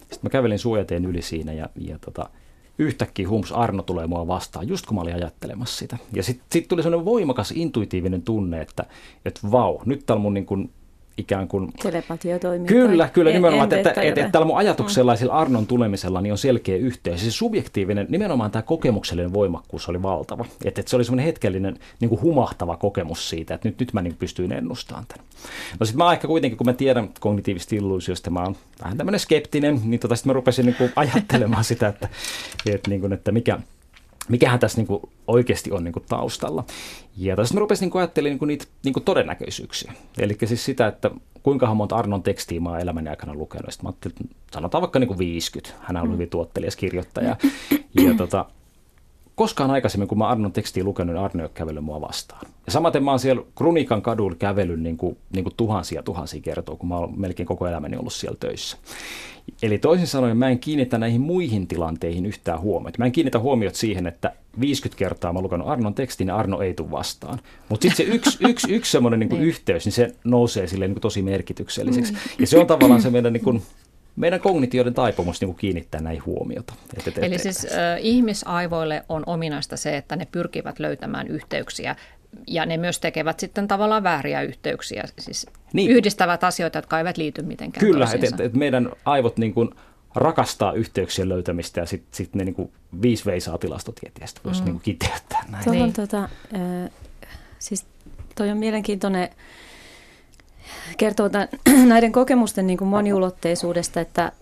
sitten 0.01 0.21
mä 0.23 0.31
kävelin 0.31 0.59
suojateen 0.59 1.05
yli 1.05 1.23
siinä 1.23 1.53
ja, 1.53 1.69
ja 1.77 1.99
tota, 1.99 2.31
yhtäkkiä 2.79 3.29
hums 3.29 3.53
Arno 3.53 3.83
tulee 3.83 4.07
mua 4.07 4.27
vastaan, 4.27 4.69
just 4.69 4.87
kun 4.87 4.95
mä 4.95 5.01
olin 5.01 5.15
ajattelemassa 5.15 5.79
sitä. 5.79 5.99
Ja 6.13 6.23
sitten 6.23 6.47
sit 6.53 6.69
tuli 6.69 6.83
sellainen 6.83 7.05
voimakas 7.05 7.53
intuitiivinen 7.57 8.23
tunne, 8.23 8.61
että, 8.61 8.85
että 9.25 9.41
vau, 9.53 9.79
nyt 9.87 10.07
täällä 10.07 10.23
mun 10.23 10.35
niin 10.35 10.47
kuin 10.47 10.71
ikään 11.19 11.49
kuin... 11.49 11.73
Telepatia 11.83 12.39
toimii. 12.39 12.67
Kyllä, 12.67 13.09
kyllä, 13.09 13.31
en, 13.31 13.35
nimenomaan, 13.35 13.73
en, 13.73 13.79
että, 13.79 13.91
että, 13.91 14.03
että, 14.03 14.21
että 14.21 14.33
tällä 14.33 14.47
mun 14.47 14.57
ajatuksella 14.57 15.15
mm. 15.15 15.29
Arnon 15.31 15.67
tulemisella 15.67 16.21
niin 16.21 16.33
on 16.33 16.39
selkeä 16.39 16.77
yhteys. 16.77 17.25
Se 17.25 17.31
subjektiivinen, 17.31 18.07
nimenomaan 18.11 18.51
tämä 18.51 18.63
kokemuksellinen 18.63 19.33
voimakkuus 19.33 19.89
oli 19.89 20.03
valtava. 20.03 20.45
Että, 20.65 20.81
että 20.81 20.91
se 20.91 20.97
oli 20.97 21.05
semmoinen 21.05 21.27
hetkellinen 21.27 21.79
niin 22.01 22.09
kuin 22.09 22.21
humahtava 22.21 22.77
kokemus 22.77 23.29
siitä, 23.29 23.55
että 23.55 23.69
nyt, 23.69 23.81
nyt 23.81 23.93
mä 23.93 24.03
niin 24.03 24.17
pystyin 24.19 24.53
ennustamaan 24.53 25.07
tämän. 25.09 25.27
No 25.81 25.87
sitten 25.87 26.05
mä 26.05 26.13
ehkä 26.13 26.29
kuitenkin, 26.29 26.59
kun 26.59 26.67
mä 26.67 26.73
tiedän 26.73 27.09
kognitiivista 27.21 27.77
illuusiosta, 27.77 28.31
mä 28.31 28.43
oon 28.43 28.57
vähän 28.83 28.97
tämmöinen 28.97 29.21
skeptinen, 29.21 29.81
niin 29.85 30.01
tota 30.01 30.17
sitten 30.17 30.31
mä 30.31 30.35
rupesin 30.35 30.67
niin 30.67 30.77
kuin 30.77 30.93
ajattelemaan 30.97 31.65
sitä, 31.73 31.89
että, 31.89 32.09
että, 32.67 32.91
niin 32.91 33.01
kuin, 33.01 33.13
että 33.13 33.33
mikä, 33.33 33.59
mikähän 34.29 34.61
tässä 34.61 34.83
niin 34.83 35.01
oikeasti 35.27 35.73
on 35.73 35.85
niin 35.85 35.95
taustalla. 36.09 36.65
Ja 37.17 37.37
tässä 37.37 37.55
mä 37.55 37.61
rupesin 37.61 37.87
niin 37.87 37.99
ajattelemaan 37.99 38.39
niin 38.39 38.49
niitä 38.49 38.65
niin 38.85 39.05
todennäköisyyksiä. 39.05 39.93
Eli 40.19 40.37
siis 40.45 40.65
sitä, 40.65 40.87
että 40.87 41.11
kuinka 41.43 41.75
monta 41.75 41.97
Arnon 41.97 42.23
tekstiä 42.23 42.61
mä 42.61 42.71
oon 42.71 42.81
elämäni 42.81 43.11
aikana 43.11 43.35
lukenut. 43.35 43.73
Sitten 43.73 43.87
mä 43.87 43.89
ajattelin, 43.89 44.17
että 44.21 44.37
sanotaan 44.53 44.83
vaikka 44.83 44.99
niin 44.99 45.09
kuin 45.09 45.19
50. 45.19 45.79
Hän 45.81 45.97
on 45.97 46.07
mm. 46.07 46.13
hyvin 46.13 46.31
tuottelijas 46.31 46.77
kirjoittaja. 46.77 47.37
Ja 47.95 48.15
tota, 48.17 48.45
koskaan 49.35 49.71
aikaisemmin, 49.71 50.09
kun 50.09 50.19
mä 50.19 50.29
Arnon 50.29 50.53
tekstiin 50.53 50.87
lukenut, 50.87 51.15
niin 51.15 51.25
Arno 51.25 51.43
ei 51.43 51.45
ole 51.45 51.51
kävellyt 51.55 51.85
mua 51.85 52.01
vastaan. 52.01 52.47
Ja 52.67 52.73
samaten 52.73 53.05
mä 53.05 53.11
oon 53.11 53.21
siellä 53.21 53.43
Krunikan 53.55 54.03
kadulla 54.03 54.37
kävellyt 54.37 54.81
niin 54.81 54.97
kuin, 54.97 55.17
niin 55.33 55.45
kuin 55.45 55.55
tuhansia 55.57 56.03
tuhansia 56.03 56.41
kertoa, 56.41 56.77
kun 56.77 56.89
mä 56.89 56.97
oon 56.97 57.21
melkein 57.21 57.47
koko 57.47 57.67
elämäni 57.67 57.97
ollut 57.97 58.13
siellä 58.13 58.37
töissä. 58.41 58.77
Eli 59.63 59.79
toisin 59.79 60.07
sanoen 60.07 60.37
mä 60.37 60.49
en 60.49 60.59
kiinnitä 60.59 60.99
näihin 60.99 61.21
muihin 61.21 61.67
tilanteihin 61.67 62.27
yhtään 62.27 62.61
huomiota. 62.61 62.99
Mä 62.99 63.07
en 63.07 63.13
kiinnitä 63.13 63.39
huomiot 63.39 63.75
siihen, 63.75 64.07
että 64.07 64.33
50 64.61 64.99
kertaa 64.99 65.33
mä 65.33 65.41
lukenut 65.41 65.69
Arnon 65.69 65.95
tekstin 65.95 66.29
ja 66.29 66.37
Arno 66.37 66.61
ei 66.61 66.75
tule 66.75 66.91
vastaan. 66.91 67.39
Mutta 67.69 67.83
sitten 67.83 68.07
se 68.07 68.13
yksi, 68.13 68.39
yksi, 68.51 68.73
yksi 68.75 68.93
semmoinen 68.93 69.21
niin 69.21 69.43
yhteys, 69.43 69.85
niin 69.85 69.93
se 69.93 70.15
nousee 70.25 70.67
silleen 70.67 70.91
niin 70.91 71.01
tosi 71.01 71.23
merkitykselliseksi. 71.23 72.13
Mm. 72.13 72.19
Ja 72.39 72.47
se 72.47 72.59
on 72.59 72.67
tavallaan 72.67 73.03
se 73.03 73.11
meidän 73.11 73.33
niin 73.33 73.45
kuin, 73.45 73.63
meidän 74.17 74.41
kognitioiden 74.41 74.95
taipumus 74.95 75.41
niin 75.41 75.55
kiinnittää 75.55 76.01
näihin 76.01 76.27
huomiota. 76.27 76.75
Et, 76.97 77.09
et, 77.09 77.19
Eli 77.19 77.39
siis 77.39 77.65
äh, 77.65 77.99
ihmisaivoille 78.01 79.05
on 79.09 79.23
ominaista 79.27 79.77
se, 79.77 79.97
että 79.97 80.17
ne 80.17 80.27
pyrkivät 80.33 80.79
löytämään 80.79 81.29
yhteyksiä 81.29 81.97
ja 82.47 82.67
ne 82.67 82.77
myös 82.77 83.01
tekevät 83.01 83.41
sitten 83.41 83.69
tavallaan 83.69 84.03
vääriä 84.03 84.43
yhteyksiä, 84.43 85.05
siis 85.19 85.47
niin. 85.73 85.91
yhdistävät 85.91 86.45
asioita, 86.45 86.79
jotka 86.79 86.99
eivät 86.99 87.17
liity 87.17 87.43
mitenkään 87.43 87.87
Kyllä, 87.87 88.09
että 88.15 88.27
et, 88.27 88.41
et 88.41 88.55
meidän 88.55 88.91
aivot 89.05 89.39
niin 89.39 89.55
kuin 89.55 89.71
rakastaa 90.15 90.73
yhteyksien 90.73 91.29
löytämistä 91.29 91.81
ja 91.81 91.87
sitten 91.87 92.17
sit 92.17 92.35
ne 92.35 92.45
niin 92.45 92.55
kuin 92.55 92.73
viisi 93.03 93.25
veisaa 93.25 93.59
tilastotieteestä 93.59 94.41
voisi 94.45 94.61
mm. 94.61 94.65
niin 94.65 94.75
kuin 94.75 94.83
kiteyttää 94.83 95.45
näin. 95.49 95.65
Tuohon, 95.65 95.83
niin. 95.83 95.93
tota, 95.93 96.23
äh, 96.25 96.91
siis 97.59 97.87
toi 98.35 98.51
on 98.51 98.59
mielenkiintoinen 98.59 99.29
kertoo 100.97 101.29
tämän, 101.29 101.49
näiden 101.93 102.13
kokemusten 102.13 102.67
niin 102.67 102.79
kuin 102.79 102.89
moniulotteisuudesta, 102.89 104.01
että 104.01 104.33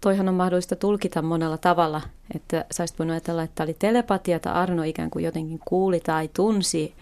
toihan 0.00 0.28
on 0.28 0.34
mahdollista 0.34 0.76
tulkita 0.76 1.22
monella 1.22 1.58
tavalla. 1.58 2.00
Että 2.34 2.64
sä 2.70 2.82
olisit 2.82 2.98
voinut 2.98 3.12
ajatella, 3.12 3.42
että 3.42 3.54
tämä 3.54 3.64
oli 3.64 3.76
telepatia, 3.78 4.36
että 4.36 4.52
Arno 4.52 4.82
ikään 4.82 5.10
kuin 5.10 5.24
jotenkin 5.24 5.60
kuuli 5.64 6.00
tai 6.00 6.28
tunsi. 6.34 6.94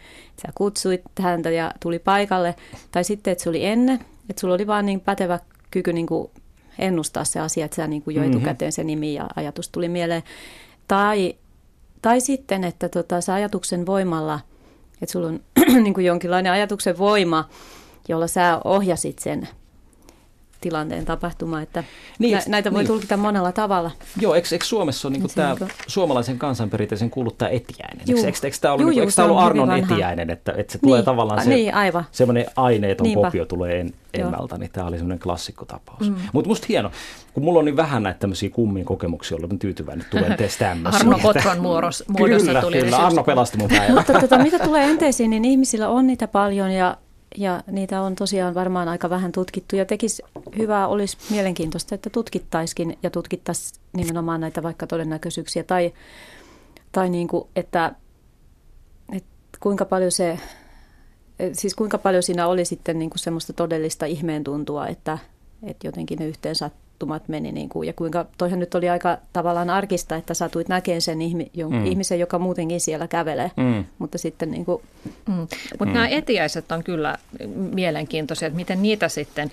Sä 0.42 0.48
kutsuit 0.54 1.02
häntä 1.20 1.50
ja 1.50 1.72
tuli 1.80 1.98
paikalle. 1.98 2.54
Tai 2.90 3.04
sitten, 3.04 3.32
että 3.32 3.44
se 3.44 3.50
oli 3.50 3.64
ennen, 3.64 4.00
että 4.30 4.40
sulla 4.40 4.54
oli 4.54 4.66
vaan 4.66 4.86
niin 4.86 5.00
pätevä 5.00 5.38
kyky 5.70 5.92
niin 5.92 6.06
kuin 6.06 6.30
ennustaa 6.78 7.24
se 7.24 7.40
asia, 7.40 7.64
että 7.64 7.74
sä 7.74 7.86
niin 7.86 8.02
kuin 8.02 8.16
jo 8.16 8.22
mm-hmm. 8.22 8.36
etukäteen 8.36 8.72
se 8.72 8.84
nimi 8.84 9.14
ja 9.14 9.26
ajatus 9.36 9.68
tuli 9.68 9.88
mieleen. 9.88 10.22
Tai, 10.88 11.34
tai 12.02 12.20
sitten, 12.20 12.64
että 12.64 12.88
tota, 12.88 13.20
se 13.20 13.32
ajatuksen 13.32 13.86
voimalla, 13.86 14.40
että 15.02 15.12
sulla 15.12 15.26
on 15.26 15.40
niin 15.84 15.94
kuin 15.94 16.06
jonkinlainen 16.06 16.52
ajatuksen 16.52 16.98
voima, 16.98 17.48
jolla 18.08 18.26
sä 18.26 18.60
ohjasit 18.64 19.18
sen 19.18 19.48
tilanteen 20.60 21.04
tapahtuma, 21.04 21.62
että 21.62 21.84
niin, 22.18 22.36
nä, 22.36 22.42
näitä 22.48 22.72
voi 22.72 22.82
niin. 22.82 22.86
tulkita 22.86 23.16
monella 23.16 23.52
tavalla. 23.52 23.90
Joo, 24.20 24.34
eikö, 24.34 24.48
eikö 24.52 24.64
Suomessa 24.64 25.08
ole 25.08 25.18
niin 25.18 25.30
tämä 25.34 25.56
niin 25.60 25.70
suomalaisen 25.86 26.38
kansanperinteisen 26.38 27.10
kuullut 27.10 27.38
tämä 27.38 27.48
etiäinen? 27.48 28.00
Eikö, 28.08 28.26
eikö, 28.26 28.38
eikö 28.42 28.56
tämä 28.60 28.74
ollut, 28.74 28.94
juu, 28.94 29.04
niin, 29.06 29.24
ollut 29.24 29.38
Arnon 29.38 29.76
etiäinen, 29.78 30.30
että, 30.30 30.52
että 30.56 30.72
se 30.72 30.78
niin, 30.78 30.82
tulee 30.82 31.02
tavallaan 31.02 31.44
se 31.44 31.50
niin, 31.50 31.74
aivan. 31.74 32.04
semmoinen 32.12 32.46
aineeton 32.56 33.04
Niinpä. 33.04 33.26
kopio 33.26 33.44
tulee 33.44 33.80
en, 33.80 33.94
ennalta, 34.14 34.58
niin 34.58 34.70
tämä 34.72 34.86
oli 34.86 34.96
semmoinen 34.96 35.18
klassikkotapaus. 35.18 36.10
Mm. 36.10 36.16
Mutta 36.32 36.48
musta 36.48 36.66
hieno, 36.68 36.90
kun 37.34 37.44
mulla 37.44 37.58
on 37.58 37.64
niin 37.64 37.76
vähän 37.76 38.02
näitä 38.02 38.18
tämmöisiä 38.18 38.50
kummin 38.50 38.84
kokemuksia, 38.84 39.36
olen 39.36 39.58
tyytyväinen, 39.58 40.04
että 40.04 40.18
tulen 40.18 40.36
teistä 40.38 40.64
tämmöisiä. 40.64 41.00
Arno 41.00 41.18
Kotron 41.22 41.60
muodossa, 41.60 42.04
muodossa 42.08 42.46
kyllä, 42.46 42.60
tuli. 42.60 42.80
Kyllä, 42.80 42.96
Arno 42.96 43.24
pelasti 43.24 43.58
mun 43.58 43.68
päivän. 43.76 43.94
Mutta 43.94 44.20
tota, 44.20 44.38
mitä 44.38 44.58
tulee 44.58 44.90
enteisiin, 44.90 45.30
niin 45.30 45.44
ihmisillä 45.44 45.88
on 45.88 46.06
niitä 46.06 46.28
paljon 46.28 46.70
ja 46.70 46.96
ja 47.36 47.62
niitä 47.66 48.02
on 48.02 48.14
tosiaan 48.14 48.54
varmaan 48.54 48.88
aika 48.88 49.10
vähän 49.10 49.32
tutkittu. 49.32 49.76
Ja 49.76 49.84
tekisi 49.84 50.22
hyvää, 50.58 50.88
olisi 50.88 51.16
mielenkiintoista, 51.30 51.94
että 51.94 52.10
tutkittaisikin 52.10 52.98
ja 53.02 53.10
tutkittaisiin 53.10 53.80
nimenomaan 53.92 54.40
näitä 54.40 54.62
vaikka 54.62 54.86
todennäköisyyksiä. 54.86 55.62
Tai, 55.62 55.92
tai 56.92 57.08
niin 57.08 57.28
kuin, 57.28 57.48
että, 57.56 57.94
että 59.12 59.58
kuinka 59.60 59.84
paljon 59.84 60.12
se, 60.12 60.38
siis 61.52 61.74
kuinka 61.74 61.98
paljon 61.98 62.22
siinä 62.22 62.46
oli 62.46 62.64
sitten 62.64 62.98
niin 62.98 63.10
kuin 63.10 63.18
semmoista 63.18 63.52
todellista 63.52 64.06
ihmeen 64.06 64.44
tuntua, 64.44 64.86
että, 64.86 65.18
että 65.62 65.86
jotenkin 65.86 66.18
ne 66.18 66.26
yhteen 66.26 66.54
tapahtumat 67.00 67.28
meni 67.28 67.52
niin 67.52 67.68
kuin, 67.68 67.86
ja 67.86 67.92
kuinka, 67.92 68.26
toihan 68.38 68.58
nyt 68.58 68.74
oli 68.74 68.88
aika 68.88 69.18
tavallaan 69.32 69.70
arkista, 69.70 70.16
että 70.16 70.34
satuit 70.34 70.68
näkemään 70.68 71.00
sen 71.00 71.22
ihmi, 71.22 71.50
jon, 71.54 71.72
mm. 71.72 71.86
ihmisen, 71.86 72.18
joka 72.18 72.38
muutenkin 72.38 72.80
siellä 72.80 73.08
kävelee, 73.08 73.50
mm. 73.56 73.84
mutta 73.98 74.18
sitten 74.18 74.50
niin 74.50 74.64
kuin, 74.64 74.82
mm. 75.28 75.34
Mutta 75.78 75.84
mm. 75.84 75.92
nämä 75.92 76.08
etiäiset 76.08 76.72
on 76.72 76.84
kyllä 76.84 77.18
mielenkiintoisia, 77.74 78.46
että 78.46 78.56
miten 78.56 78.82
niitä 78.82 79.08
sitten, 79.08 79.50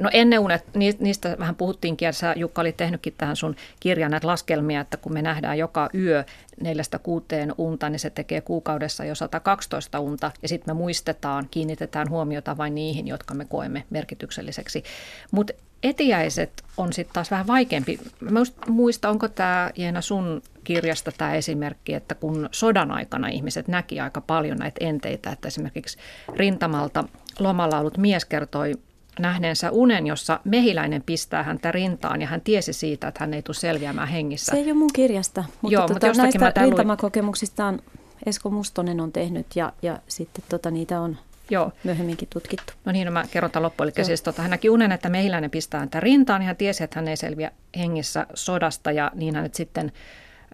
no 0.00 0.10
ennen 0.12 0.40
unet, 0.40 0.64
niistä 1.00 1.36
vähän 1.38 1.54
puhuttiinkin, 1.54 2.06
ja 2.06 2.12
sä 2.12 2.34
Jukka 2.36 2.60
olit 2.60 2.76
tehnytkin 2.76 3.14
tähän 3.18 3.36
sun 3.36 3.56
kirjan 3.80 4.10
näitä 4.10 4.26
laskelmia, 4.26 4.80
että 4.80 4.96
kun 4.96 5.12
me 5.12 5.22
nähdään 5.22 5.58
joka 5.58 5.88
yö 5.94 6.24
neljästä 6.60 6.98
kuuteen 6.98 7.54
unta, 7.58 7.88
niin 7.88 8.00
se 8.00 8.10
tekee 8.10 8.40
kuukaudessa 8.40 9.04
jo 9.04 9.14
112 9.14 10.00
unta, 10.00 10.30
ja 10.42 10.48
sitten 10.48 10.74
me 10.74 10.78
muistetaan, 10.78 11.48
kiinnitetään 11.50 12.10
huomiota 12.10 12.56
vain 12.56 12.74
niihin, 12.74 13.08
jotka 13.08 13.34
me 13.34 13.44
koemme 13.44 13.84
merkitykselliseksi. 13.90 14.82
Mutta 15.30 15.52
etiäiset 15.82 16.64
on 16.76 16.92
sitten 16.92 17.14
taas 17.14 17.30
vähän 17.30 17.46
vaikeampi. 17.46 17.98
Mä 18.20 18.40
muista, 18.68 19.10
onko 19.10 19.28
tämä 19.28 19.70
Jeena 19.76 20.00
sun 20.00 20.42
kirjasta 20.64 21.12
tämä 21.18 21.34
esimerkki, 21.34 21.94
että 21.94 22.14
kun 22.14 22.48
sodan 22.52 22.90
aikana 22.90 23.28
ihmiset 23.28 23.68
näki 23.68 24.00
aika 24.00 24.20
paljon 24.20 24.56
näitä 24.56 24.84
enteitä, 24.86 25.30
että 25.30 25.48
esimerkiksi 25.48 25.98
rintamalta 26.36 27.04
lomalla 27.38 27.78
ollut 27.78 27.98
mies 27.98 28.24
kertoi 28.24 28.74
nähneensä 29.18 29.70
unen, 29.70 30.06
jossa 30.06 30.40
mehiläinen 30.44 31.02
pistää 31.02 31.42
häntä 31.42 31.72
rintaan 31.72 32.20
ja 32.20 32.26
hän 32.26 32.40
tiesi 32.40 32.72
siitä, 32.72 33.08
että 33.08 33.20
hän 33.20 33.34
ei 33.34 33.42
tule 33.42 33.56
selviämään 33.56 34.08
hengissä. 34.08 34.52
Se 34.52 34.58
ei 34.58 34.64
ole 34.64 34.72
mun 34.72 34.90
kirjasta, 34.92 35.44
mutta, 35.62 35.74
Joo, 35.74 35.86
tuota, 35.86 36.06
mutta 36.06 36.22
näistä 36.22 36.52
rintamakokemuksistaan 36.62 37.80
Esko 38.26 38.50
Mustonen 38.50 39.00
on 39.00 39.12
tehnyt 39.12 39.46
ja, 39.54 39.72
ja 39.82 39.98
sitten 40.08 40.44
tota, 40.48 40.70
niitä 40.70 41.00
on 41.00 41.16
Joo. 41.50 41.72
myöhemminkin 41.84 42.28
tutkittu. 42.32 42.72
No 42.84 42.92
niin, 42.92 43.06
no 43.06 43.12
mä 43.12 43.24
kerron 43.30 43.50
tämän 43.50 43.62
loppuun. 43.62 43.90
Eli 43.96 44.04
siis 44.04 44.22
tota, 44.22 44.42
hän 44.42 44.50
näki 44.50 44.70
unen, 44.70 44.92
että 44.92 45.08
mehiläinen 45.08 45.50
pistää 45.50 45.80
häntä 45.80 46.00
rintaan, 46.00 46.40
niin 46.40 46.46
hän 46.46 46.56
tiesi, 46.56 46.84
että 46.84 46.98
hän 46.98 47.08
ei 47.08 47.16
selviä 47.16 47.50
hengissä 47.78 48.26
sodasta, 48.34 48.92
ja 48.92 49.10
niin 49.14 49.34
hän 49.34 49.44
nyt 49.44 49.54
sitten 49.54 49.92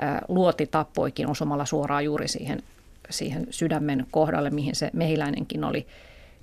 ä, 0.02 0.20
luoti 0.28 0.66
tappoikin 0.66 1.30
osumalla 1.30 1.64
suoraan 1.64 2.04
juuri 2.04 2.28
siihen, 2.28 2.62
siihen 3.10 3.46
sydämen 3.50 4.06
kohdalle, 4.10 4.50
mihin 4.50 4.74
se 4.74 4.90
mehiläinenkin 4.92 5.64
oli 5.64 5.86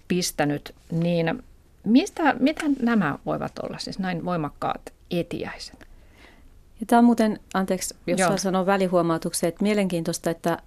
pistänyt. 0.07 0.75
Niin 0.91 1.43
mistä, 1.83 2.35
mitä 2.39 2.63
nämä 2.81 3.19
voivat 3.25 3.59
olla, 3.59 3.77
siis 3.77 3.99
näin 3.99 4.25
voimakkaat 4.25 4.81
etiäiset? 5.11 5.79
Ja 6.79 6.85
tämä 6.87 6.97
on 6.99 7.05
muuten, 7.05 7.39
anteeksi, 7.53 7.95
jos 8.07 8.41
sanon 8.41 8.65
välihuomautuksen, 8.65 9.47
että 9.47 9.63
mielenkiintoista, 9.63 10.29
että 10.29 10.51
ä, 10.51 10.57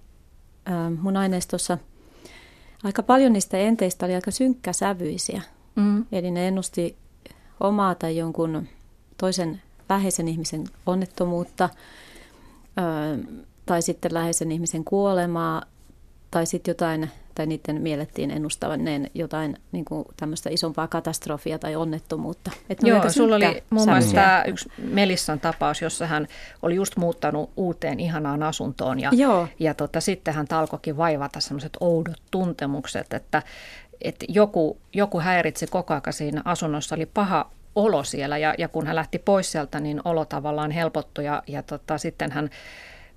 mun 0.89 1.17
aineistossa– 1.17 1.77
aika 2.85 3.03
paljon 3.03 3.33
niistä 3.33 3.57
enteistä 3.57 4.05
oli 4.05 4.15
aika 4.15 4.31
synkkäsävyisiä. 4.31 5.41
Mm. 5.75 6.05
Eli 6.11 6.31
ne 6.31 6.47
ennusti 6.47 6.95
omaa 7.59 7.95
tai 7.95 8.17
jonkun 8.17 8.67
toisen 9.17 9.61
läheisen 9.89 10.27
ihmisen 10.27 10.63
onnettomuutta 10.85 11.69
tai 13.65 13.81
sitten 13.81 14.13
läheisen 14.13 14.51
ihmisen 14.51 14.83
kuolemaa 14.83 15.63
tai 16.31 16.45
sitten 16.45 16.71
jotain, 16.71 17.11
tai 17.35 17.45
niiden 17.45 17.81
miellettiin 17.81 18.31
ennustavaneen 18.31 19.09
jotain 19.13 19.57
niin 19.71 19.85
kuin 19.85 20.05
tämmöistä 20.17 20.49
isompaa 20.49 20.87
katastrofia 20.87 21.59
tai 21.59 21.75
onnettomuutta. 21.75 22.51
Että 22.69 22.87
Joo, 22.87 23.09
sulla 23.09 23.35
oli 23.35 23.63
muun 23.69 23.89
muassa 23.89 24.15
tämä 24.15 24.43
yksi 24.47 24.69
Melissan 24.77 25.39
tapaus, 25.39 25.81
jossa 25.81 26.07
hän 26.07 26.27
oli 26.61 26.75
just 26.75 26.97
muuttanut 26.97 27.49
uuteen 27.57 27.99
ihanaan 27.99 28.43
asuntoon 28.43 28.99
ja, 28.99 29.09
Joo. 29.13 29.47
ja 29.59 29.73
tota, 29.73 30.01
sitten 30.01 30.33
hän 30.33 30.45
alkoikin 30.51 30.97
vaivata 30.97 31.39
semmoiset 31.39 31.77
oudot 31.79 32.21
tuntemukset, 32.31 33.13
että, 33.13 33.43
että 34.01 34.25
joku, 34.29 34.77
joku 34.93 35.19
häiritsi 35.19 35.67
koko 35.67 35.93
ajan 35.93 36.13
siinä 36.13 36.41
asunnossa, 36.45 36.95
oli 36.95 37.05
paha 37.05 37.51
olo 37.75 38.03
siellä 38.03 38.37
ja, 38.37 38.53
ja 38.57 38.67
kun 38.67 38.87
hän 38.87 38.95
lähti 38.95 39.19
pois 39.19 39.51
sieltä, 39.51 39.79
niin 39.79 40.01
olo 40.05 40.25
tavallaan 40.25 40.71
helpottui 40.71 41.25
ja, 41.25 41.43
ja 41.47 41.63
tota, 41.63 41.97
sitten 41.97 42.31
hän 42.31 42.49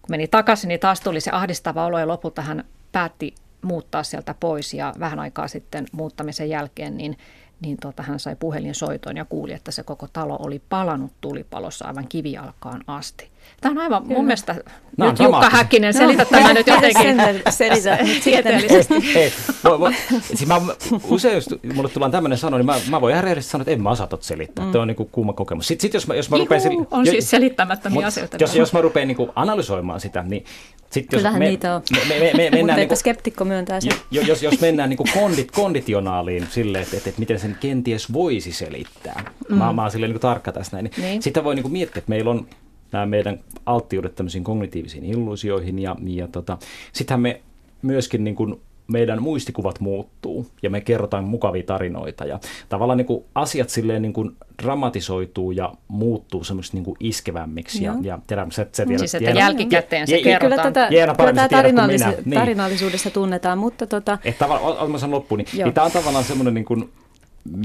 kun 0.02 0.10
meni 0.10 0.28
takaisin, 0.28 0.68
niin 0.68 0.80
taas 0.80 1.00
tuli 1.00 1.20
se 1.20 1.30
ahdistava 1.30 1.86
olo 1.86 1.98
ja 1.98 2.08
lopulta 2.08 2.42
hän 2.42 2.64
päätti 2.92 3.34
muuttaa 3.62 4.02
sieltä 4.02 4.34
pois 4.40 4.74
ja 4.74 4.94
vähän 4.98 5.18
aikaa 5.18 5.48
sitten 5.48 5.86
muuttamisen 5.92 6.48
jälkeen 6.48 6.96
niin 6.96 7.18
niin 7.60 7.76
tota, 7.76 8.02
hän 8.02 8.20
sai 8.20 8.36
puhelinsoiton 8.36 9.16
ja 9.16 9.24
kuuli, 9.24 9.52
että 9.52 9.70
se 9.70 9.82
koko 9.82 10.08
talo 10.12 10.36
oli 10.40 10.62
palannut 10.68 11.12
tulipalossa 11.20 11.84
aivan 11.84 12.08
kivijalkaan 12.08 12.84
asti. 12.86 13.30
Tämä 13.60 13.72
on 13.72 13.78
aivan 13.78 14.02
Kyllä. 14.02 14.14
mun 14.16 14.24
mielestä, 14.24 14.54
no, 14.96 15.06
nyt 15.06 15.18
Jukka 15.18 15.50
Häkkinen, 15.50 15.94
selitä 15.94 16.22
no. 16.22 16.30
tämä 16.30 16.52
nyt 16.52 16.66
jotenkin 16.66 17.42
selitä 17.50 17.98
tieteellisesti. 18.24 18.94
Ei, 19.14 19.32
voi, 19.64 19.94
siis 20.22 20.46
mä, 20.46 20.60
usein 21.04 21.34
jos 21.34 21.48
mulle 21.74 21.88
tullaan 21.88 22.12
tämmöinen 22.12 22.38
sano, 22.38 22.56
niin 22.56 22.66
mä, 22.66 22.74
mä 22.90 23.00
voin 23.00 23.12
ihan 23.12 23.24
rehellisesti 23.24 23.50
sanoa, 23.50 23.62
että 23.62 23.72
en 23.72 23.82
mä 23.82 23.90
osaa 23.90 24.06
tot 24.06 24.22
selittää. 24.22 24.64
Mm. 24.64 24.72
Tuo 24.72 24.80
on 24.80 24.88
niin 24.88 24.96
kuin 24.96 25.08
kuuma 25.12 25.32
kokemus. 25.32 25.66
Sitten 25.66 25.82
sit 25.82 25.94
jos 25.94 26.06
mä, 26.06 26.14
jos 26.14 26.30
mä 26.30 26.36
rupean... 26.36 26.72
Juhu, 26.72 26.86
on 26.90 27.06
jo, 27.06 27.12
siis 27.12 27.30
selittämättömiä 27.30 28.06
asioita. 28.06 28.36
Jos, 28.40 28.56
jos 28.56 28.72
mä 28.72 28.80
rupean 28.80 29.08
niin 29.08 29.16
kuin 29.16 29.30
analysoimaan 29.36 30.00
sitä, 30.00 30.22
niin 30.22 30.44
sitten 30.90 31.16
jos 31.16 31.20
Kyllähän 31.20 31.38
me, 31.38 31.48
niitä 31.48 31.74
on. 31.74 31.82
Me, 31.92 31.98
me, 32.08 32.20
me, 32.20 32.32
me 32.36 32.50
mennään 32.50 32.78
niin 32.78 32.88
kuin, 32.88 32.98
skeptikko 32.98 33.44
myöntää 33.44 33.80
sen. 33.80 33.92
Jos, 34.10 34.42
jos 34.42 34.60
mennään 34.60 34.88
niin 34.90 34.96
kuin 34.96 35.08
kondit, 35.14 35.50
konditionaaliin 35.50 36.46
silleen, 36.50 36.84
että, 36.84 36.96
että, 36.96 37.08
että 37.08 37.20
miten 37.20 37.38
sen 37.38 37.56
kenties 37.60 38.12
voisi 38.12 38.52
selittää. 38.52 39.24
Mm. 39.48 39.56
Mä, 39.56 39.72
mä 39.72 39.82
oon 39.82 39.90
silleen 39.90 40.08
niin 40.08 40.14
kuin 40.14 40.30
tarkka 40.30 40.52
tässä 40.52 40.76
näin. 40.76 40.84
Niin, 40.84 41.02
niin. 41.02 41.22
Sitten 41.22 41.44
voi 41.44 41.54
niin 41.54 41.62
kuin 41.62 41.72
miettiä, 41.72 41.98
että 41.98 42.10
meillä 42.10 42.30
on 42.30 42.46
nämä 42.92 43.06
meidän 43.06 43.40
alttiudet 43.66 44.14
tämmöisiin 44.14 44.44
kognitiivisiin 44.44 45.04
illuusioihin 45.04 45.78
ja, 45.78 45.96
ja 46.06 46.28
tota, 46.28 46.58
sittenhän 46.92 47.20
me 47.20 47.40
myöskin 47.82 48.24
niin 48.24 48.36
kuin 48.36 48.60
meidän 48.88 49.22
muistikuvat 49.22 49.80
muuttuu 49.80 50.46
ja 50.62 50.70
me 50.70 50.80
kerrotaan 50.80 51.24
mukavia 51.24 51.62
tarinoita 51.62 52.24
ja 52.24 52.40
tavallaan 52.68 52.96
niin 52.96 53.06
kuin 53.06 53.24
asiat 53.34 53.68
silleen 53.68 54.02
niin 54.02 54.12
kuin 54.12 54.36
dramatisoituu 54.62 55.52
ja 55.52 55.72
muuttuu 55.88 56.44
semmoisesti 56.44 56.76
niin 56.76 56.84
kuin 56.84 56.96
iskevämmiksi. 57.00 57.84
Ja, 57.84 57.94
ja 58.02 58.18
tiedän, 58.26 58.52
sä, 58.52 58.66
sä 58.72 58.86
tiedät, 58.86 58.98
siis, 58.98 59.14
että 59.14 59.24
jeena, 59.24 59.40
jälkikäteen 59.40 60.06
se 60.06 60.16
je, 60.16 60.22
kerrotaan. 60.22 60.50
Kyllä 60.50 60.72
tätä, 60.72 60.94
jeena 60.94 61.14
kyllä 61.14 61.32
tämä 61.32 61.62
tarinallis- 61.62 62.22
niin. 62.24 62.38
tarinallisuudessa 62.38 63.10
tunnetaan, 63.10 63.58
mutta 63.58 63.86
tota... 63.86 64.18
Että 64.24 64.46
tavallaan, 64.46 64.90
mä 64.90 64.98
sanon 64.98 65.14
loppuun, 65.14 65.38
niin, 65.38 65.64
niin 65.64 65.74
tämä 65.74 65.84
on 65.84 65.92
tavallaan 65.92 66.24
semmoinen 66.24 66.54
niin 66.54 66.64
kuin, 66.64 66.90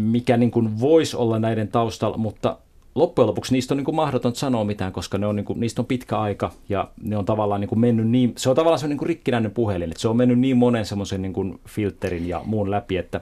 mikä 0.01 0.37
niin 0.37 0.51
kuin 0.51 0.79
voisi 0.79 1.17
olla 1.17 1.39
näiden 1.39 1.67
taustalla, 1.67 2.17
mutta 2.17 2.57
loppujen 2.95 3.27
lopuksi 3.27 3.53
niistä 3.53 3.73
on 3.73 3.77
niin 3.77 3.85
kuin 3.85 3.95
mahdoton 3.95 4.35
sanoa 4.35 4.63
mitään, 4.63 4.91
koska 4.91 5.17
ne 5.17 5.27
on, 5.27 5.35
niin 5.35 5.45
kuin, 5.45 5.59
niistä 5.59 5.81
on 5.81 5.85
pitkä 5.85 6.19
aika 6.19 6.51
ja 6.69 6.91
ne 7.03 7.17
on 7.17 7.25
tavallaan 7.25 7.61
niin 7.61 7.69
kuin 7.69 7.79
mennyt 7.79 8.07
niin, 8.07 8.33
se 8.37 8.49
on 8.49 8.55
tavallaan 8.55 8.79
semmoinen 8.79 8.93
niin 8.93 8.99
kuin 8.99 9.07
rikkinäinen 9.07 9.51
puhelin, 9.51 9.91
että 9.91 10.01
se 10.01 10.07
on 10.07 10.17
mennyt 10.17 10.39
niin 10.39 10.57
monen 10.57 10.85
semmoisen 10.85 11.21
niin 11.21 11.33
kuin 11.33 11.59
filterin 11.67 12.27
ja 12.27 12.41
muun 12.45 12.71
läpi, 12.71 12.97
että, 12.97 13.17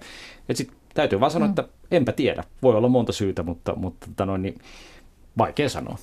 että 0.49 0.57
sit 0.57 0.71
täytyy 0.93 1.19
vaan 1.19 1.31
sanoa, 1.31 1.47
mm. 1.47 1.49
että 1.49 1.67
enpä 1.91 2.11
tiedä. 2.11 2.43
Voi 2.63 2.75
olla 2.75 2.89
monta 2.89 3.11
syytä, 3.11 3.43
mutta, 3.43 3.75
mutta 3.75 4.07
tota 4.07 4.25
noin, 4.25 4.41
niin 4.41 4.59
vaikea 5.37 5.69
sanoa. 5.69 5.97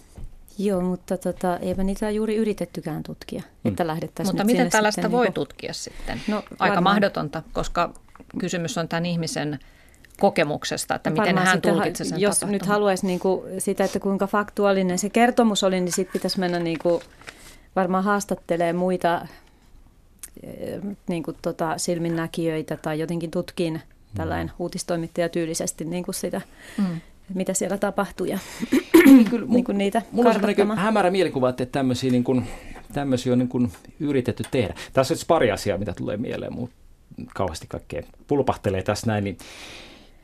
Joo, 0.58 0.80
mutta 0.80 1.16
tota, 1.16 1.56
eipä 1.56 1.84
niitä 1.84 2.10
juuri 2.10 2.36
yritettykään 2.36 3.02
tutkia, 3.02 3.42
mm. 3.64 3.68
että 3.68 3.86
lähdettäisiin 3.86 4.34
Mutta 4.34 4.44
miten 4.44 4.70
tällaista 4.70 5.02
sitten, 5.02 5.12
voi 5.12 5.24
niin 5.24 5.34
kuin... 5.34 5.46
tutkia 5.46 5.72
sitten? 5.72 6.20
No, 6.28 6.36
Aika 6.36 6.58
varmaan... 6.58 6.82
mahdotonta, 6.82 7.42
koska 7.52 7.94
kysymys 8.38 8.78
on 8.78 8.88
tämän 8.88 9.06
ihmisen 9.06 9.58
kokemuksesta, 10.20 10.94
että 10.94 11.10
miten 11.10 11.24
Varmaan 11.24 11.46
hän 11.46 11.60
tulkitsee 11.60 12.06
sen 12.06 12.20
Jos 12.20 12.34
tapahtuman. 12.34 12.52
nyt 12.52 12.66
haluaisi 12.66 13.06
niin 13.06 13.18
kuin 13.18 13.42
sitä, 13.58 13.84
että 13.84 14.00
kuinka 14.00 14.26
faktuaalinen 14.26 14.98
se 14.98 15.08
kertomus 15.08 15.64
oli, 15.64 15.80
niin 15.80 15.92
sitten 15.92 16.12
pitäisi 16.12 16.40
mennä 16.40 16.58
niin 16.58 16.78
kuin, 16.82 17.02
varmaan 17.76 18.04
haastattelee 18.04 18.72
muita 18.72 19.26
eh, 20.42 20.80
niin 21.08 21.22
kuin 21.22 21.36
tota, 21.42 21.78
silminnäkijöitä 21.78 22.76
tai 22.76 22.98
jotenkin 22.98 23.30
tutkin 23.30 23.80
tällainen 24.14 24.46
mm. 24.46 24.52
uutistoimittaja 24.58 25.28
tyylisesti 25.28 25.84
niin 25.84 26.04
kuin 26.04 26.14
sitä, 26.14 26.40
mm. 26.78 27.00
mitä 27.34 27.54
siellä 27.54 27.78
tapahtuu 27.78 28.26
ja 28.26 28.38
niin 29.06 29.30
Kyllä, 29.30 29.46
niin 29.46 29.64
kuin 29.64 29.78
niitä 29.78 30.02
Mulla 30.12 30.30
on 30.70 30.78
hämärä 30.78 31.10
mielikuva, 31.10 31.48
että 31.48 31.66
tämmöisiä, 31.66 32.10
niin 32.10 32.24
kuin, 32.24 32.46
tämmöisiä 32.92 33.32
on 33.32 33.38
niin 33.38 33.48
kuin 33.48 33.72
yritetty 34.00 34.44
tehdä. 34.50 34.74
Tässä 34.92 35.14
on 35.14 35.18
pari 35.28 35.50
asiaa, 35.50 35.78
mitä 35.78 35.92
tulee 35.92 36.16
mieleen, 36.16 36.52
mutta 36.52 36.76
kauheasti 37.34 37.66
kaikkea 37.66 38.02
pulpahtelee 38.26 38.82
tässä 38.82 39.06
näin, 39.06 39.24
niin 39.24 39.38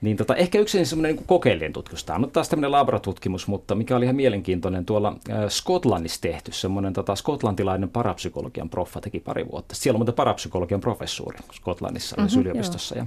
niin 0.05 0.17
tota, 0.17 0.37
ehkä 0.37 0.59
yksi 0.59 0.85
semmoinen 0.85 1.17
niin 1.17 1.27
kokeellinen 1.27 1.73
tutkimus. 1.73 2.05
Tämä 2.05 2.17
on 2.17 2.31
taas 2.31 2.49
tämmöinen 2.49 2.73
labratutkimus, 2.73 3.49
mutta 3.49 3.75
mikä 3.75 3.97
oli 3.97 4.05
ihan 4.05 4.17
mielenkiintoinen, 4.17 4.85
tuolla 4.85 5.17
äh, 5.31 5.39
Skotlannissa 5.49 6.21
tehty 6.21 6.53
semmoinen 6.53 6.93
tota, 6.93 7.17
skotlantilainen 7.17 7.89
parapsykologian 7.89 8.71
proffa 8.71 9.01
teki 9.01 9.21
pari 9.21 9.47
vuotta. 9.53 9.75
Siellä 9.75 9.97
on 9.97 10.01
muuten 10.01 10.15
parapsykologian 10.15 10.81
professuuri 10.81 11.39
Skotlannissa 11.53 12.17
mm-hmm, 12.17 12.41
yliopistossa. 12.41 12.99
Ja, 12.99 13.07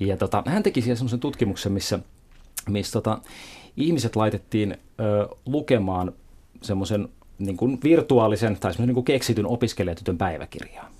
ja 0.00 0.16
tota, 0.16 0.42
hän 0.46 0.62
teki 0.62 0.82
siellä 0.82 0.96
semmoisen 0.96 1.20
tutkimuksen, 1.20 1.72
missä, 1.72 1.98
missä 2.68 2.92
tota, 2.92 3.18
ihmiset 3.76 4.16
laitettiin 4.16 4.76
ö, 5.00 5.28
lukemaan 5.46 6.12
semmoisen 6.62 7.08
niin 7.38 7.56
kuin 7.56 7.78
virtuaalisen 7.84 8.56
tai 8.56 8.72
semmoisen 8.72 8.86
niin 8.86 8.94
kuin 8.94 9.04
keksityn 9.04 9.46
opiskelijatytön 9.46 10.18
päiväkirjaa. 10.18 10.90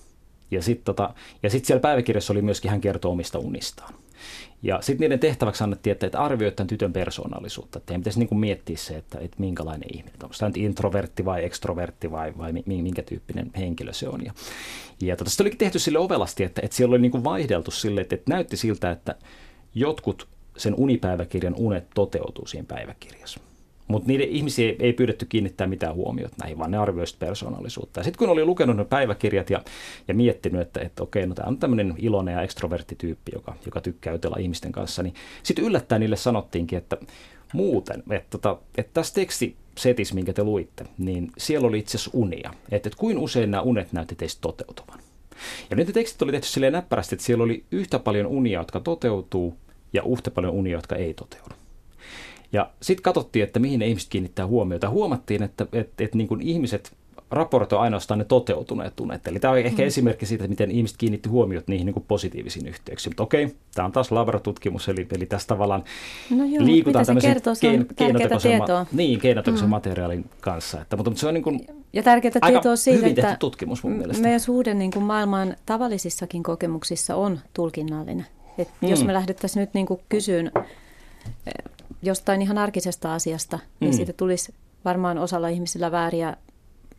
Ja 0.51 0.63
sitten 0.63 0.85
tota, 0.85 1.15
ja 1.43 1.51
sit 1.51 1.65
siellä 1.65 1.81
päiväkirjassa 1.81 2.33
oli 2.33 2.43
myöskin, 2.43 2.71
hän 2.71 2.81
kertoo 2.81 3.13
omista 3.13 3.39
unistaan. 3.39 3.95
Ja 4.63 4.81
sitten 4.81 5.05
niiden 5.05 5.19
tehtäväksi 5.19 5.65
annettiin, 5.65 5.93
että, 5.93 6.07
että 6.07 6.21
arvioi 6.21 6.53
tämän 6.53 6.67
tytön 6.67 6.93
persoonallisuutta. 6.93 7.79
Että 7.79 7.95
pitäisi 7.95 8.19
niin 8.19 8.29
kuin 8.29 8.39
miettiä 8.39 8.77
se, 8.77 8.97
että, 8.97 9.19
että 9.19 9.37
minkälainen 9.41 9.89
ihminen. 9.95 10.19
Onko 10.23 10.35
tämä 10.39 10.49
nyt 10.49 10.57
introvertti 10.57 11.25
vai 11.25 11.45
ekstrovertti 11.45 12.11
vai, 12.11 12.33
vai 12.39 12.53
minkä 12.67 13.03
tyyppinen 13.03 13.51
henkilö 13.57 13.93
se 13.93 14.09
on. 14.09 14.25
Ja, 14.25 14.33
ja 15.01 15.17
tota, 15.17 15.31
olikin 15.41 15.59
tehty 15.59 15.79
sille 15.79 15.99
ovelasti, 15.99 16.45
että, 16.45 16.61
että 16.65 16.77
siellä 16.77 16.93
oli 16.93 17.03
niin 17.03 17.13
kuin 17.13 17.25
vaihdeltu 17.25 17.71
sille, 17.71 18.01
että, 18.01 18.15
että 18.15 18.33
näytti 18.33 18.57
siltä, 18.57 18.91
että 18.91 19.15
jotkut 19.75 20.29
sen 20.57 20.75
unipäiväkirjan 20.75 21.55
unet 21.57 21.87
toteutuu 21.95 22.47
siinä 22.47 22.67
päiväkirjassa. 22.69 23.41
Mutta 23.89 24.09
niiden 24.09 24.29
ihmisiä 24.29 24.75
ei 24.79 24.93
pyydetty 24.93 25.27
kiinnittää 25.27 25.67
mitään 25.67 25.95
huomiota 25.95 26.37
näihin, 26.41 26.59
vaan 26.59 26.71
ne 26.71 26.79
arvioisivat 26.79 27.21
persoonallisuutta. 27.21 28.03
Sitten 28.03 28.19
kun 28.19 28.29
oli 28.29 28.45
lukenut 28.45 28.77
ne 28.77 28.85
päiväkirjat 28.85 29.51
ja, 29.51 29.63
ja 30.09 30.15
miettinyt, 30.15 30.61
että, 30.61 30.81
että 30.81 31.03
okei, 31.03 31.27
no 31.27 31.35
tämä 31.35 31.49
on 31.49 31.59
tämmöinen 31.59 31.95
iloinen 31.99 32.33
ja 32.33 32.43
ekstroverttityyppi, 32.43 33.33
joka, 33.35 33.55
joka 33.67 33.81
tykkää 33.81 34.13
jutella 34.13 34.37
ihmisten 34.41 34.73
kanssa, 34.73 35.03
niin 35.03 35.15
sitten 35.43 35.65
yllättäen 35.65 36.01
niille 36.01 36.17
sanottiinkin, 36.17 36.79
että 36.79 36.97
muuten, 37.53 38.03
että, 38.11 38.39
tota, 38.39 38.59
että 38.79 38.91
tässä 38.95 39.15
tekstisetissä, 39.15 40.15
minkä 40.15 40.33
te 40.33 40.45
luitte, 40.45 40.85
niin 40.99 41.31
siellä 41.39 41.69
oli 41.69 41.79
itse 41.79 41.97
asiassa 41.97 42.11
unia. 42.15 42.51
Että, 42.71 42.89
että 42.89 42.99
kuin 42.99 43.19
usein 43.19 43.51
nämä 43.51 43.63
unet 43.63 43.93
näytti 43.93 44.15
teistä 44.15 44.41
toteutuvan. 44.41 45.01
Ja 45.71 45.77
nyt 45.77 45.87
ne 45.87 45.93
tekstit 45.93 46.23
oli 46.23 46.33
tehty 46.33 46.47
silleen 46.47 46.73
näppärästi, 46.73 47.15
että 47.15 47.25
siellä 47.25 47.45
oli 47.45 47.65
yhtä 47.71 47.99
paljon 47.99 48.27
unia, 48.27 48.61
jotka 48.61 48.81
toteutuu, 48.81 49.57
ja 49.93 50.03
yhtä 50.13 50.31
paljon 50.31 50.55
unia, 50.55 50.77
jotka 50.77 50.97
ei 50.97 51.15
toteudu. 51.15 51.55
Ja 52.53 52.71
sitten 52.83 53.03
katsottiin, 53.03 53.43
että 53.43 53.59
mihin 53.59 53.79
ne 53.79 53.87
ihmiset 53.87 54.11
kiinnittää 54.11 54.47
huomiota. 54.47 54.91
Huomattiin, 54.91 55.43
että, 55.43 55.67
että, 55.73 56.05
että 56.05 56.17
niin 56.17 56.29
kuin 56.29 56.41
ihmiset 56.41 56.93
raportoi 57.31 57.79
ainoastaan 57.79 58.19
ne 58.19 58.25
toteutuneet 58.25 58.97
tunnet. 58.97 59.27
Eli 59.27 59.41
tämä 59.41 59.53
on 59.53 59.59
ehkä 59.59 59.83
mm. 59.83 59.87
esimerkki 59.87 60.27
siitä, 60.27 60.49
miten 60.49 60.71
ihmiset 60.71 60.97
kiinnitti 60.97 61.29
huomiota 61.29 61.65
niihin 61.69 61.87
niin 61.87 61.95
kuin 61.95 62.05
positiivisiin 62.09 62.67
yhteyksiin. 62.67 63.11
Mutta 63.11 63.23
okei, 63.23 63.57
tämä 63.75 63.87
on 63.87 63.93
taas 63.93 64.13
labratutkimus, 64.13 64.89
eli, 64.89 65.07
eli 65.17 65.27
tässä 65.27 65.49
tavallaan 65.49 65.85
no 66.31 66.45
joo, 66.45 66.65
liikutaan 66.65 67.07
tämmöisen 67.07 67.43
kein, 67.61 67.87
keinotekoisen, 67.97 68.59
ma- 68.59 68.87
niin, 68.93 69.21
keinotekoisen 69.21 69.69
mm. 69.69 69.71
materiaalin 69.71 70.25
kanssa. 70.41 70.81
Että, 70.81 70.97
mutta, 70.97 71.11
mutta 71.11 71.21
se 71.21 71.27
on 71.27 71.35
niin 71.35 71.45
kuin 71.45 71.67
ja 71.93 72.03
tärkeää 72.03 72.33
tietoa 72.47 72.77
siitä, 72.77 73.07
että 73.07 73.37
tutkimus 73.39 73.83
mun 73.85 73.93
mielestä. 73.93 74.23
meidän 74.23 74.41
suhde 74.41 74.75
niin 74.75 74.91
kuin 74.91 75.05
maailman 75.05 75.57
tavallisissakin 75.67 76.43
kokemuksissa 76.43 77.17
on 77.17 77.41
tulkinnallinen. 77.55 78.27
Et 78.59 78.69
mm. 78.81 78.89
Jos 78.89 79.05
me 79.05 79.15
lähdettäisiin 79.15 79.61
nyt 79.61 79.75
niin 79.75 79.87
kuin 79.87 80.01
kysyyn 80.09 80.53
jostain 82.03 82.43
ihan 82.43 82.59
arkisesta 82.59 83.15
asiasta, 83.15 83.59
niin 83.81 83.93
mm. 83.93 83.97
siitä 83.97 84.13
tulisi 84.13 84.55
varmaan 84.85 85.19
osalla 85.19 85.49
ihmisillä 85.49 85.91
vääriä 85.91 86.37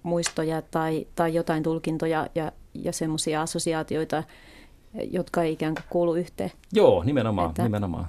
muistoja 0.03 0.61
tai, 0.61 1.07
tai 1.15 1.33
jotain 1.33 1.63
tulkintoja 1.63 2.27
ja, 2.35 2.51
ja 2.73 2.91
semmoisia 2.91 3.41
assosiaatioita, 3.41 4.23
jotka 5.11 5.43
ei 5.43 5.53
ikään 5.53 5.75
kuin 5.75 5.85
kuulu 5.89 6.15
yhteen. 6.15 6.51
Joo, 6.73 7.03
nimenomaan. 7.03 7.49
Että, 7.49 7.63
nimenomaan. 7.63 8.07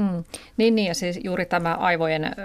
Mm. 0.00 0.24
Niin, 0.56 0.74
niin, 0.74 0.86
ja 0.86 0.94
siis 0.94 1.20
juuri 1.24 1.46
tämä 1.46 1.74
aivojen 1.74 2.36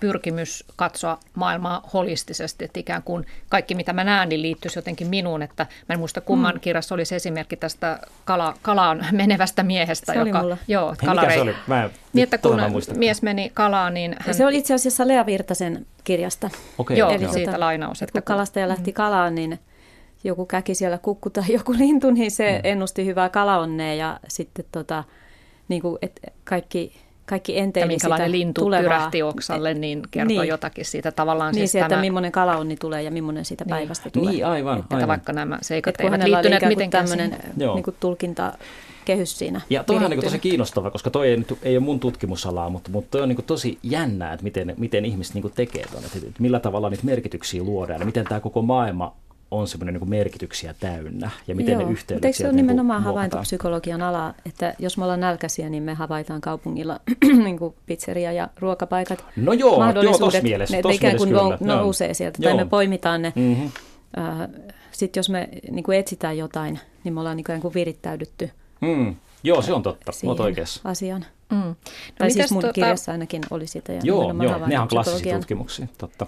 pyrkimys 0.00 0.64
katsoa 0.76 1.18
maailmaa 1.34 1.88
holistisesti, 1.92 2.64
että 2.64 2.80
ikään 2.80 3.02
kuin 3.02 3.26
kaikki 3.48 3.74
mitä 3.74 3.92
mä 3.92 4.04
näen, 4.04 4.28
niin 4.28 4.42
liittyisi 4.42 4.78
jotenkin 4.78 5.06
minuun, 5.06 5.42
että 5.42 5.66
mä 5.88 5.92
en 5.92 5.98
muista 5.98 6.20
kumman 6.20 6.54
mm. 6.54 6.60
kirjassa 6.60 6.94
oli 6.94 7.04
se 7.04 7.16
esimerkki 7.16 7.56
tästä 7.56 7.98
kala, 8.24 8.54
kalaan 8.62 9.06
menevästä 9.12 9.62
miehestä. 9.62 10.12
Se 10.12 10.18
joka, 10.18 10.38
oli 10.38 10.42
mulla. 10.42 10.56
Joo, 10.68 10.94
kalarei. 11.04 11.28
Mikä 11.28 11.34
se 11.34 11.40
oli? 11.40 11.54
Mä 11.66 11.84
en, 11.84 11.90
niin, 12.12 12.24
että 12.24 12.38
kun 12.38 12.60
mies 12.96 13.22
meni 13.22 13.50
kalaan, 13.54 13.94
niin 13.94 14.16
hän... 14.20 14.34
Se 14.34 14.46
oli 14.46 14.58
itse 14.58 14.74
asiassa 14.74 15.08
Lea 15.08 15.26
Virtasen 15.26 15.86
kirjasta. 16.04 16.50
Okay, 16.78 16.96
joo, 16.96 17.10
Eli 17.10 17.28
siitä 17.28 17.50
tota, 17.50 17.60
lainaus. 17.60 18.02
Että 18.02 18.12
kun 18.12 18.22
kalastaja 18.22 18.68
lähti 18.68 18.90
mm. 18.90 18.94
kalaan, 18.94 19.34
niin 19.34 19.58
joku 20.24 20.46
käki 20.46 20.74
siellä 20.74 20.98
kukku 20.98 21.30
tai 21.30 21.44
joku 21.48 21.72
lintu, 21.72 22.10
niin 22.10 22.30
se 22.30 22.52
mm. 22.52 22.60
ennusti 22.64 23.06
hyvää 23.06 23.28
kalaonnea 23.28 23.94
ja 23.94 24.20
sitten 24.28 24.64
tota, 24.72 25.04
niin 25.72 25.82
kuin, 25.82 25.98
että 26.02 26.30
kaikki, 26.44 26.92
kaikki 27.26 27.58
enteili 27.58 27.98
sitä 27.98 28.30
lintu 28.30 28.60
tulevaa. 28.60 28.82
tyrähti 28.82 29.22
oksalle, 29.22 29.74
niin 29.74 30.02
kertoo 30.10 30.40
niin. 30.40 30.48
jotakin 30.48 30.84
siitä 30.84 31.12
tavallaan. 31.12 31.54
Niin, 31.54 31.68
siis 31.68 31.72
tämä... 31.72 31.86
että 31.86 32.00
millainen 32.00 32.32
kalaonni 32.32 32.76
tulee 32.76 33.02
ja 33.02 33.10
millainen 33.10 33.44
siitä 33.44 33.64
niin. 33.64 33.70
päivästä 33.70 34.10
tulee. 34.10 34.32
Niin, 34.32 34.46
aivan. 34.46 34.78
Että 34.78 34.94
aivan. 34.94 35.08
vaikka 35.08 35.32
nämä 35.32 35.58
seikat 35.62 35.94
että 35.94 36.02
eivät 36.02 36.22
liittyneet 36.22 36.68
mitenkään 36.68 37.08
tämmöinen 37.08 37.36
niin 37.56 37.82
kuin 37.82 37.96
tulkinta 38.00 38.52
kehys 39.04 39.38
siinä. 39.38 39.60
Ja 39.70 39.84
toi 39.84 39.96
on 39.96 40.10
niin 40.10 40.20
tosi 40.20 40.38
kiinnostava, 40.38 40.90
koska 40.90 41.10
toi 41.10 41.28
ei, 41.28 41.44
ei 41.62 41.76
ole 41.76 41.84
mun 41.84 42.00
tutkimusalaa, 42.00 42.70
mutta, 42.70 42.90
mutta 42.90 43.10
toi 43.10 43.20
on 43.20 43.28
niin 43.28 43.44
tosi 43.46 43.78
jännää, 43.82 44.32
että 44.32 44.44
miten, 44.44 44.74
miten 44.78 45.04
ihmiset 45.04 45.34
niin 45.34 45.52
tekee 45.54 45.86
tuonne, 45.90 46.08
että 46.14 46.42
millä 46.42 46.60
tavalla 46.60 46.90
niitä 46.90 47.04
merkityksiä 47.04 47.62
luodaan 47.62 48.00
ja 48.00 48.06
miten 48.06 48.24
tämä 48.24 48.40
koko 48.40 48.62
maailma 48.62 49.14
on 49.52 49.68
semmoinen 49.68 49.94
niin 49.94 50.10
merkityksiä 50.10 50.74
täynnä 50.80 51.30
ja 51.46 51.54
miten 51.54 51.72
Joo, 51.72 51.86
ne 51.86 51.92
yhteydet 51.92 52.24
Eikö 52.24 52.36
se 52.36 52.46
ole 52.46 52.52
nimenomaan 52.52 53.00
niin 53.00 53.06
havaintopsykologian 53.06 54.02
ala, 54.02 54.34
että 54.46 54.74
jos 54.78 54.98
me 54.98 55.04
ollaan 55.04 55.20
nälkäisiä, 55.20 55.68
niin 55.68 55.82
me 55.82 55.94
havaitaan 55.94 56.40
kaupungilla 56.40 57.00
niin 57.44 57.58
kuin 57.58 57.74
pizzeria 57.86 58.32
ja 58.32 58.48
ruokapaikat. 58.58 59.24
No 59.36 59.52
joo, 59.52 59.92
joo 60.02 60.18
tossa 60.18 60.42
mielessä. 60.42 60.76
Ne, 60.76 60.82
tos 60.82 60.94
ikään 60.94 61.16
kuin 61.16 61.28
kyllä. 61.28 61.58
nousee 61.60 62.14
sieltä, 62.14 62.38
joo. 62.42 62.54
tai 62.54 62.64
me 62.64 62.70
poimitaan 62.70 63.22
ne. 63.22 63.32
Mm-hmm. 63.36 63.70
Sitten 64.90 65.18
jos 65.18 65.30
me 65.30 65.48
niin 65.70 65.84
kuin 65.84 65.98
etsitään 65.98 66.38
jotain, 66.38 66.78
niin 67.04 67.14
me 67.14 67.20
ollaan 67.20 67.36
niin 67.36 67.60
kuin 67.60 67.74
virittäydytty. 67.74 68.50
Mm. 68.80 69.16
Joo, 69.42 69.62
se 69.62 69.72
on 69.72 69.82
totta. 69.82 70.12
Olet 70.26 70.40
oikeassa. 70.40 70.80
Asiaan. 70.84 71.26
Mm. 71.50 71.58
No 71.58 71.74
tai 72.18 72.30
siis 72.30 72.52
mun 72.52 72.60
tuota... 72.60 72.72
kirjassa 72.72 73.12
ainakin 73.12 73.42
oli 73.50 73.66
sitä. 73.66 73.92
Ja 73.92 74.00
joo, 74.04 74.34
joo 74.42 74.66
ne 74.66 74.80
on 74.80 74.88
klassisia 74.88 75.36
tutkimuksia, 75.36 75.86
totta. 75.98 76.26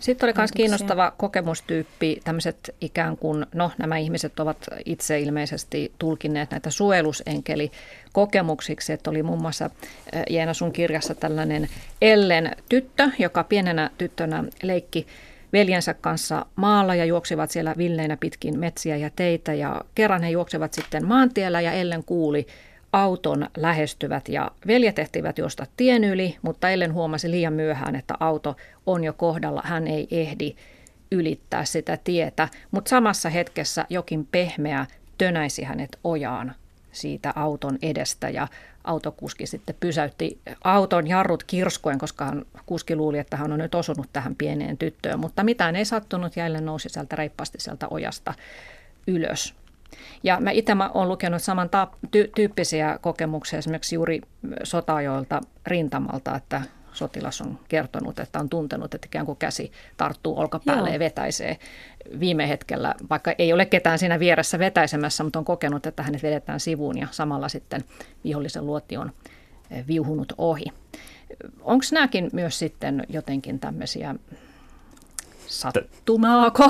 Sitten 0.00 0.26
oli 0.26 0.34
myös 0.36 0.52
kiinnostava 0.52 1.12
kokemustyyppi, 1.16 2.20
tämmöiset 2.24 2.74
ikään 2.80 3.16
kuin, 3.16 3.46
no 3.54 3.70
nämä 3.78 3.98
ihmiset 3.98 4.40
ovat 4.40 4.66
itse 4.84 5.20
ilmeisesti 5.20 5.92
tulkinneet 5.98 6.50
näitä 6.50 6.70
suojelusenkeli 6.70 7.70
kokemuksiksi, 8.12 8.92
että 8.92 9.10
oli 9.10 9.22
muun 9.22 9.42
muassa 9.42 9.70
Jeena 10.30 10.54
sun 10.54 10.72
kirjassa 10.72 11.14
tällainen 11.14 11.68
Ellen 12.02 12.56
tyttö, 12.68 13.10
joka 13.18 13.44
pienenä 13.44 13.90
tyttönä 13.98 14.44
leikki 14.62 15.06
veljensä 15.54 15.94
kanssa 15.94 16.46
maalla 16.56 16.94
ja 16.94 17.04
juoksivat 17.04 17.50
siellä 17.50 17.74
villeinä 17.78 18.16
pitkin 18.16 18.58
metsiä 18.58 18.96
ja 18.96 19.10
teitä. 19.16 19.54
Ja 19.54 19.80
kerran 19.94 20.22
he 20.22 20.30
juoksevat 20.30 20.72
sitten 20.72 21.06
maantiellä 21.06 21.60
ja 21.60 21.72
Ellen 21.72 22.04
kuuli 22.04 22.46
auton 22.92 23.48
lähestyvät 23.56 24.28
ja 24.28 24.50
veljet 24.66 24.98
ehtivät 24.98 25.38
juosta 25.38 25.66
tien 25.76 26.04
yli, 26.04 26.36
mutta 26.42 26.70
Ellen 26.70 26.92
huomasi 26.92 27.30
liian 27.30 27.52
myöhään, 27.52 27.96
että 27.96 28.14
auto 28.20 28.56
on 28.86 29.04
jo 29.04 29.12
kohdalla, 29.12 29.62
hän 29.64 29.86
ei 29.86 30.08
ehdi 30.10 30.56
ylittää 31.12 31.64
sitä 31.64 31.98
tietä, 32.04 32.48
mutta 32.70 32.88
samassa 32.88 33.28
hetkessä 33.28 33.86
jokin 33.88 34.28
pehmeä 34.32 34.86
tönäisi 35.18 35.62
hänet 35.62 35.98
ojaan 36.04 36.54
siitä 36.92 37.32
auton 37.36 37.78
edestä 37.82 38.30
ja 38.30 38.48
autokuski 38.84 39.46
sitten 39.46 39.76
pysäytti 39.80 40.40
auton 40.64 41.06
jarrut 41.06 41.44
kirskoen, 41.44 41.98
koska 41.98 42.24
hän, 42.24 42.44
kuski 42.66 42.96
luuli, 42.96 43.18
että 43.18 43.36
hän 43.36 43.52
on 43.52 43.58
nyt 43.58 43.74
osunut 43.74 44.06
tähän 44.12 44.34
pieneen 44.34 44.78
tyttöön, 44.78 45.20
mutta 45.20 45.44
mitään 45.44 45.76
ei 45.76 45.84
sattunut 45.84 46.36
ja 46.36 46.46
Ellen 46.46 46.64
nousi 46.64 46.88
sieltä 46.88 47.16
reippaasti 47.16 47.60
sieltä 47.60 47.86
ojasta 47.90 48.34
ylös. 49.06 49.54
Ja 50.22 50.40
mä 50.40 50.50
itse 50.50 50.72
olen 50.94 51.08
lukenut 51.08 51.42
saman 51.42 51.70
ty- 52.06 52.30
tyyppisiä 52.34 52.98
kokemuksia 53.00 53.58
esimerkiksi 53.58 53.94
juuri 53.94 54.20
sotajoilta 54.62 55.40
rintamalta, 55.66 56.36
että 56.36 56.62
sotilas 56.94 57.40
on 57.40 57.58
kertonut, 57.68 58.18
että 58.18 58.38
on 58.38 58.48
tuntenut, 58.48 58.94
että 58.94 59.06
ikään 59.06 59.26
kuin 59.26 59.38
käsi 59.38 59.72
tarttuu 59.96 60.38
olkapäälle 60.38 60.88
Joo. 60.88 60.94
ja 60.94 60.98
vetäisee 60.98 61.58
viime 62.20 62.48
hetkellä, 62.48 62.94
vaikka 63.10 63.34
ei 63.38 63.52
ole 63.52 63.66
ketään 63.66 63.98
siinä 63.98 64.18
vieressä 64.18 64.58
vetäisemässä, 64.58 65.24
mutta 65.24 65.38
on 65.38 65.44
kokenut, 65.44 65.86
että 65.86 66.02
hänet 66.02 66.22
vedetään 66.22 66.60
sivuun 66.60 66.98
ja 66.98 67.08
samalla 67.10 67.48
sitten 67.48 67.84
vihollisen 68.24 68.66
luoti 68.66 68.96
on 68.96 69.12
eh, 69.70 69.86
viuhunut 69.86 70.32
ohi. 70.38 70.64
Onko 71.60 71.84
nämäkin 71.92 72.30
myös 72.32 72.58
sitten 72.58 73.04
jotenkin 73.08 73.60
tämmöisiä 73.60 74.14
Sattumaako? 75.46 76.64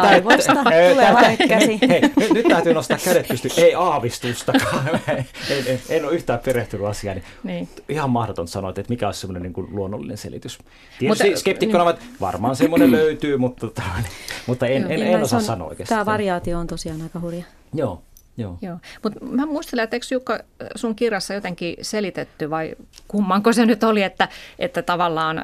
Aivoista 0.00 0.54
tulee 0.64 1.36
käsi. 1.48 1.78
Hei, 1.88 2.00
nyt, 2.00 2.30
nyt 2.32 2.46
täytyy 2.48 2.74
nostaa 2.74 2.98
kädet 3.04 3.28
pystyyn. 3.28 3.54
Ei 3.56 3.74
aavistustakaan. 3.74 4.88
en, 5.08 5.26
en, 5.66 5.80
en 5.88 6.04
ole 6.04 6.14
yhtään 6.14 6.38
perehtynyt 6.38 6.86
asiaan. 6.86 7.22
Niin 7.44 7.50
niin. 7.50 7.68
Ihan 7.88 8.10
mahdoton 8.10 8.48
sanoa, 8.48 8.70
että 8.70 8.82
mikä 8.88 9.06
olisi 9.06 9.20
semmoinen 9.20 9.52
niin 9.52 9.66
luonnollinen 9.70 10.16
selitys. 10.16 10.58
Tietysti 10.98 11.24
mutta, 11.24 11.40
skeptikkona 11.40 11.84
niin. 11.84 12.02
varmaan 12.20 12.56
semmoinen 12.56 12.90
löytyy, 12.90 13.36
mutta, 13.36 13.66
mutta 14.46 14.66
en, 14.66 14.82
en, 14.82 14.90
en, 14.90 15.02
en 15.02 15.22
osaa 15.22 15.40
sanoa 15.40 15.68
oikeastaan. 15.68 15.98
Tämä 15.98 16.12
variaatio 16.12 16.58
on 16.58 16.66
tosiaan 16.66 17.02
aika 17.02 17.20
hurja. 17.20 17.44
Joo. 17.74 18.02
Joo. 18.36 18.58
Joo. 18.62 18.78
Mutta 19.02 19.24
mä 19.24 19.46
muistelen, 19.46 19.82
että 19.82 19.96
eikö 19.96 20.06
Jukka 20.10 20.38
sun 20.74 20.94
kirjassa 20.94 21.34
jotenkin 21.34 21.76
selitetty 21.82 22.50
vai 22.50 22.74
kummanko 23.08 23.52
se 23.52 23.66
nyt 23.66 23.84
oli, 23.84 24.02
että, 24.02 24.28
että 24.58 24.82
tavallaan 24.82 25.38
ö, 25.38 25.42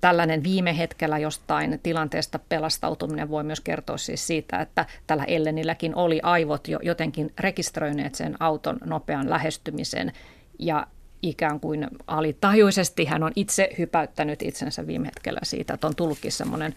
tällainen 0.00 0.42
viime 0.42 0.78
hetkellä 0.78 1.18
jostain 1.18 1.80
tilanteesta 1.82 2.38
pelastautuminen 2.48 3.30
voi 3.30 3.44
myös 3.44 3.60
kertoa 3.60 3.96
siis 3.96 4.26
siitä, 4.26 4.60
että 4.60 4.86
tällä 5.06 5.24
Ellenilläkin 5.24 5.94
oli 5.94 6.20
aivot 6.22 6.68
jo 6.68 6.78
jotenkin 6.82 7.32
rekisteröineet 7.38 8.14
sen 8.14 8.36
auton 8.40 8.78
nopean 8.84 9.30
lähestymisen 9.30 10.12
ja 10.58 10.86
ikään 11.22 11.60
kuin 11.60 11.88
alitajuisesti 12.06 13.04
hän 13.04 13.22
on 13.22 13.32
itse 13.36 13.70
hypäyttänyt 13.78 14.42
itsensä 14.42 14.86
viime 14.86 15.06
hetkellä 15.06 15.40
siitä, 15.42 15.74
että 15.74 15.86
on 15.86 15.96
tullutkin 15.96 16.32
semmoinen 16.32 16.74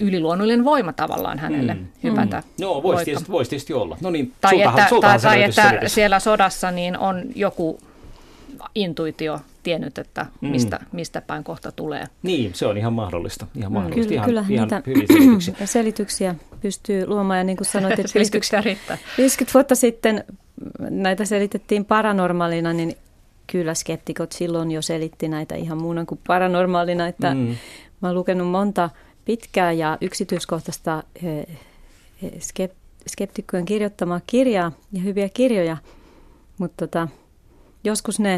yliluonnollinen 0.00 0.64
voima 0.64 0.92
tavallaan 0.92 1.38
hänelle 1.38 1.74
mm, 1.74 1.86
hypätä. 2.02 2.36
Mm. 2.36 2.64
No, 2.64 2.82
voisi 2.82 3.04
tietysti, 3.04 3.32
vois 3.32 3.48
tietysti 3.48 3.72
olla. 3.72 3.96
No 4.00 4.10
niin, 4.10 4.32
tai 4.40 4.50
sultahan, 4.50 4.78
että, 4.78 4.88
sultahan 4.88 5.20
tai, 5.20 5.52
tai 5.52 5.74
että 5.74 5.88
siellä 5.88 6.20
sodassa 6.20 6.70
niin 6.70 6.98
on 6.98 7.22
joku 7.34 7.78
intuitio 8.74 9.40
tiennyt, 9.62 9.98
että 9.98 10.26
mm. 10.40 10.48
mistä, 10.48 10.76
mm. 10.76 10.86
mistä 10.92 11.20
päin 11.20 11.44
kohta 11.44 11.72
tulee. 11.72 12.06
Niin, 12.22 12.54
se 12.54 12.66
on 12.66 12.78
ihan 12.78 12.92
mahdollista. 12.92 13.46
Ihan 13.56 13.72
mm. 13.72 13.74
mahdollista. 13.74 14.08
Kyllä, 14.08 14.14
ihan, 14.14 14.26
kyllä 14.26 14.44
ihan 14.48 14.68
niitä 14.68 14.82
selityksiä. 14.84 15.54
selityksiä 15.66 16.34
pystyy 16.60 17.06
luomaan. 17.06 17.38
Ja 17.38 17.44
niin 17.44 17.56
kuin 17.56 17.66
sanoit, 17.72 17.98
että 17.98 18.12
50, 18.14 18.98
50 19.18 19.54
vuotta 19.54 19.74
sitten 19.74 20.24
näitä 20.80 21.24
selitettiin 21.24 21.84
paranormaalina, 21.84 22.72
niin 22.72 22.96
kyllä 23.46 23.74
skeptikot 23.74 24.32
silloin 24.32 24.70
jo 24.70 24.82
selitti 24.82 25.28
näitä 25.28 25.54
ihan 25.54 25.78
muuna 25.78 26.04
kuin 26.04 26.20
paranormaalina. 26.26 27.08
Että 27.08 27.34
mm. 27.34 27.56
Mä 28.02 28.08
oon 28.08 28.14
lukenut 28.14 28.48
monta 28.48 28.90
pitkää 29.24 29.72
ja 29.72 29.98
yksityiskohtaista 30.00 31.02
eh, 31.22 31.46
eh, 32.22 32.68
skeptikkojen 33.08 33.64
kirjoittamaa 33.64 34.20
kirjaa 34.26 34.72
ja 34.92 35.00
hyviä 35.00 35.28
kirjoja, 35.28 35.76
mutta 36.58 36.86
tota, 36.86 37.08
joskus 37.84 38.20
ne, 38.20 38.34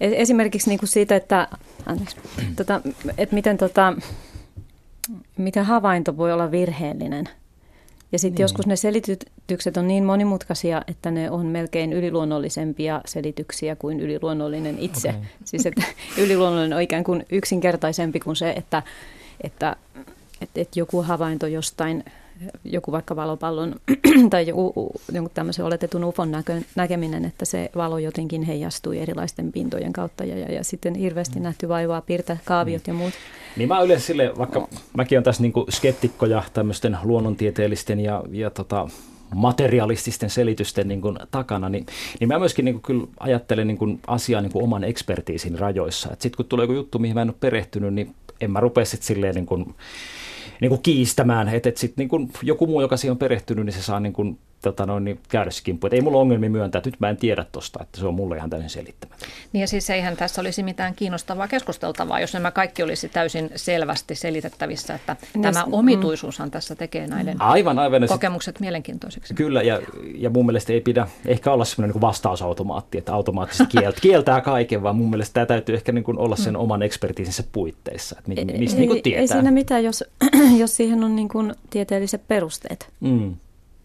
e-, 0.00 0.22
esimerkiksi 0.22 0.68
niin 0.68 0.78
kuin 0.78 0.88
siitä, 0.88 1.16
että, 1.16 1.48
anteeksi, 1.86 2.16
tota, 2.56 2.80
että 3.18 3.34
miten, 3.34 3.58
tota, 3.58 3.92
miten 5.36 5.64
havainto 5.64 6.16
voi 6.16 6.32
olla 6.32 6.50
virheellinen. 6.50 7.28
Ja 8.12 8.18
sitten 8.18 8.34
niin. 8.34 8.42
joskus 8.42 8.66
ne 8.66 8.76
selitykset 8.76 9.76
on 9.76 9.88
niin 9.88 10.04
monimutkaisia, 10.04 10.82
että 10.88 11.10
ne 11.10 11.30
on 11.30 11.46
melkein 11.46 11.92
yliluonnollisempia 11.92 13.00
selityksiä 13.06 13.76
kuin 13.76 14.00
yliluonnollinen 14.00 14.78
itse. 14.78 15.08
Okay. 15.08 15.20
Siis 15.44 15.66
että 15.66 15.82
yliluonnollinen 16.22 16.76
on 16.76 16.82
ikään 16.82 17.04
kuin 17.04 17.26
yksinkertaisempi 17.30 18.20
kuin 18.20 18.36
se, 18.36 18.50
että 18.50 18.82
että, 19.40 19.76
että, 20.40 20.60
että 20.60 20.80
joku 20.80 21.02
havainto 21.02 21.46
jostain, 21.46 22.04
joku 22.64 22.92
vaikka 22.92 23.16
valopallon 23.16 23.74
tai 24.30 24.46
joku, 24.46 24.92
joku 25.12 25.28
tämmöisen 25.34 25.64
oletetun 25.64 26.04
ufon 26.04 26.30
näkö, 26.30 26.60
näkeminen, 26.74 27.24
että 27.24 27.44
se 27.44 27.70
valo 27.76 27.98
jotenkin 27.98 28.42
heijastui 28.42 28.98
erilaisten 28.98 29.52
pintojen 29.52 29.92
kautta 29.92 30.24
ja, 30.24 30.38
ja, 30.38 30.52
ja 30.52 30.64
sitten 30.64 30.94
hirveästi 30.94 31.40
nähty 31.40 31.68
vaivaa 31.68 32.00
piirtää 32.00 32.36
kaaviot 32.44 32.86
ja 32.86 32.94
muut. 32.94 33.14
Niin 33.56 33.68
mä 33.68 33.82
yleensä 33.82 34.06
sille, 34.06 34.32
vaikka 34.38 34.68
mäkin 34.96 35.18
on 35.18 35.24
tässä 35.24 35.42
niin 35.42 35.52
skeptikko 35.70 36.26
ja 36.26 36.42
tämmöisten 36.52 36.98
luonnontieteellisten 37.02 38.00
ja, 38.00 38.22
ja 38.30 38.50
tota, 38.50 38.88
materialististen 39.34 40.30
selitysten 40.30 40.88
niin 40.88 41.00
kuin 41.00 41.18
takana, 41.30 41.68
niin, 41.68 41.86
niin 42.20 42.28
mä 42.28 42.38
myöskin 42.38 42.64
niin 42.64 42.74
kuin 42.74 42.82
kyllä 42.82 43.06
ajattelen 43.20 43.66
niin 43.66 43.78
kuin 43.78 44.00
asiaa 44.06 44.40
niin 44.40 44.52
kuin 44.52 44.64
oman 44.64 44.84
ekspertiisin 44.84 45.58
rajoissa. 45.58 46.08
Sitten 46.08 46.36
kun 46.36 46.46
tulee 46.46 46.64
joku 46.64 46.72
juttu, 46.72 46.98
mihin 46.98 47.14
mä 47.14 47.22
en 47.22 47.28
ole 47.28 47.36
perehtynyt, 47.40 47.94
niin 47.94 48.14
en 48.40 48.50
mä 48.50 48.60
rupea 48.60 48.84
sitten 48.84 49.06
silleen 49.06 49.34
niin 49.34 49.46
kuin, 49.46 49.74
niin 50.60 50.68
kuin 50.68 50.82
kiistämään, 50.82 51.48
että, 51.48 51.68
että 51.68 51.80
sitten 51.80 52.08
niin 52.12 52.30
joku 52.42 52.66
muu, 52.66 52.80
joka 52.80 52.96
siihen 52.96 53.12
on 53.12 53.18
perehtynyt, 53.18 53.64
niin 53.64 53.74
se 53.74 53.82
saa 53.82 54.00
niin 54.00 54.12
kuin 54.12 54.38
tota 54.62 54.86
noin, 54.86 55.04
niin 55.04 55.20
käydä 55.28 55.50
se 55.50 55.62
kimppu. 55.64 55.86
Et 55.86 55.92
ei 55.92 56.00
mulla 56.00 56.18
ongelmia 56.18 56.50
myöntää, 56.50 56.78
että 56.78 56.90
nyt 56.90 57.00
mä 57.00 57.08
en 57.08 57.16
tiedä 57.16 57.46
tosta, 57.52 57.78
että 57.82 58.00
se 58.00 58.06
on 58.06 58.14
mulle 58.14 58.36
ihan 58.36 58.50
täysin 58.50 58.70
selittämätön. 58.70 59.28
Niin 59.52 59.60
ja 59.60 59.66
siis 59.66 59.90
eihän 59.90 60.16
tässä 60.16 60.40
olisi 60.40 60.62
mitään 60.62 60.94
kiinnostavaa 60.94 61.48
keskusteltavaa, 61.48 62.20
jos 62.20 62.32
nämä 62.32 62.50
kaikki 62.50 62.82
olisi 62.82 63.08
täysin 63.08 63.50
selvästi 63.56 64.14
selitettävissä, 64.14 64.94
että 64.94 65.16
no, 65.36 65.42
tämä 65.42 65.64
mm. 65.66 65.72
omituisuushan 65.72 66.50
tässä 66.50 66.74
tekee 66.74 67.06
näiden 67.06 67.42
aivan, 67.42 67.78
aivan. 67.78 68.08
kokemukset 68.08 68.56
sit, 68.56 68.60
mielenkiintoisiksi. 68.60 69.34
Kyllä, 69.34 69.62
ja, 69.62 69.80
ja 70.14 70.30
mun 70.30 70.46
mielestä 70.46 70.72
ei 70.72 70.80
pidä 70.80 71.08
ehkä 71.26 71.52
olla 71.52 71.64
semmoinen 71.64 71.94
niin 71.94 72.00
vastausautomaatti, 72.00 72.98
että 72.98 73.14
automaattisesti 73.14 73.66
kieltää, 73.78 74.00
kieltää 74.08 74.40
kaiken, 74.40 74.82
vaan 74.82 74.96
mun 74.96 75.10
mielestä 75.10 75.34
tämä 75.34 75.46
täytyy 75.46 75.74
ehkä 75.74 75.92
niin 75.92 76.04
kuin 76.04 76.18
olla 76.18 76.36
sen 76.36 76.54
mm. 76.54 76.60
oman 76.60 76.82
ekspertiisinsä 76.82 77.44
puitteissa, 77.52 78.16
että 78.18 78.30
mistä 78.30 78.52
ei, 78.52 78.58
niin 78.58 78.88
kuin 78.88 79.02
tietää. 79.02 79.20
Ei 79.20 79.28
siinä 79.28 79.50
mitään, 79.50 79.84
jos, 79.84 80.04
jos 80.60 80.76
siihen 80.76 81.04
on 81.04 81.16
niin 81.16 81.28
kuin 81.28 81.54
tieteelliset 81.70 82.28
perusteet. 82.28 82.88
Mm. 83.00 83.36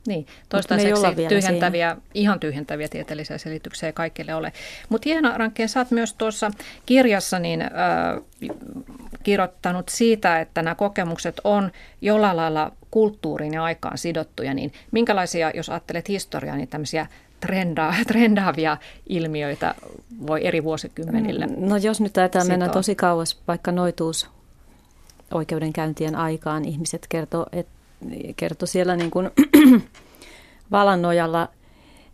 Niin, 0.08 0.28
toistaiseksi 0.50 1.02
tyhjentäviä, 1.30 1.90
siinä. 1.90 2.02
ihan 2.14 2.40
tyhjentäviä 2.40 2.88
tieteellisiä 2.88 3.38
selityksiä 3.38 3.90
ei 3.90 3.94
kaikille 3.94 4.36
ole. 4.36 4.54
Mutta 4.90 5.10
Hiena 5.10 5.38
Rankkeen, 5.38 5.70
sä 5.70 5.80
oot 5.80 5.92
myös 5.92 6.14
tuossa 6.14 6.52
kirjassa 6.86 7.40
niin, 7.40 7.62
äh, 7.62 7.70
kirjoittanut 9.24 9.90
siitä, 9.90 10.40
että 10.40 10.62
nämä 10.62 10.76
kokemukset 10.76 11.42
on 11.44 11.72
jollain 12.02 12.38
lailla 12.38 12.72
kulttuuriin 12.92 13.54
ja 13.54 13.64
aikaan 13.64 13.98
sidottuja, 13.98 14.54
niin 14.54 14.74
minkälaisia, 14.92 15.52
jos 15.54 15.70
ajattelet 15.70 16.10
historiaa, 16.10 16.56
niin 16.56 16.68
tämmöisiä 16.68 17.08
trenda, 17.40 17.94
trendaavia 18.08 18.78
ilmiöitä 19.10 19.76
voi 20.28 20.48
eri 20.48 20.64
vuosikymmenille 20.64 21.48
No 21.58 21.78
jos 21.78 22.02
nyt 22.02 22.14
tätä 22.14 22.44
mennä 22.44 22.70
tosi 22.70 22.96
kauas, 22.96 23.42
vaikka 23.48 23.72
noituus 23.72 24.30
oikeudenkäyntien 25.34 26.16
aikaan, 26.16 26.66
ihmiset 26.66 27.06
kertoo, 27.10 27.46
että 27.52 27.83
kertoi 28.36 28.68
siellä 28.68 28.96
niin 28.96 29.12
kuin 29.12 29.32
valan 30.72 31.02
nojalla 31.02 31.50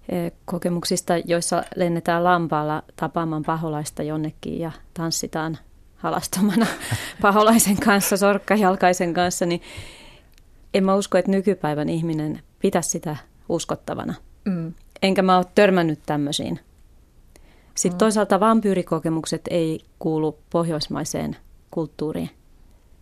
e, 0.10 0.32
kokemuksista, 0.46 1.18
joissa 1.18 1.64
lennetään 1.76 2.24
lampaalla 2.24 2.84
tapaamaan 2.96 3.44
paholaista 3.44 4.04
jonnekin 4.04 4.60
ja 4.60 4.72
tanssitaan 4.94 5.58
halastomana 5.96 6.66
paholaisen 7.22 7.78
kanssa, 7.78 8.18
sorkkajalkaisen 8.18 9.14
kanssa, 9.14 9.46
niin 9.46 9.62
en 10.74 10.84
mä 10.84 10.96
usko, 10.96 11.18
että 11.18 11.32
nykypäivän 11.32 11.90
ihminen 11.90 12.42
pitäisi 12.60 12.90
sitä 12.90 13.16
uskottavana. 13.50 14.14
Mm. 14.46 14.74
Enkä 15.02 15.22
mä 15.22 15.38
ole 15.38 15.46
törmännyt 15.56 16.00
tämmöisiin. 16.06 16.60
Sitten 17.76 17.96
mm. 17.96 18.00
toisaalta 18.00 18.40
vampyyrikokemukset 18.40 19.42
ei 19.50 19.80
kuulu 20.00 20.40
pohjoismaiseen 20.50 21.38
kulttuuriin. 21.72 22.30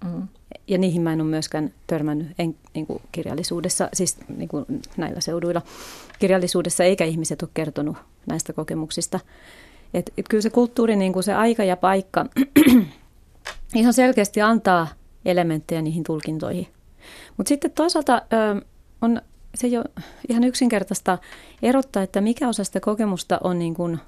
Mm 0.04 0.28
ja 0.68 0.78
niihin 0.78 1.01
mä 1.01 1.13
en 1.13 1.22
ole 1.22 1.30
myöskään 1.30 1.74
törmännyt 1.88 2.28
en, 2.39 2.55
niin 2.74 2.88
kuin 2.88 3.01
kirjallisuudessa, 3.11 3.89
siis 3.93 4.18
niin 4.38 4.49
kuin 4.49 4.65
näillä 4.97 5.22
seuduilla 5.22 5.61
kirjallisuudessa, 6.20 6.84
eikä 6.84 7.05
ihmiset 7.05 7.41
ole 7.41 7.49
kertonut 7.53 7.97
näistä 8.26 8.53
kokemuksista. 8.53 9.20
Et, 9.93 10.13
et 10.18 10.26
kyllä 10.30 10.41
se 10.41 10.49
kulttuuri, 10.49 10.95
niin 10.95 11.13
kuin 11.13 11.24
se 11.24 11.34
aika 11.34 11.63
ja 11.63 11.78
paikka, 11.78 12.26
ihan 13.76 13.93
selkeästi 13.93 14.41
antaa 14.41 14.88
elementtejä 15.26 15.82
niihin 15.82 16.03
tulkintoihin. 16.03 16.68
Mutta 17.38 17.49
sitten 17.49 17.72
toisaalta 17.72 18.22
ö, 18.34 18.65
on 19.01 19.22
se 19.55 19.68
jo 19.68 19.84
ihan 20.30 20.43
yksinkertaista 20.43 21.18
erottaa, 21.61 22.03
että 22.03 22.22
mikä 22.22 22.47
osa 22.47 22.63
sitä 22.63 22.80
kokemusta 22.80 23.39
on 23.43 23.59
niin 23.59 23.74
kuin 23.74 23.99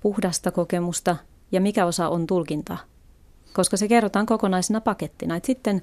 puhdasta 0.00 0.50
kokemusta 0.50 1.16
ja 1.52 1.60
mikä 1.60 1.86
osa 1.86 2.08
on 2.08 2.26
tulkintaa 2.26 2.78
koska 3.54 3.76
se 3.76 3.88
kerrotaan 3.88 4.26
kokonaisena 4.26 4.80
pakettina. 4.80 5.36
Et 5.36 5.44
sitten 5.44 5.82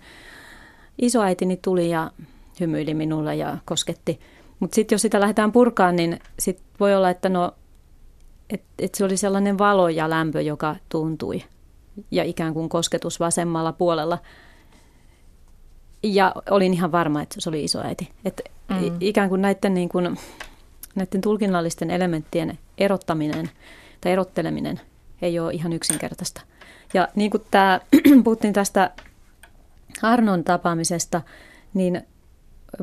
isoäitini 1.02 1.58
tuli 1.58 1.90
ja 1.90 2.12
hymyili 2.60 2.94
minulle 2.94 3.36
ja 3.36 3.58
kosketti. 3.66 4.20
Mutta 4.60 4.76
sitten 4.76 4.96
jos 4.96 5.02
sitä 5.02 5.20
lähdetään 5.20 5.52
purkaan, 5.52 5.96
niin 5.96 6.20
sit 6.40 6.60
voi 6.80 6.96
olla, 6.96 7.10
että 7.10 7.30
no, 7.30 7.52
et, 8.50 8.64
et 8.80 8.96
se 8.96 9.06
oli 9.06 9.18
sellainen 9.18 9.58
valo 9.58 9.90
ja 9.90 10.10
lämpö, 10.10 10.42
joka 10.42 10.76
tuntui. 10.90 11.44
Ja 12.12 12.24
ikään 12.24 12.54
kuin 12.54 12.70
kosketus 12.70 13.20
vasemmalla 13.20 13.74
puolella. 13.74 14.18
Ja 16.04 16.34
olin 16.50 16.74
ihan 16.74 16.92
varma, 16.92 17.22
että 17.22 17.36
se 17.40 17.50
oli 17.50 17.64
isoäiti. 17.64 18.10
Et 18.26 18.42
mm. 18.70 18.98
Ikään 19.00 19.30
kuin 19.30 19.42
näiden, 19.42 19.74
niin 19.74 19.90
kuin, 19.90 20.18
näiden 20.96 21.22
tulkinnallisten 21.22 21.92
elementtien 21.92 22.58
erottaminen 22.78 23.50
tai 24.02 24.12
erotteleminen 24.12 24.82
ei 25.22 25.40
ole 25.40 25.54
ihan 25.54 25.74
yksinkertaista. 25.74 26.42
Ja 26.94 27.08
niin 27.16 27.32
kuin 27.32 27.44
tämä, 27.52 27.80
puhuttiin 28.24 28.54
tästä 28.54 28.92
Arnon 30.02 30.44
tapaamisesta, 30.44 31.22
niin 31.74 32.02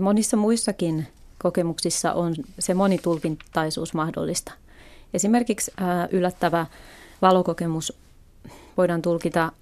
monissa 0.00 0.36
muissakin 0.36 1.06
kokemuksissa 1.38 2.12
on 2.12 2.34
se 2.58 2.74
monitulkintaisuus 2.74 3.94
mahdollista. 3.94 4.52
Esimerkiksi 5.14 5.72
yllättävä 6.10 6.66
valokokemus 7.22 7.92
voidaan 8.76 9.02
tulkita 9.02 9.52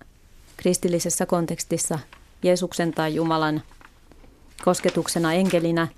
kristillisessä 0.57 1.27
kontekstissa 1.27 1.99
Jeesuksen 2.43 2.93
tai 2.93 3.15
Jumalan 3.15 3.63
kosketuksena 4.65 5.33
enkelinä. 5.33 5.89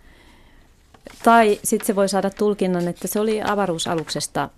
Tai 1.23 1.61
sitten 1.65 1.87
se 1.87 1.97
voi 1.97 2.09
saada 2.09 2.31
tulkinnan, 2.31 2.89
että 2.89 3.09
se 3.09 3.21
oli 3.21 3.43
avaruusaluksesta 3.43 4.49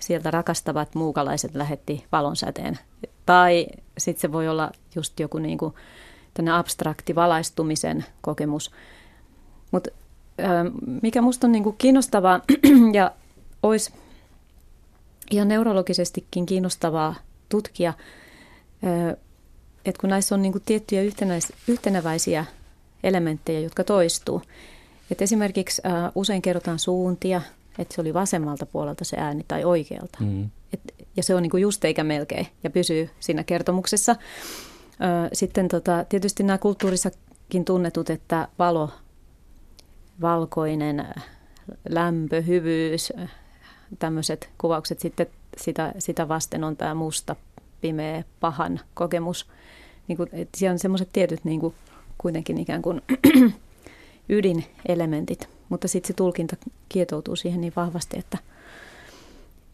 sieltä 0.00 0.30
rakastavat 0.30 0.94
muukalaiset 0.94 1.54
lähetti 1.54 2.04
valonsäteen 2.12 2.78
tai 3.30 3.66
sitten 3.98 4.20
se 4.20 4.32
voi 4.32 4.48
olla 4.48 4.70
just 4.94 5.20
joku 5.20 5.38
niin 5.38 5.58
kuin 5.58 5.74
abstrakti 6.52 7.14
valaistumisen 7.14 8.04
kokemus. 8.20 8.70
Mutta 9.70 9.90
mikä 11.02 11.22
musta 11.22 11.46
on 11.46 11.52
niin 11.52 11.62
kuin 11.62 11.76
kiinnostavaa 11.78 12.40
ja 12.92 13.10
olisi 13.62 13.92
ihan 15.30 15.48
neurologisestikin 15.48 16.46
kiinnostavaa 16.46 17.14
tutkia, 17.48 17.94
että 19.84 20.00
kun 20.00 20.10
näissä 20.10 20.34
on 20.34 20.42
niin 20.42 20.52
kuin 20.52 20.62
tiettyjä 20.66 21.02
yhtenäis, 21.02 21.52
yhteneväisiä 21.68 22.44
elementtejä, 23.02 23.60
jotka 23.60 23.84
toistuu. 23.84 24.42
Et 25.10 25.22
esimerkiksi 25.22 25.82
usein 26.14 26.42
kerrotaan 26.42 26.78
suuntia, 26.78 27.42
että 27.78 27.94
se 27.94 28.00
oli 28.00 28.14
vasemmalta 28.14 28.66
puolelta 28.66 29.04
se 29.04 29.16
ääni 29.16 29.44
tai 29.48 29.64
oikealta. 29.64 30.18
Mm. 30.20 30.50
Ja 31.20 31.24
se 31.24 31.34
on 31.34 31.42
niin 31.42 31.50
kuin 31.50 31.60
just 31.60 31.84
eikä 31.84 32.04
melkein 32.04 32.46
ja 32.64 32.70
pysyy 32.70 33.10
siinä 33.20 33.44
kertomuksessa. 33.44 34.16
Sitten 35.32 35.68
tota, 35.68 36.04
tietysti 36.08 36.42
nämä 36.42 36.58
kulttuurissakin 36.58 37.64
tunnetut, 37.64 38.10
että 38.10 38.48
valo, 38.58 38.90
valkoinen, 40.20 41.06
lämpö, 41.88 42.42
hyvyys, 42.42 43.12
tämmöiset 43.98 44.50
kuvaukset 44.58 45.00
sitten 45.00 45.26
sitä, 45.56 45.92
sitä 45.98 46.28
vasten 46.28 46.64
on 46.64 46.76
tämä 46.76 46.94
musta, 46.94 47.36
pimeä, 47.80 48.24
pahan 48.40 48.80
kokemus. 48.94 49.46
Niin 50.08 50.16
kuin, 50.16 50.28
siellä 50.56 50.72
on 50.72 50.78
semmoiset 50.78 51.08
tietyt 51.12 51.44
niin 51.44 51.60
kuin, 51.60 51.74
kuitenkin 52.18 52.58
ikään 52.58 52.82
kuin 52.82 53.02
ydinelementit, 54.28 55.48
mutta 55.68 55.88
sitten 55.88 56.08
se 56.08 56.12
tulkinta 56.12 56.56
kietoutuu 56.88 57.36
siihen 57.36 57.60
niin 57.60 57.72
vahvasti, 57.76 58.18
että– 58.18 58.38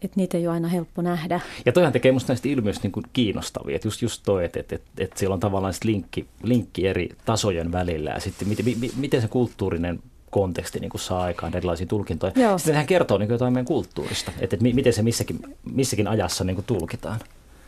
että 0.01 0.15
niitä 0.15 0.37
ei 0.37 0.47
ole 0.47 0.53
aina 0.53 0.67
helppo 0.67 1.01
nähdä. 1.01 1.39
Ja 1.65 1.71
toihan 1.71 1.93
tekee 1.93 2.11
minusta 2.11 2.33
näistä 2.33 2.49
ilmiöistä 2.49 2.83
niin 2.83 2.91
kuin 2.91 3.05
kiinnostavia, 3.13 3.75
että 3.75 3.87
just, 3.87 4.01
just 4.01 4.21
toi, 4.25 4.45
että, 4.45 4.59
että, 4.59 4.75
että, 4.75 4.91
että 4.97 5.19
siellä 5.19 5.33
on 5.33 5.39
tavallaan 5.39 5.73
linkki, 5.83 6.27
linkki 6.43 6.87
eri 6.87 7.09
tasojen 7.25 7.71
välillä 7.71 8.09
ja 8.09 8.19
sitten 8.19 8.47
miten, 8.47 8.65
miten 8.95 9.21
se 9.21 9.27
kulttuurinen 9.27 9.99
konteksti 10.29 10.79
niin 10.79 10.89
kuin 10.89 11.01
saa 11.01 11.21
aikaan 11.21 11.55
erilaisia 11.57 11.87
tulkintoja. 11.87 12.33
Joo. 12.35 12.57
Sitten 12.57 12.75
hän 12.75 12.87
kertoo 12.87 13.17
niin 13.17 13.27
kuin 13.27 13.35
jotain 13.35 13.53
meidän 13.53 13.65
kulttuurista, 13.65 14.31
että, 14.39 14.55
että 14.55 14.63
miten 14.73 14.93
se 14.93 15.01
missäkin, 15.01 15.39
missäkin 15.73 16.07
ajassa 16.07 16.43
niin 16.43 16.55
kuin 16.55 16.65
tulkitaan. 16.65 17.19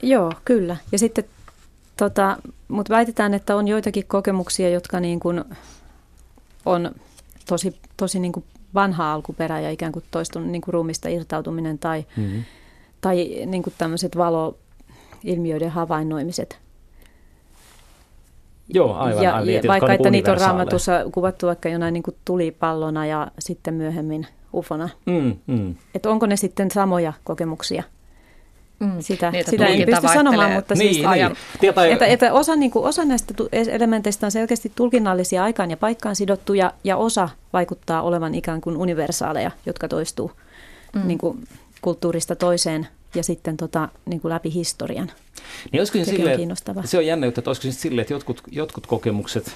Joo, 0.02 0.34
kyllä. 0.46 0.78
Ja 0.92 1.00
sitten, 1.00 1.24
tota, 1.98 2.38
mutta 2.68 2.94
väitetään, 2.94 3.34
että 3.34 3.56
on 3.56 3.68
joitakin 3.68 4.06
kokemuksia, 4.08 4.70
jotka 4.70 5.00
niin 5.00 5.20
kuin 5.20 5.44
on 6.66 6.92
tosi, 7.46 7.76
tosi 7.98 8.20
niin 8.20 8.32
kuin 8.32 8.46
vanha 8.76 9.14
alkuperä 9.14 9.60
ja 9.60 9.72
ikään 9.72 9.92
kuin 9.92 10.06
toistunut 10.12 10.50
niin 10.50 10.62
kuin 10.62 10.74
ruumista 10.74 11.10
irtautuminen 11.10 11.80
tai, 11.80 12.06
mm-hmm. 12.18 12.44
tai 13.02 13.46
niin 13.46 13.64
kuin 13.64 13.74
tämmöiset 13.78 14.18
valoilmiöiden 14.18 15.70
havainnoimiset. 15.70 16.60
Joo, 18.74 18.94
aivan. 18.94 19.24
Ja, 19.24 19.36
aivan, 19.36 19.54
ja 19.54 19.62
vaikka 19.68 19.94
että 19.94 20.10
niitä 20.10 20.32
on 20.32 20.38
raamatussa 20.38 20.92
kuvattu 21.12 21.48
vaikka 21.48 21.70
jonain 21.70 21.94
niin 21.94 22.04
kuin 22.04 22.16
tulipallona 22.26 23.06
ja 23.06 23.32
sitten 23.40 23.74
myöhemmin 23.74 24.28
ufona. 24.54 24.90
Mm, 25.06 25.36
mm. 25.48 25.76
Että 25.96 26.10
onko 26.10 26.26
ne 26.26 26.36
sitten 26.36 26.72
samoja 26.72 27.14
kokemuksia? 27.24 27.84
Mm. 28.80 28.92
Sitä, 29.00 29.32
niin, 29.32 29.46
sitä 29.50 29.66
en 29.66 29.86
pysty 29.86 30.08
sanomaan, 30.14 30.52
mutta 30.52 30.76
niin, 30.76 30.94
siis, 30.94 31.08
niin. 31.10 31.36
Tietä, 31.60 31.86
että, 31.86 32.06
että 32.06 32.34
osa, 32.34 32.56
niin 32.56 32.72
kuin, 32.72 32.86
osa 32.86 33.06
näistä 33.06 33.34
elementeistä 33.72 34.26
on 34.26 34.32
selkeästi 34.32 34.72
tulkinnallisia 34.76 35.44
aikaan 35.44 35.72
ja 35.72 35.78
paikkaan 35.78 36.16
sidottuja, 36.16 36.74
ja 36.84 36.98
osa 36.98 37.30
vaikuttaa 37.54 38.02
olevan 38.02 38.36
ikään 38.36 38.62
kuin 38.62 38.78
universaaleja, 38.78 39.52
jotka 39.66 39.88
toistuu 39.88 40.32
mm. 40.94 41.08
niin 41.08 41.18
kuin, 41.18 41.48
kulttuurista 41.82 42.36
toiseen 42.36 42.88
ja 43.16 43.24
sitten 43.24 43.58
tota, 43.58 43.90
niin 44.06 44.22
kuin 44.22 44.30
läpi 44.30 44.54
historian. 44.54 45.12
Niin 45.72 45.82
olisiko 45.82 45.98
se, 45.98 46.06
silleen, 46.06 46.40
se 46.86 46.98
on 46.98 47.06
jännä 47.06 47.28
että 47.28 47.42
olisiko 47.46 47.68
silleen, 47.72 48.02
että 48.02 48.14
jotkut, 48.14 48.42
jotkut 48.52 48.88
kokemukset 48.88 49.56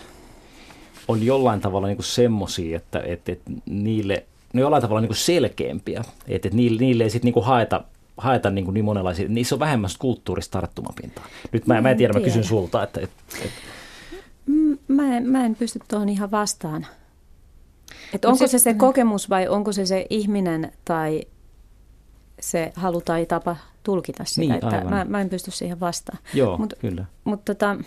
on 1.07 1.26
jollain 1.26 1.61
tavalla 1.61 1.88
niin 1.88 2.03
semmoisia, 2.03 2.78
että, 2.78 2.99
että, 2.99 3.32
että 3.32 3.51
niille 3.65 4.26
ne 4.53 4.61
on 4.61 4.65
jollain 4.65 4.82
tavalla 4.82 5.01
niin 5.01 5.09
kuin 5.09 5.17
selkeämpiä, 5.17 5.99
että, 6.28 6.47
että 6.47 6.57
niille, 6.57 6.80
niille 6.80 7.03
ei 7.03 7.09
sitten 7.09 7.34
niin 7.34 7.45
haeta 7.45 7.84
haeta 8.18 8.49
niin, 8.49 8.66
kuin 8.66 8.74
niin 8.74 8.86
monenlaisia, 8.86 9.28
niissä 9.30 9.55
on 9.55 9.59
vähemmän 9.59 9.89
kulttuurista 9.99 10.51
tarttumapintaa. 10.51 11.26
Nyt 11.51 11.68
mä, 11.68 11.82
mä 11.82 11.89
en 11.89 11.97
tiedä, 11.97 12.14
mä 12.14 12.20
kysyn 12.20 12.43
sulta, 12.43 12.84
että... 12.84 13.01
että, 13.01 13.24
että... 13.45 13.59
Mä, 14.88 15.18
en, 15.18 15.30
mä 15.30 15.45
en 15.45 15.55
pysty 15.55 15.80
tuohon 15.88 16.09
ihan 16.09 16.32
vastaan. 16.32 16.88
Että 18.14 18.28
onko 18.28 18.38
se 18.38 18.47
se, 18.47 18.59
se 18.59 18.74
kokemus 18.74 19.30
vai 19.30 19.47
onko 19.47 19.72
se 19.72 19.86
se 19.86 20.05
ihminen 20.09 20.72
tai 20.86 21.22
se 22.39 22.72
halu 22.76 23.01
tai 23.01 23.26
tapa 23.26 23.55
tulkita 23.84 24.26
sitä. 24.26 24.41
Niin, 24.41 24.53
että 24.53 24.84
mä, 24.89 25.05
mä 25.05 25.22
en 25.22 25.30
pysty 25.30 25.51
siihen 25.51 25.80
vastaan. 25.80 26.18
Joo, 26.34 26.57
Mut, 26.57 26.74
kyllä. 26.80 27.05
Mutta 27.24 27.55
tota, 27.55 27.78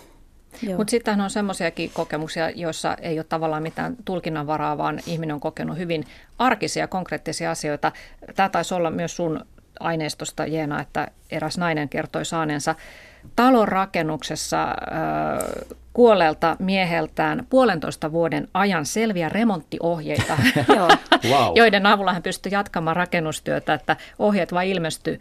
mutta 0.77 0.91
sittenhän 0.91 1.25
on 1.25 1.31
semmoisiakin 1.31 1.91
kokemuksia, 1.95 2.51
joissa 2.51 2.95
ei 2.95 3.19
ole 3.19 3.27
tavallaan 3.29 3.63
mitään 3.63 3.97
tulkinnanvaraa, 4.05 4.79
vaan 4.79 5.01
ihminen 5.07 5.35
on 5.35 5.41
kokenut 5.41 5.79
hyvin 5.79 6.05
arkisia, 6.39 6.89
konkreettisia 6.89 7.51
asioita. 7.51 7.93
Tämä 8.37 8.49
taisi 8.49 8.75
olla 8.75 8.91
myös 8.91 9.17
sun 9.17 9.45
aineistosta 9.81 10.47
Jeena, 10.47 10.81
että 10.81 11.09
eräs 11.31 11.59
nainen 11.59 11.89
kertoi 11.89 12.25
saaneensa 12.25 12.75
talon 13.37 13.69
rakennuksessa 13.69 14.75
kuolleelta 15.97 16.57
mieheltään 16.59 17.47
puolentoista 17.51 18.13
vuoden 18.13 18.49
ajan 18.55 18.87
selviä 18.87 19.29
remonttiohjeita, 19.29 20.39
joiden 21.55 21.87
avulla 21.87 22.13
hän 22.13 22.23
pystyi 22.23 22.53
jatkamaan 22.53 22.97
rakennustyötä, 22.97 23.75
että 23.75 23.97
ohjeet 24.19 24.53
vain 24.53 24.71
ilmestyi 24.71 25.19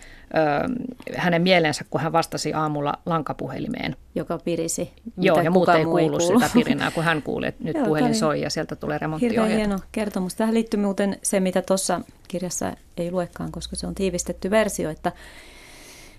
hänen 1.17 1.41
mieleensä, 1.41 1.85
kun 1.89 2.01
hän 2.01 2.11
vastasi 2.11 2.53
aamulla 2.53 2.93
lankapuhelimeen. 3.05 3.95
Joka 4.15 4.37
pirisi. 4.37 4.91
Joo, 5.17 5.41
ja 5.41 5.51
muut 5.51 5.69
ei 5.69 5.85
kuulu 5.85 6.19
sitä 6.19 6.49
pirinää, 6.53 6.91
kun 6.91 7.03
hän 7.03 7.21
kuuli, 7.21 7.47
että 7.47 7.63
nyt 7.63 7.75
Joo, 7.75 7.85
puhelin 7.85 8.15
soi 8.15 8.41
ja 8.41 8.49
sieltä 8.49 8.75
tulee 8.75 8.97
remonttiohjeet. 8.97 9.41
Hirveän 9.41 9.57
hieno 9.57 9.79
kertomus. 9.91 10.35
Tähän 10.35 10.53
liittyy 10.53 10.79
muuten 10.79 11.17
se, 11.23 11.39
mitä 11.39 11.61
tuossa 11.61 12.01
kirjassa 12.27 12.73
ei 12.97 13.11
luekaan, 13.11 13.51
koska 13.51 13.75
se 13.75 13.87
on 13.87 13.95
tiivistetty 13.95 14.49
versio, 14.49 14.89
että, 14.89 15.11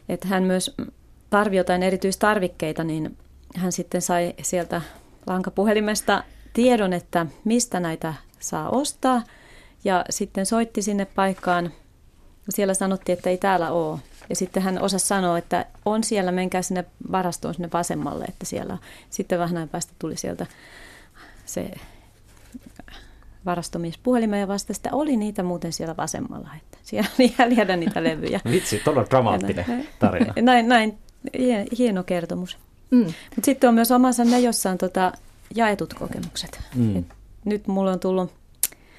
että 0.09 0.29
hän 0.29 0.43
myös 0.43 0.75
tarvi 1.37 1.57
jotain 1.57 1.83
erityistarvikkeita, 1.83 2.85
niin 2.85 3.17
hän 3.57 3.73
sitten 3.73 4.03
sai 4.03 4.35
sieltä 4.43 4.83
lankapuhelimesta 5.27 6.25
tiedon, 6.53 6.93
että 6.93 7.27
mistä 7.45 7.81
näitä 7.81 8.15
saa 8.41 8.69
ostaa. 8.71 9.23
Ja 9.85 10.05
sitten 10.11 10.47
soitti 10.47 10.83
sinne 10.83 11.05
paikkaan. 11.05 11.73
Siellä 12.49 12.75
sanottiin, 12.75 13.17
että 13.17 13.31
ei 13.31 13.39
täällä 13.39 13.71
ole. 13.71 13.99
Ja 14.29 14.37
sitten 14.37 14.63
hän 14.63 14.83
osasi 14.83 15.07
sanoa, 15.07 15.39
että 15.39 15.67
on 15.85 16.05
siellä, 16.05 16.33
menkää 16.33 16.63
sinne 16.63 16.85
varastoon 17.13 17.55
sinne 17.55 17.69
vasemmalle, 17.73 18.25
että 18.25 18.47
siellä 18.47 18.79
Sitten 19.11 19.39
vähän 19.39 19.57
ajan 19.57 19.69
päästä 19.69 19.93
tuli 19.99 20.17
sieltä 20.17 20.47
se 21.47 21.71
varastomies 23.45 23.99
puhelimeen 23.99 24.41
ja 24.41 24.49
vastasi, 24.49 24.79
että 24.79 24.97
oli 24.97 25.17
niitä 25.17 25.43
muuten 25.43 25.73
siellä 25.73 25.97
vasemmalla, 25.97 26.51
että 26.57 26.79
siellä 26.83 27.11
oli 27.19 27.35
jäljellä 27.39 27.77
niitä 27.77 28.05
levyjä. 28.05 28.41
Vitsi, 28.51 28.79
todella 28.85 29.07
dramaattinen 29.11 29.89
tarina. 29.99 30.33
Näin, 30.43 30.69
näin 30.69 30.99
hieno 31.79 32.03
kertomus. 32.03 32.59
Mm. 32.91 33.05
Mutta 33.05 33.45
sitten 33.45 33.69
on 33.69 33.75
myös 33.75 33.91
omassa 33.91 34.25
ne, 34.25 34.41
jossa 34.41 34.71
on 34.71 34.79
tota 34.79 35.13
jaetut 35.55 35.95
kokemukset. 35.95 36.61
Mm. 36.75 36.97
Et 36.97 37.05
nyt 37.45 37.67
mulla 37.67 37.93
on 37.93 38.01
tullut 38.01 38.33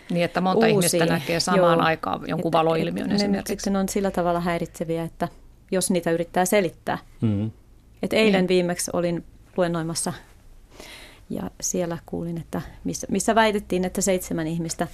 niin, 0.10 0.26
että 0.26 0.42
monta 0.42 0.68
uusia, 0.68 0.70
ihmistä 0.70 1.06
näkee 1.06 1.40
samaan 1.40 1.78
joo, 1.78 1.86
aikaan 1.86 2.22
jonkun 2.28 2.52
valoilmiön 2.52 3.12
esimerkiksi. 3.12 3.52
Sitten 3.52 3.76
on 3.76 3.90
sillä 3.90 4.12
tavalla 4.12 4.40
häiritseviä, 4.40 5.04
että 5.04 5.28
jos 5.72 5.92
niitä 5.92 6.12
yrittää 6.12 6.46
selittää. 6.46 6.98
Mm. 7.22 7.52
Et 8.04 8.14
eilen 8.14 8.46
mm. 8.46 8.48
viimeksi 8.48 8.92
olin 8.94 9.24
luennoimassa 9.58 10.14
ja 11.30 11.52
siellä 11.62 11.98
kuulin, 12.06 12.38
että 12.38 12.62
missä, 12.84 13.08
missä 13.10 13.36
väitettiin, 13.36 13.86
että 13.86 14.02
seitsemän 14.02 14.48
ihmistä 14.48 14.88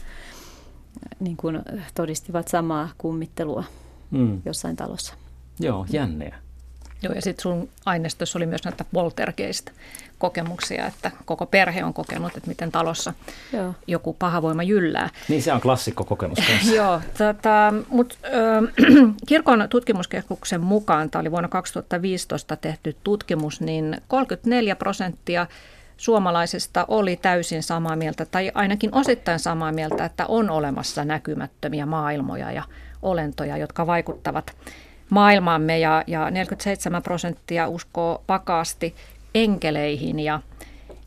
niin 1.20 1.38
kuin 1.38 1.60
todistivat 1.96 2.48
samaa 2.48 2.90
kummittelua 2.98 3.64
mm. 4.12 4.42
jossain 4.46 4.76
talossa. 4.76 5.14
Joo, 5.60 5.86
jänneä. 5.90 6.40
Joo, 7.04 7.14
ja 7.14 7.22
sitten 7.22 7.42
sun 7.42 7.70
aineistossa 7.86 8.40
oli 8.40 8.46
myös 8.46 8.64
näitä 8.64 8.86
poltergeist-kokemuksia, 8.94 10.88
että 10.88 11.12
koko 11.26 11.46
perhe 11.46 11.84
on 11.84 11.94
kokenut, 11.94 12.38
että 12.38 12.48
miten 12.48 12.72
talossa 12.72 13.14
Joo. 13.54 13.76
joku 13.88 14.14
pahavoima 14.14 14.64
jyllää. 14.64 15.10
Niin, 15.30 15.42
se 15.42 15.54
on 15.54 15.62
klassikko 15.62 16.04
kokemus 16.04 16.40
Joo, 16.76 17.02
tota, 17.18 17.74
mutta 17.90 18.16
kirkon 19.28 19.68
tutkimuskeskuksen 19.70 20.62
mukaan, 20.62 21.10
tämä 21.10 21.20
oli 21.20 21.32
vuonna 21.32 21.50
2015 21.50 22.56
tehty 22.56 22.96
tutkimus, 23.04 23.62
niin 23.62 24.02
34 24.08 24.76
prosenttia 24.76 25.48
suomalaisista 25.98 26.86
oli 26.88 27.16
täysin 27.16 27.64
samaa 27.64 27.96
mieltä, 27.96 28.26
tai 28.26 28.52
ainakin 28.54 28.96
osittain 28.96 29.40
samaa 29.40 29.72
mieltä, 29.72 30.06
että 30.06 30.26
on 30.28 30.50
olemassa 30.50 31.06
näkymättömiä 31.06 31.86
maailmoja 31.86 32.52
ja 32.52 32.64
olentoja, 33.02 33.58
jotka 33.58 33.88
vaikuttavat 33.88 34.56
maailmaamme 35.14 35.80
ja, 35.80 36.04
ja 36.08 36.32
47 36.32 37.04
prosenttia 37.04 37.68
uskoo 37.68 38.24
vakaasti 38.28 38.96
enkeleihin 39.36 40.20
ja, 40.20 40.40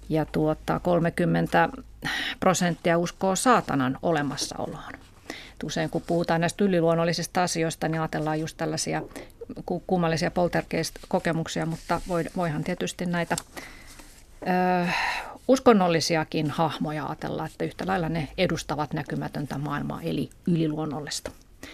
ja 0.08 0.24
tuota, 0.24 0.80
30 0.80 1.68
prosenttia 2.40 2.98
uskoo 2.98 3.36
saatanan 3.36 3.98
olemassaoloon. 4.02 4.92
Usein 5.64 5.90
kun 5.90 6.02
puhutaan 6.06 6.40
näistä 6.40 6.64
yliluonnollisista 6.64 7.42
asioista, 7.42 7.88
niin 7.88 8.00
ajatellaan 8.00 8.40
just 8.40 8.56
tällaisia 8.56 9.02
kummallisia 9.86 10.30
poltergeist-kokemuksia, 10.30 11.66
mutta 11.66 12.00
voihan 12.36 12.64
tietysti 12.64 13.06
näitä 13.06 13.36
ö, 14.42 14.88
uskonnollisiakin 15.48 16.50
hahmoja 16.50 17.06
ajatella, 17.06 17.46
että 17.46 17.64
yhtä 17.64 17.86
lailla 17.86 18.08
ne 18.08 18.28
edustavat 18.38 18.92
näkymätöntä 18.92 19.58
maailmaa, 19.58 20.02
eli 20.02 20.30
yliluonnollista. 20.46 21.30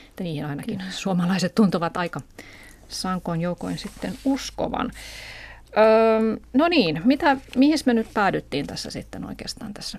Että 0.09 0.24
niihin 0.24 0.47
ainakin 0.47 0.78
Kyllä. 0.78 0.90
suomalaiset 0.90 1.55
tuntuvat 1.55 1.97
aika 1.97 2.20
sankoin 2.88 3.40
joukoin 3.40 3.78
sitten 3.78 4.12
uskovan. 4.24 4.90
Öö, 5.76 6.36
no 6.53 6.68
niin, 6.68 7.01
mitä, 7.05 7.36
mihin 7.57 7.78
me 7.86 7.95
nyt 7.95 8.07
päädyttiin 8.14 8.66
tässä 8.66 8.90
sitten 8.90 9.24
oikeastaan 9.24 9.74
tässä 9.74 9.99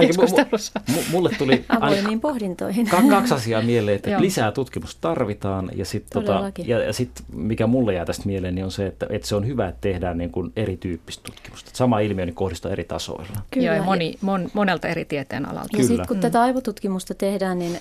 keskustelussa? 0.00 0.80
M- 0.88 1.10
mulle 1.12 1.30
tuli 1.38 1.64
avoimiin 1.68 2.20
pohdintoihin. 2.20 2.88
kaksi 3.10 3.34
asiaa 3.34 3.62
mieleen, 3.62 3.96
että 3.96 4.20
lisää 4.20 4.52
tutkimusta 4.52 5.00
tarvitaan 5.00 5.70
ja 5.74 5.84
sitten 5.84 6.22
tota, 6.22 6.52
ja, 6.64 6.78
ja 6.78 6.92
sit, 6.92 7.10
mikä 7.32 7.66
mulle 7.66 7.94
jää 7.94 8.04
tästä 8.04 8.26
mieleen, 8.26 8.54
niin 8.54 8.64
on 8.64 8.70
se, 8.70 8.86
että, 8.86 9.06
että 9.10 9.28
se 9.28 9.36
on 9.36 9.46
hyvä, 9.46 9.68
että 9.68 9.80
tehdään 9.80 10.18
niin 10.18 10.30
kuin 10.30 10.52
erityyppistä 10.56 11.22
tutkimusta. 11.22 11.70
Sama 11.74 12.00
ilmiö 12.00 12.26
niin 12.26 12.34
kohdistaa 12.34 12.72
eri 12.72 12.84
tasoilla. 12.84 13.40
Kyllä. 13.50 13.66
Joo, 13.66 13.76
ja 13.76 13.82
moni, 13.82 14.14
mon, 14.20 14.50
monelta 14.52 14.88
eri 14.88 15.04
tieteen 15.04 15.48
alalta. 15.48 15.76
Ja 15.76 15.84
sitten 15.84 16.06
kun 16.06 16.16
mm. 16.16 16.20
tätä 16.20 16.42
aivotutkimusta 16.42 17.14
tehdään, 17.14 17.58
niin 17.58 17.78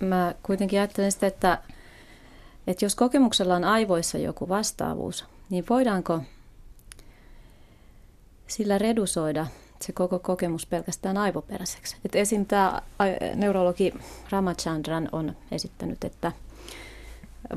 mä 0.00 0.34
kuitenkin 0.42 0.78
ajattelen 0.78 1.12
sitä, 1.12 1.26
että, 1.26 1.58
että 2.66 2.84
jos 2.84 2.94
kokemuksella 2.94 3.56
on 3.56 3.64
aivoissa 3.64 4.18
joku 4.18 4.48
vastaavuus, 4.48 5.24
niin 5.50 5.64
voidaanko 5.70 6.20
sillä 8.46 8.78
redusoida 8.78 9.46
se 9.80 9.92
koko 9.92 10.18
kokemus 10.18 10.66
pelkästään 10.66 11.16
aivoperäiseksi. 11.16 11.96
Et 12.04 12.14
esim. 12.14 12.46
tämä 12.46 12.82
neurologi 13.34 13.94
Ramachandran 14.30 15.08
on 15.12 15.36
esittänyt, 15.52 16.04
että 16.04 16.32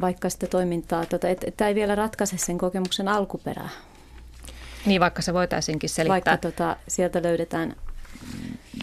vaikka 0.02 0.30
sitä 0.30 0.48
toimintaa, 0.48 1.06
tota, 1.06 1.28
että 1.28 1.48
tämä 1.58 1.68
ei 1.68 1.76
vielä 1.76 1.96
ratkaise 1.96 2.38
sen 2.38 2.58
kokemuksen 2.58 3.08
alkuperää. 3.08 3.70
Niin, 4.86 5.02
vaikka 5.02 5.22
se 5.22 5.34
voitaisiinkin 5.34 5.90
selittää. 5.90 6.14
Vaikka 6.14 6.38
tota, 6.38 6.76
sieltä 6.88 7.24
löydetään 7.24 7.76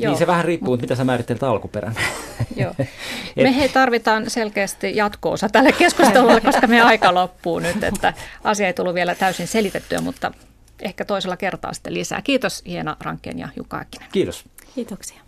Joo. 0.00 0.10
Niin 0.10 0.18
se 0.18 0.26
vähän 0.26 0.44
riippuu, 0.44 0.76
mitä 0.76 0.94
sä 0.94 1.04
määrittelet 1.04 1.42
alkuperän. 1.42 1.94
Joo. 2.56 2.74
Me 3.36 3.56
he 3.56 3.68
tarvitaan 3.68 4.30
selkeästi 4.30 4.96
jatkoosa 4.96 5.48
tälle 5.48 5.72
keskustelulle, 5.72 6.40
koska 6.50 6.66
meidän 6.66 6.86
aika 6.86 7.14
loppuu 7.14 7.58
nyt, 7.58 7.84
että 7.84 8.14
asia 8.44 8.66
ei 8.66 8.72
tullut 8.72 8.94
vielä 8.94 9.14
täysin 9.14 9.46
selitettyä, 9.46 10.00
mutta 10.00 10.32
ehkä 10.82 11.04
toisella 11.04 11.36
kertaa 11.36 11.72
sitten 11.72 11.94
lisää. 11.94 12.22
Kiitos 12.22 12.62
Hiena 12.66 12.96
Rankkeen 13.00 13.38
ja 13.38 13.48
Jukka 13.56 13.78
Äkkinen. 13.78 14.08
Kiitos. 14.12 14.44
Kiitoksia. 14.74 15.23